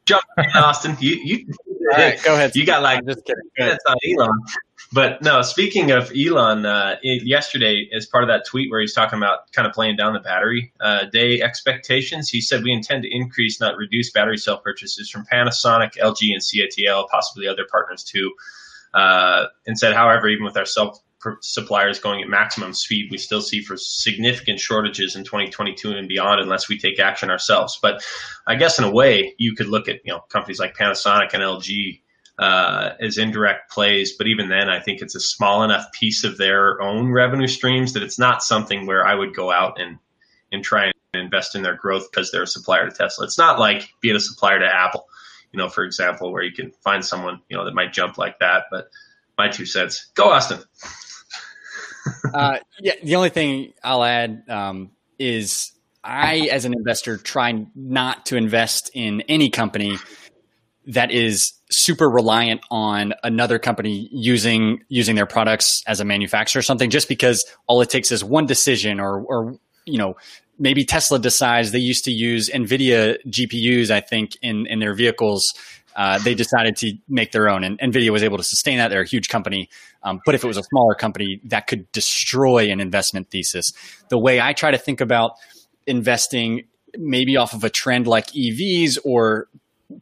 jump 0.05 0.23
in, 0.37 0.45
Austin. 0.55 0.97
You 0.99 1.15
you 1.23 1.45
go 2.23 2.33
ahead. 2.33 2.55
You 2.55 2.65
got 2.65 2.83
like 2.83 2.99
I'm 2.99 3.07
just 3.07 3.25
kidding. 3.25 3.43
That's 3.57 3.83
on 3.87 3.95
Elon. 4.09 4.39
But 4.91 5.23
no, 5.23 5.41
speaking 5.41 5.89
of 5.89 6.11
Elon, 6.15 6.67
uh, 6.67 6.97
yesterday, 7.01 7.89
as 7.95 8.05
part 8.05 8.23
of 8.23 8.27
that 8.27 8.45
tweet 8.45 8.69
where 8.69 8.79
he's 8.79 8.93
talking 8.93 9.17
about 9.17 9.51
kind 9.51 9.67
of 9.67 9.73
playing 9.73 9.95
down 9.95 10.13
the 10.13 10.19
battery 10.19 10.71
uh, 10.81 11.05
day 11.05 11.41
expectations, 11.41 12.29
he 12.29 12.39
said 12.39 12.63
we 12.63 12.71
intend 12.71 13.01
to 13.03 13.09
increase, 13.11 13.59
not 13.59 13.75
reduce, 13.75 14.11
battery 14.11 14.37
cell 14.37 14.59
purchases 14.59 15.09
from 15.09 15.25
Panasonic, 15.25 15.97
LG, 15.97 16.31
and 16.31 16.41
CATL, 16.41 17.09
possibly 17.09 17.47
other 17.47 17.65
partners 17.71 18.03
too 18.03 18.33
uh, 18.93 19.45
and 19.65 19.77
said, 19.77 19.93
however, 19.93 20.27
even 20.27 20.45
with 20.45 20.57
our 20.57 20.65
cell 20.65 21.03
suppliers 21.41 21.99
going 21.99 22.21
at 22.21 22.27
maximum 22.27 22.73
speed, 22.73 23.09
we 23.09 23.17
still 23.17 23.41
see 23.41 23.61
for 23.61 23.77
significant 23.77 24.59
shortages 24.59 25.15
in 25.15 25.23
2022 25.23 25.91
and 25.91 26.07
beyond 26.07 26.41
unless 26.41 26.67
we 26.67 26.77
take 26.77 26.99
action 26.99 27.29
ourselves. 27.29 27.79
But 27.81 28.03
I 28.47 28.55
guess 28.55 28.77
in 28.77 28.85
a 28.85 28.91
way, 28.91 29.33
you 29.37 29.55
could 29.55 29.67
look 29.67 29.87
at 29.87 29.99
you 30.03 30.11
know 30.11 30.21
companies 30.29 30.59
like 30.59 30.75
Panasonic 30.75 31.33
and 31.33 31.43
LG 31.43 32.01
uh, 32.39 32.89
as 32.99 33.17
indirect 33.17 33.71
plays, 33.71 34.13
but 34.17 34.27
even 34.27 34.49
then, 34.49 34.69
I 34.69 34.79
think 34.79 35.01
it's 35.01 35.15
a 35.15 35.19
small 35.19 35.63
enough 35.63 35.91
piece 35.91 36.23
of 36.23 36.37
their 36.37 36.81
own 36.81 37.11
revenue 37.11 37.47
streams 37.47 37.93
that 37.93 38.03
it's 38.03 38.19
not 38.19 38.43
something 38.43 38.85
where 38.85 39.05
I 39.05 39.15
would 39.15 39.35
go 39.35 39.51
out 39.51 39.79
and 39.79 39.97
and 40.51 40.63
try 40.63 40.85
and 40.85 40.93
invest 41.13 41.55
in 41.55 41.63
their 41.63 41.75
growth 41.75 42.09
because 42.11 42.31
they're 42.31 42.43
a 42.43 42.47
supplier 42.47 42.89
to 42.89 42.95
Tesla. 42.95 43.25
It's 43.25 43.37
not 43.37 43.59
like 43.59 43.89
being 44.01 44.15
a 44.15 44.19
supplier 44.19 44.59
to 44.59 44.65
Apple 44.65 45.07
you 45.53 45.59
know, 45.59 45.69
for 45.69 45.83
example, 45.83 46.33
where 46.33 46.43
you 46.43 46.51
can 46.51 46.71
find 46.83 47.05
someone, 47.05 47.39
you 47.47 47.55
know, 47.55 47.65
that 47.65 47.73
might 47.73 47.93
jump 47.93 48.17
like 48.17 48.39
that. 48.39 48.65
But 48.71 48.89
my 49.37 49.49
two 49.49 49.65
cents. 49.65 50.11
Go, 50.15 50.31
Austin. 50.31 50.59
uh, 52.33 52.57
yeah, 52.79 52.93
the 53.03 53.15
only 53.15 53.29
thing 53.29 53.73
I'll 53.83 54.03
add 54.03 54.43
um, 54.49 54.91
is 55.19 55.71
I, 56.03 56.49
as 56.51 56.65
an 56.65 56.73
investor, 56.73 57.17
try 57.17 57.65
not 57.75 58.25
to 58.27 58.35
invest 58.35 58.91
in 58.93 59.21
any 59.21 59.49
company 59.49 59.97
that 60.87 61.11
is 61.11 61.53
super 61.71 62.09
reliant 62.09 62.61
on 62.69 63.13
another 63.23 63.57
company 63.57 64.09
using 64.11 64.83
using 64.89 65.15
their 65.15 65.25
products 65.25 65.81
as 65.87 66.01
a 66.01 66.05
manufacturer 66.05 66.59
or 66.59 66.63
something 66.63 66.89
just 66.89 67.07
because 67.07 67.45
all 67.67 67.81
it 67.81 67.89
takes 67.89 68.11
is 68.11 68.21
one 68.21 68.45
decision 68.45 68.99
or 68.99 69.21
or 69.21 69.57
you 69.85 69.97
know 69.97 70.15
maybe 70.59 70.85
Tesla 70.85 71.19
decides 71.19 71.71
they 71.71 71.79
used 71.79 72.05
to 72.05 72.11
use 72.11 72.49
NVIDIA 72.49 73.17
GPUs, 73.27 73.89
I 73.89 74.01
think, 74.01 74.31
in, 74.41 74.65
in 74.67 74.79
their 74.79 74.93
vehicles 74.93 75.53
uh, 75.95 76.17
they 76.19 76.33
decided 76.33 76.75
to 76.77 76.93
make 77.07 77.31
their 77.31 77.49
own, 77.49 77.63
and 77.63 77.79
Nvidia 77.79 78.09
was 78.09 78.23
able 78.23 78.37
to 78.37 78.43
sustain 78.43 78.77
that. 78.77 78.89
They're 78.89 79.01
a 79.01 79.07
huge 79.07 79.29
company, 79.29 79.69
um, 80.01 80.19
but 80.25 80.35
if 80.35 80.43
it 80.43 80.47
was 80.47 80.57
a 80.57 80.63
smaller 80.63 80.95
company, 80.95 81.39
that 81.45 81.67
could 81.67 81.91
destroy 81.91 82.71
an 82.71 82.79
investment 82.79 83.29
thesis. 83.29 83.71
The 84.09 84.17
way 84.17 84.41
I 84.41 84.53
try 84.53 84.71
to 84.71 84.77
think 84.77 85.01
about 85.01 85.33
investing, 85.85 86.63
maybe 86.97 87.37
off 87.37 87.53
of 87.53 87.63
a 87.63 87.69
trend 87.69 88.07
like 88.07 88.27
EVs 88.27 88.97
or 89.03 89.47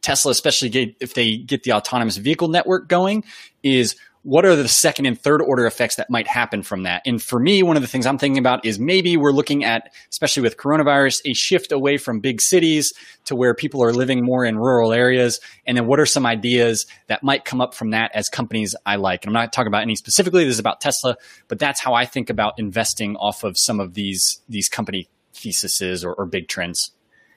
Tesla, 0.00 0.30
especially 0.30 0.70
get, 0.70 0.96
if 1.00 1.14
they 1.14 1.36
get 1.36 1.64
the 1.64 1.72
autonomous 1.72 2.16
vehicle 2.16 2.48
network 2.48 2.88
going, 2.88 3.24
is 3.62 3.96
what 4.24 4.44
are 4.44 4.54
the 4.54 4.68
second 4.68 5.06
and 5.06 5.20
third 5.20 5.42
order 5.42 5.66
effects 5.66 5.96
that 5.96 6.08
might 6.08 6.28
happen 6.28 6.62
from 6.62 6.84
that? 6.84 7.02
And 7.04 7.20
for 7.20 7.40
me, 7.40 7.62
one 7.62 7.76
of 7.76 7.82
the 7.82 7.88
things 7.88 8.06
I'm 8.06 8.18
thinking 8.18 8.38
about 8.38 8.64
is 8.64 8.78
maybe 8.78 9.16
we're 9.16 9.32
looking 9.32 9.64
at, 9.64 9.92
especially 10.10 10.42
with 10.42 10.56
coronavirus, 10.56 11.22
a 11.24 11.34
shift 11.34 11.72
away 11.72 11.98
from 11.98 12.20
big 12.20 12.40
cities 12.40 12.92
to 13.24 13.34
where 13.34 13.52
people 13.52 13.82
are 13.82 13.92
living 13.92 14.24
more 14.24 14.44
in 14.44 14.56
rural 14.56 14.92
areas. 14.92 15.40
And 15.66 15.76
then 15.76 15.86
what 15.86 15.98
are 15.98 16.06
some 16.06 16.24
ideas 16.24 16.86
that 17.08 17.24
might 17.24 17.44
come 17.44 17.60
up 17.60 17.74
from 17.74 17.90
that 17.90 18.12
as 18.14 18.28
companies 18.28 18.76
I 18.86 18.96
like? 18.96 19.24
And 19.24 19.30
I'm 19.30 19.42
not 19.42 19.52
talking 19.52 19.68
about 19.68 19.82
any 19.82 19.96
specifically, 19.96 20.44
this 20.44 20.54
is 20.54 20.60
about 20.60 20.80
Tesla, 20.80 21.16
but 21.48 21.58
that's 21.58 21.80
how 21.80 21.94
I 21.94 22.04
think 22.04 22.30
about 22.30 22.58
investing 22.58 23.16
off 23.16 23.42
of 23.42 23.58
some 23.58 23.80
of 23.80 23.94
these, 23.94 24.40
these 24.48 24.68
company 24.68 25.08
theses 25.34 26.04
or, 26.04 26.14
or 26.14 26.26
big 26.26 26.46
trends. 26.46 26.92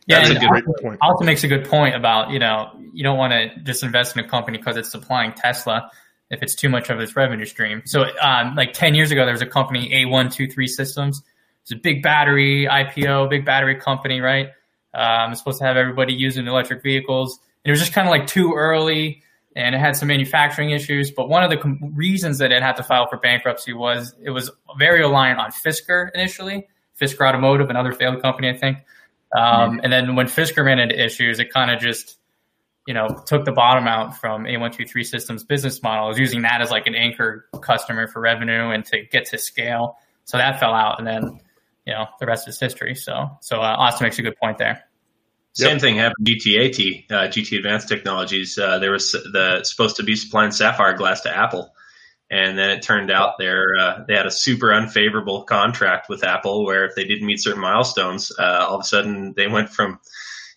Yeah, 0.07 0.19
That's 0.19 0.43
a 0.43 0.47
great 0.47 0.67
also, 0.67 0.83
point. 0.83 0.99
Also 1.01 1.25
makes 1.25 1.43
a 1.43 1.47
good 1.47 1.67
point 1.67 1.95
about 1.95 2.29
you 2.29 2.37
know 2.37 2.69
you 2.93 3.03
don't 3.03 3.17
want 3.17 3.33
to 3.33 3.49
just 3.63 3.81
invest 3.81 4.15
in 4.15 4.23
a 4.23 4.27
company 4.27 4.59
because 4.59 4.77
it's 4.77 4.91
supplying 4.91 5.33
Tesla 5.33 5.89
if 6.35 6.43
it's 6.43 6.53
too 6.53 6.69
much 6.69 6.89
of 6.89 6.99
its 6.99 7.15
revenue 7.15 7.45
stream. 7.45 7.81
So, 7.85 8.03
um, 8.21 8.55
like 8.55 8.73
10 8.73 8.93
years 8.93 9.11
ago, 9.11 9.25
there 9.25 9.33
was 9.33 9.41
a 9.41 9.47
company, 9.47 9.89
A123 9.89 10.67
Systems. 10.67 11.21
It's 11.63 11.71
a 11.71 11.75
big 11.75 12.03
battery 12.03 12.67
IPO, 12.69 13.29
big 13.29 13.45
battery 13.45 13.75
company, 13.75 14.19
right? 14.19 14.49
Um, 14.93 15.31
it's 15.31 15.41
supposed 15.41 15.59
to 15.59 15.65
have 15.65 15.77
everybody 15.77 16.13
using 16.13 16.45
electric 16.45 16.83
vehicles. 16.83 17.39
And 17.63 17.69
it 17.69 17.71
was 17.71 17.79
just 17.79 17.93
kind 17.93 18.07
of 18.07 18.11
like 18.11 18.27
too 18.27 18.53
early 18.53 19.23
and 19.55 19.73
it 19.73 19.79
had 19.79 19.95
some 19.95 20.09
manufacturing 20.09 20.71
issues. 20.71 21.11
But 21.11 21.29
one 21.29 21.43
of 21.43 21.49
the 21.49 21.57
com- 21.57 21.79
reasons 21.95 22.37
that 22.39 22.51
it 22.51 22.61
had 22.61 22.75
to 22.75 22.83
file 22.83 23.07
for 23.07 23.17
bankruptcy 23.17 23.73
was 23.73 24.13
it 24.21 24.29
was 24.29 24.51
very 24.77 24.99
reliant 24.99 25.39
on 25.39 25.51
Fisker 25.51 26.09
initially, 26.13 26.67
Fisker 26.99 27.27
Automotive, 27.27 27.69
another 27.69 27.93
failed 27.93 28.21
company, 28.21 28.49
I 28.49 28.57
think. 28.57 28.77
Um, 29.35 29.43
mm-hmm. 29.43 29.79
And 29.83 29.93
then 29.93 30.15
when 30.15 30.27
Fisker 30.27 30.63
ran 30.65 30.79
into 30.79 31.01
issues, 31.01 31.39
it 31.39 31.51
kind 31.51 31.71
of 31.71 31.79
just 31.79 32.17
you 32.85 32.93
know, 32.93 33.07
took 33.25 33.45
the 33.45 33.51
bottom 33.51 33.87
out 33.87 34.17
from 34.17 34.43
A123 34.43 35.05
Systems 35.05 35.43
business 35.43 35.81
model. 35.81 36.05
I 36.05 36.07
was 36.07 36.19
using 36.19 36.43
that 36.43 36.61
as 36.61 36.69
like 36.69 36.85
an 36.87 36.95
anchor 36.95 37.47
customer 37.61 38.07
for 38.07 38.21
revenue 38.21 38.69
and 38.69 38.85
to 38.85 39.01
get 39.11 39.25
to 39.27 39.37
scale. 39.37 39.97
So 40.25 40.37
that 40.37 40.59
fell 40.59 40.73
out, 40.73 40.99
and 40.99 41.07
then 41.07 41.39
you 41.85 41.93
know 41.93 42.05
the 42.19 42.25
rest 42.25 42.47
is 42.47 42.59
history. 42.59 42.95
So 42.95 43.29
so 43.41 43.57
uh, 43.57 43.75
Austin 43.77 44.05
makes 44.05 44.19
a 44.19 44.21
good 44.21 44.37
point 44.37 44.57
there. 44.57 44.83
Same 45.53 45.71
yep. 45.71 45.81
thing 45.81 45.95
happened 45.95 46.27
GTAT, 46.27 47.11
uh, 47.11 47.27
GT 47.27 47.57
Advanced 47.57 47.87
Technologies. 47.87 48.57
Uh, 48.57 48.77
there 48.79 48.91
was 48.91 49.11
the 49.11 49.63
supposed 49.63 49.95
to 49.95 50.03
be 50.03 50.15
supplying 50.15 50.51
sapphire 50.51 50.97
glass 50.97 51.21
to 51.21 51.35
Apple, 51.35 51.73
and 52.29 52.57
then 52.57 52.71
it 52.71 52.81
turned 52.81 53.09
out 53.09 53.35
they're 53.39 53.75
uh, 53.79 54.03
they 54.07 54.15
had 54.15 54.25
a 54.25 54.31
super 54.31 54.73
unfavorable 54.73 55.43
contract 55.43 56.09
with 56.09 56.23
Apple, 56.23 56.65
where 56.65 56.85
if 56.85 56.95
they 56.95 57.05
didn't 57.05 57.25
meet 57.25 57.41
certain 57.41 57.61
milestones, 57.61 58.31
uh, 58.37 58.65
all 58.67 58.75
of 58.75 58.81
a 58.81 58.83
sudden 58.83 59.33
they 59.35 59.47
went 59.47 59.69
from 59.69 59.99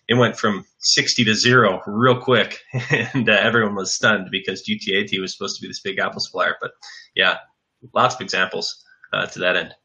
it 0.09 0.15
went 0.15 0.37
from 0.37 0.65
60 0.79 1.23
to 1.23 1.35
zero 1.35 1.81
real 1.85 2.19
quick, 2.19 2.59
and 2.89 3.29
uh, 3.29 3.33
everyone 3.33 3.75
was 3.75 3.93
stunned 3.93 4.29
because 4.31 4.67
GTAT 4.67 5.17
was 5.21 5.31
supposed 5.31 5.55
to 5.57 5.61
be 5.61 5.67
this 5.67 5.79
big 5.79 5.99
Apple 5.99 6.19
supplier. 6.19 6.55
But 6.59 6.71
yeah, 7.15 7.37
lots 7.93 8.15
of 8.15 8.21
examples 8.21 8.83
uh, 9.13 9.27
to 9.27 9.39
that 9.39 9.55
end. 9.55 9.75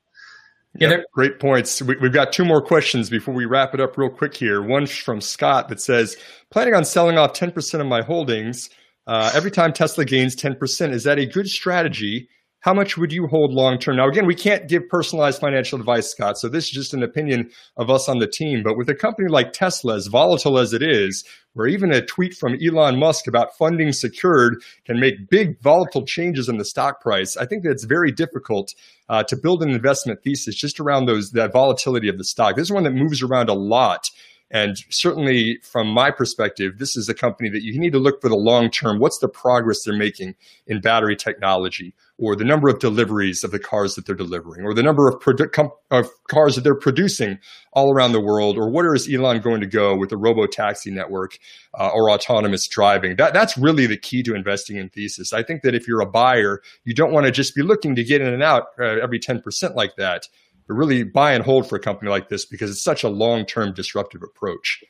Yeah, 0.77 0.89
yep, 0.89 1.05
great 1.13 1.39
points. 1.39 1.81
We, 1.83 1.95
have 2.01 2.13
got 2.13 2.33
two 2.33 2.45
more 2.45 2.63
questions 2.63 3.09
before 3.09 3.35
we 3.35 3.45
wrap 3.45 3.75
it 3.75 3.81
up 3.81 3.97
real 3.97 4.09
quick 4.09 4.35
here. 4.35 4.61
One 4.61 4.87
from 4.87 5.21
Scott 5.21 5.69
that 5.69 5.81
says, 5.81 6.17
planning 6.51 6.75
on 6.75 6.85
selling 6.85 7.17
off 7.17 7.35
10% 7.35 7.81
of 7.81 7.87
my 7.87 8.03
holdings. 8.03 8.71
Uh, 9.07 9.31
every 9.35 9.51
time 9.51 9.73
Tesla 9.73 10.05
gains 10.05 10.35
10%, 10.35 10.91
is 10.91 11.05
that 11.05 11.19
a 11.19 11.27
good 11.27 11.49
strategy? 11.49 12.29
How 12.65 12.73
much 12.73 12.97
would 12.97 13.13
you 13.13 13.27
hold 13.27 13.53
long 13.53 13.79
term? 13.79 13.97
Now, 13.97 14.09
again, 14.09 14.25
we 14.25 14.35
can't 14.35 14.67
give 14.67 14.89
personalized 14.89 15.39
financial 15.39 15.79
advice, 15.79 16.11
Scott. 16.11 16.39
So 16.39 16.49
this 16.49 16.65
is 16.65 16.71
just 16.71 16.95
an 16.95 17.03
opinion 17.03 17.51
of 17.77 17.91
us 17.91 18.09
on 18.09 18.21
the 18.21 18.27
team. 18.27 18.63
But 18.63 18.79
with 18.79 18.89
a 18.89 18.95
company 18.95 19.29
like 19.29 19.53
Tesla, 19.53 19.97
as 19.97 20.07
volatile 20.07 20.59
as 20.59 20.73
it 20.73 20.83
is, 20.83 21.25
where 21.53 21.67
even 21.67 21.93
a 21.93 22.01
tweet 22.01 22.33
from 22.33 22.57
Elon 22.67 22.99
Musk 22.99 23.27
about 23.27 23.55
funding 23.59 23.93
secured 23.93 24.63
can 24.87 24.99
make 24.99 25.29
big 25.29 25.61
volatile 25.61 26.07
changes 26.07 26.49
in 26.49 26.57
the 26.57 26.65
stock 26.65 27.03
price, 27.03 27.37
I 27.37 27.45
think 27.45 27.65
that 27.65 27.71
it's 27.71 27.85
very 27.85 28.11
difficult 28.11 28.73
uh, 29.11 29.23
to 29.25 29.37
build 29.37 29.63
an 29.63 29.69
investment 29.69 30.23
thesis 30.25 30.55
just 30.55 30.81
around 30.81 31.05
those 31.05 31.33
that 31.33 31.53
volatility 31.53 32.09
of 32.09 32.17
the 32.17 32.25
stock. 32.25 32.57
This 32.57 32.69
is 32.69 32.73
one 32.73 32.85
that 32.85 32.95
moves 32.95 33.23
around 33.23 33.51
a 33.51 33.55
lot. 33.55 34.09
And 34.51 34.77
certainly, 34.91 35.59
from 35.63 35.89
my 35.89 36.11
perspective, 36.11 36.79
this 36.79 36.97
is 36.97 37.09
a 37.09 37.15
company 37.15 37.49
that 37.49 37.63
you 37.63 37.79
need 37.79 37.93
to 37.93 37.99
look 37.99 38.21
for 38.21 38.29
the 38.29 38.37
long 38.37 38.71
term. 38.71 39.01
What's 39.01 39.19
the 39.19 39.29
progress 39.29 39.83
they're 39.83 39.97
making 39.97 40.35
in 40.67 40.81
battery 40.81 41.17
technology, 41.17 41.95
or 42.19 42.37
the 42.37 42.45
number 42.45 42.69
of 42.69 42.79
deliveries 42.79 43.43
of 43.43 43.51
the 43.51 43.59
cars 43.59 43.95
that 43.95 44.07
they're 44.07 44.15
delivering, 44.15 44.65
or 44.65 44.75
the 44.75 44.83
number 44.83 45.09
of, 45.09 45.21
produ- 45.21 45.51
com- 45.51 45.73
of 45.91 46.09
cars 46.29 46.55
that 46.55 46.61
they're 46.61 46.75
producing 46.75 47.39
all 47.73 47.93
around 47.93 48.13
the 48.13 48.21
world, 48.21 48.59
or 48.59 48.71
where 48.71 48.95
is 48.95 49.13
Elon 49.13 49.41
going 49.41 49.61
to 49.61 49.67
go 49.67 49.97
with 49.97 50.11
the 50.11 50.17
robo 50.17 50.47
taxi 50.47 50.91
network 50.91 51.39
uh, 51.79 51.89
or 51.89 52.11
autonomous 52.11 52.69
driving? 52.69 53.17
That, 53.17 53.33
that's 53.33 53.57
really 53.57 53.87
the 53.87 53.97
key 53.97 54.23
to 54.23 54.35
investing 54.35 54.77
in 54.77 54.91
thesis. 54.91 55.33
I 55.33 55.43
think 55.43 55.63
that 55.63 55.75
if 55.75 55.89
you're 55.89 56.03
a 56.03 56.07
buyer, 56.07 56.61
you 56.85 56.95
don't 56.95 57.13
want 57.13 57.27
to 57.27 57.33
just 57.33 57.57
be 57.57 57.63
looking 57.63 57.97
to 57.97 58.05
get 58.05 58.21
in 58.21 58.33
and 58.33 58.43
out 58.43 58.67
uh, 58.79 59.01
every 59.03 59.19
10% 59.19 59.75
like 59.75 59.97
that 59.97 60.29
really 60.69 61.03
buy 61.03 61.33
and 61.33 61.45
hold 61.45 61.69
for 61.69 61.77
a 61.77 61.81
company 61.81 62.11
like 62.11 62.29
this 62.29 62.45
because 62.45 62.71
it's 62.71 62.83
such 62.83 63.05
a 63.05 63.09
long-term 63.09 63.75
disruptive 63.75 64.23
approach. 64.23 64.83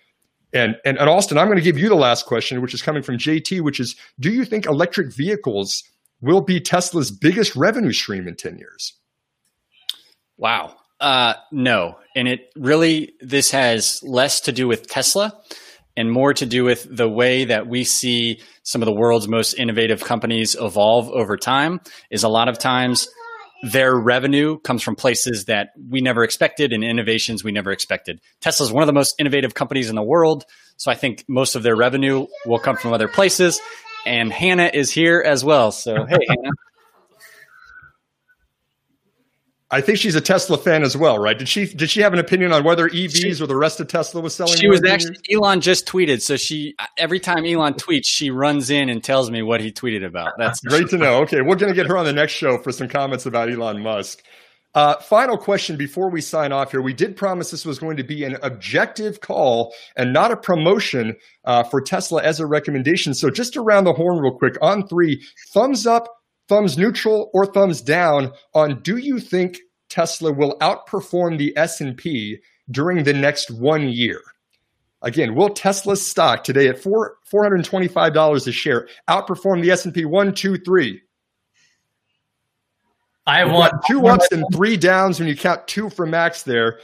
And, 0.53 0.77
and, 0.85 0.99
and 0.99 1.09
Austin, 1.09 1.37
I'm 1.37 1.49
going 1.49 1.59
to 1.59 1.65
give 1.65 1.79
you 1.79 1.89
the 1.89 1.97
last 1.97 2.27
question, 2.27 2.63
which 2.63 2.75
is 2.75 2.83
coming 2.83 3.03
from 3.03 3.19
JT, 3.19 3.61
which 3.61 3.81
is, 3.81 3.97
do 4.21 4.31
you 4.31 4.45
think 4.45 4.67
electric 4.67 5.13
vehicles 5.13 5.83
will 6.21 6.41
be 6.41 6.61
Tesla's 6.61 7.11
biggest 7.11 7.57
revenue 7.57 7.93
stream 7.93 8.29
in 8.29 8.37
10 8.37 8.59
years? 8.59 8.95
Wow. 10.37 10.77
Uh, 11.01 11.35
no. 11.51 11.99
And 12.15 12.29
it 12.29 12.51
really, 12.57 13.15
this 13.21 13.51
has 13.51 14.01
less 14.05 14.43
to 14.43 14.53
do 14.53 14.69
with 14.69 14.87
Tesla 14.87 15.37
and 15.97 16.11
more 16.11 16.35
to 16.35 16.47
do 16.47 16.65
with 16.65 16.87
the 16.89 17.09
way 17.09 17.45
that 17.45 17.67
we 17.67 17.85
see 17.85 18.41
some 18.63 18.83
of 18.83 18.87
the 18.87 18.95
world's 18.95 19.29
most 19.29 19.55
innovative 19.55 20.03
companies 20.03 20.57
evolve 20.59 21.09
over 21.11 21.37
time 21.37 21.81
is 22.11 22.25
a 22.25 22.29
lot 22.29 22.49
of 22.49 22.59
times 22.59 23.09
their 23.65 23.97
revenue 23.97 24.59
comes 24.59 24.83
from 24.83 24.95
places 24.95 25.47
that 25.47 25.71
we 25.89 26.01
never 26.01 26.23
expected 26.23 26.73
and 26.73 26.85
innovations 26.85 27.43
we 27.43 27.51
never 27.51 27.73
expected. 27.73 28.21
Tesla 28.41 28.67
is 28.67 28.73
one 28.73 28.83
of 28.83 28.87
the 28.87 28.93
most 28.93 29.15
innovative 29.19 29.55
companies 29.55 29.89
in 29.89 29.97
the 29.97 30.03
world. 30.03 30.45
So 30.77 30.91
I 30.91 30.95
think 30.95 31.25
most 31.29 31.57
of 31.57 31.63
their 31.63 31.75
revenue 31.75 32.27
will 32.45 32.59
come 32.59 32.77
from 32.77 32.93
other 32.93 33.09
places. 33.09 33.61
And 34.05 34.31
Hannah 34.31 34.71
is 34.73 34.91
here 34.91 35.23
as 35.25 35.43
well. 35.43 35.73
So, 35.73 36.05
hey, 36.05 36.19
Hannah. 36.29 36.51
I 39.75 39.81
think 39.81 39.99
she's 39.99 40.15
a 40.15 40.21
Tesla 40.21 40.57
fan 40.57 40.85
as 40.85 40.97
well, 40.97 41.19
right? 41.19 41.37
Did 41.37 41.49
she 41.49 41.67
did 41.67 41.91
she 41.91 42.01
have 42.01 42.13
an 42.13 42.21
opinion 42.21 42.53
on 42.53 42.63
whether 42.63 42.89
EVs 42.89 43.37
she, 43.37 43.43
or 43.43 43.49
the 43.49 43.57
rest 43.57 43.81
of 43.81 43.89
Tesla 43.89 44.21
was 44.21 44.33
selling? 44.33 44.57
She 44.57 44.69
was 44.69 44.85
actually 44.85 45.17
Elon 45.33 45.61
just 45.61 45.85
tweeted, 45.85 46.23
so 46.23 46.37
she 46.37 46.77
every 46.97 47.19
time 47.19 47.45
Elon 47.45 47.75
tweets, 47.75 48.05
she 48.05 48.31
runs 48.31 48.71
in 48.71 48.89
and 48.89 49.03
tells 49.03 49.33
me 49.33 49.43
what 49.43 49.61
he 49.61 49.73
tweeted 49.73 50.07
about. 50.07 50.35
That's 50.39 50.61
great 50.61 50.89
to 50.91 50.97
know. 50.97 51.23
Okay, 51.23 51.41
we're 51.41 51.57
going 51.57 51.73
to 51.73 51.75
get 51.75 51.89
her 51.89 51.97
on 51.97 52.05
the 52.05 52.13
next 52.13 52.35
show 52.35 52.57
for 52.59 52.71
some 52.71 52.89
comments 52.89 53.27
about 53.27 53.51
Elon 53.51 53.83
Musk. 53.83 54.23
Uh, 54.77 54.97
final 55.01 55.37
question 55.37 55.77
before 55.77 56.09
we 56.09 56.21
sign 56.21 56.53
off 56.53 56.71
here. 56.71 56.81
We 56.81 56.93
did 56.93 57.17
promise 57.17 57.51
this 57.51 57.65
was 57.65 57.81
going 57.81 57.97
to 57.97 58.05
be 58.05 58.23
an 58.23 58.37
objective 58.43 59.21
call 59.21 59.75
and 59.97 60.13
not 60.13 60.31
a 60.31 60.37
promotion 60.37 61.17
uh, 61.47 61.65
for 61.65 61.81
Tesla 61.81 62.23
as 62.23 62.39
a 62.39 62.47
recommendation. 62.47 63.13
So 63.13 63.29
just 63.29 63.57
around 63.57 63.85
the 63.85 63.93
horn, 63.93 64.19
real 64.19 64.39
quick. 64.39 64.55
On 64.63 64.87
three, 64.87 65.21
thumbs 65.53 65.85
up, 65.85 66.09
thumbs 66.49 66.77
neutral 66.77 67.31
or 67.33 67.47
thumbs 67.47 67.81
down 67.81 68.33
on 68.55 68.83
do 68.83 68.97
you 68.97 69.19
think 69.19 69.59
Tesla 69.89 70.33
will 70.33 70.57
outperform 70.61 71.39
the 71.39 71.57
S&P 71.57 72.39
during 72.71 73.05
the 73.05 73.13
next 73.13 73.51
1 73.51 73.89
year? 73.89 74.21
Again, 75.03 75.35
will 75.35 75.51
Tesla's 75.51 76.07
stock 76.07 76.45
today 76.45 76.69
at 76.69 76.79
four, 76.79 77.17
$425 77.31 78.47
a 78.47 78.53
share 78.53 78.89
outperform 79.09 79.63
the 79.63 79.71
S&P 79.71 80.05
1 80.05 80.35
2 80.35 80.57
3? 80.59 81.03
I 83.27 83.45
want 83.45 83.73
two 83.87 84.07
ups 84.07 84.29
and 84.33 84.45
three 84.53 84.77
downs 84.77 85.19
when 85.19 85.29
you 85.29 85.37
count 85.37 85.67
two 85.67 85.89
for 85.89 86.05
Maxx 86.07 86.43
there. 86.43 86.81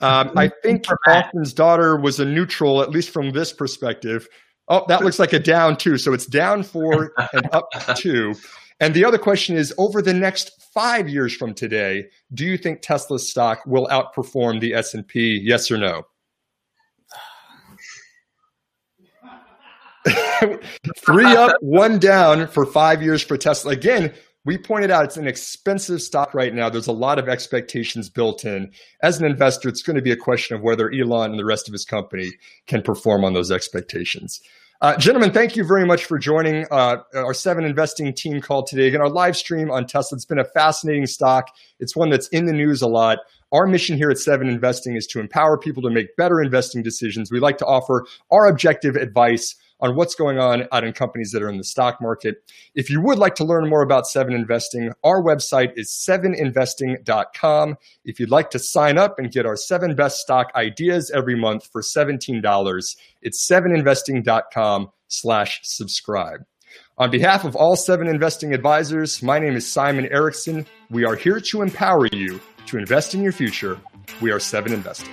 Um, 0.00 0.32
I 0.36 0.50
think 0.62 0.84
Austin's 1.06 1.52
daughter 1.52 1.96
was 1.96 2.18
a 2.18 2.24
neutral, 2.24 2.82
at 2.82 2.90
least 2.90 3.10
from 3.10 3.30
this 3.30 3.52
perspective. 3.52 4.28
Oh, 4.68 4.84
that 4.88 5.04
looks 5.04 5.18
like 5.18 5.32
a 5.32 5.38
down 5.38 5.76
two. 5.76 5.98
So 5.98 6.12
it's 6.12 6.26
down 6.26 6.62
four 6.62 7.12
and 7.32 7.48
up 7.52 7.68
two. 7.96 8.34
And 8.80 8.94
the 8.94 9.04
other 9.04 9.18
question 9.18 9.56
is 9.56 9.72
over 9.78 10.02
the 10.02 10.14
next 10.14 10.50
five 10.72 11.08
years 11.08 11.34
from 11.34 11.54
today, 11.54 12.06
do 12.32 12.44
you 12.44 12.58
think 12.58 12.82
Tesla's 12.82 13.28
stock 13.28 13.60
will 13.66 13.86
outperform 13.86 14.60
the 14.60 14.74
S&P? 14.74 15.40
Yes 15.42 15.70
or 15.70 15.78
no? 15.78 16.02
Three 20.98 21.24
up, 21.24 21.56
one 21.60 21.98
down 21.98 22.48
for 22.48 22.66
five 22.66 23.02
years 23.02 23.22
for 23.22 23.38
Tesla. 23.38 23.72
Again, 23.72 24.12
we 24.44 24.58
pointed 24.58 24.90
out 24.90 25.04
it's 25.04 25.16
an 25.16 25.26
expensive 25.26 26.02
stock 26.02 26.34
right 26.34 26.54
now. 26.54 26.68
There's 26.68 26.86
a 26.86 26.92
lot 26.92 27.18
of 27.18 27.28
expectations 27.28 28.10
built 28.10 28.44
in. 28.44 28.70
As 29.02 29.18
an 29.18 29.24
investor, 29.24 29.68
it's 29.68 29.82
going 29.82 29.96
to 29.96 30.02
be 30.02 30.12
a 30.12 30.16
question 30.16 30.54
of 30.54 30.62
whether 30.62 30.92
Elon 30.92 31.30
and 31.30 31.38
the 31.38 31.46
rest 31.46 31.66
of 31.68 31.72
his 31.72 31.86
company 31.86 32.32
can 32.66 32.82
perform 32.82 33.24
on 33.24 33.32
those 33.32 33.50
expectations. 33.50 34.40
Uh, 34.84 34.94
gentlemen, 34.98 35.32
thank 35.32 35.56
you 35.56 35.64
very 35.64 35.86
much 35.86 36.04
for 36.04 36.18
joining 36.18 36.66
uh, 36.70 36.98
our 37.14 37.32
seven 37.32 37.64
investing 37.64 38.12
team 38.12 38.38
call 38.38 38.62
today. 38.62 38.86
Again, 38.86 39.00
our 39.00 39.08
live 39.08 39.34
stream 39.34 39.70
on 39.70 39.86
Tesla. 39.86 40.16
It's 40.16 40.26
been 40.26 40.38
a 40.38 40.44
fascinating 40.44 41.06
stock. 41.06 41.48
It's 41.80 41.96
one 41.96 42.10
that's 42.10 42.28
in 42.28 42.44
the 42.44 42.52
news 42.52 42.82
a 42.82 42.86
lot. 42.86 43.20
Our 43.50 43.66
mission 43.66 43.96
here 43.96 44.10
at 44.10 44.18
Seven 44.18 44.46
Investing 44.46 44.94
is 44.94 45.06
to 45.06 45.20
empower 45.20 45.56
people 45.56 45.82
to 45.84 45.90
make 45.90 46.14
better 46.18 46.38
investing 46.38 46.82
decisions. 46.82 47.32
We 47.32 47.40
like 47.40 47.56
to 47.58 47.64
offer 47.64 48.04
our 48.30 48.46
objective 48.46 48.94
advice 48.94 49.56
on 49.84 49.94
what's 49.94 50.14
going 50.14 50.38
on 50.38 50.66
out 50.72 50.82
in 50.82 50.94
companies 50.94 51.30
that 51.32 51.42
are 51.42 51.48
in 51.50 51.58
the 51.58 51.64
stock 51.64 52.00
market. 52.00 52.36
If 52.74 52.88
you 52.88 53.02
would 53.02 53.18
like 53.18 53.34
to 53.34 53.44
learn 53.44 53.68
more 53.68 53.82
about 53.82 54.06
Seven 54.06 54.32
Investing, 54.32 54.90
our 55.04 55.22
website 55.22 55.72
is 55.76 55.90
seveninvesting.com. 56.08 57.76
If 58.06 58.18
you'd 58.18 58.30
like 58.30 58.48
to 58.50 58.58
sign 58.58 58.96
up 58.96 59.18
and 59.18 59.30
get 59.30 59.44
our 59.44 59.56
seven 59.56 59.94
best 59.94 60.20
stock 60.20 60.50
ideas 60.56 61.10
every 61.14 61.38
month 61.38 61.68
for 61.70 61.82
$17, 61.82 62.96
it's 63.20 63.46
seveninvesting.com 63.46 64.90
slash 65.08 65.60
subscribe. 65.64 66.40
On 66.96 67.10
behalf 67.10 67.44
of 67.44 67.54
all 67.54 67.76
seven 67.76 68.06
investing 68.06 68.54
advisors, 68.54 69.22
my 69.22 69.38
name 69.38 69.54
is 69.54 69.70
Simon 69.70 70.06
Erickson. 70.06 70.66
We 70.88 71.04
are 71.04 71.14
here 71.14 71.40
to 71.40 71.60
empower 71.60 72.06
you 72.06 72.40
to 72.66 72.78
invest 72.78 73.14
in 73.14 73.22
your 73.22 73.32
future. 73.32 73.78
We 74.22 74.30
are 74.30 74.40
Seven 74.40 74.72
Investing. 74.72 75.12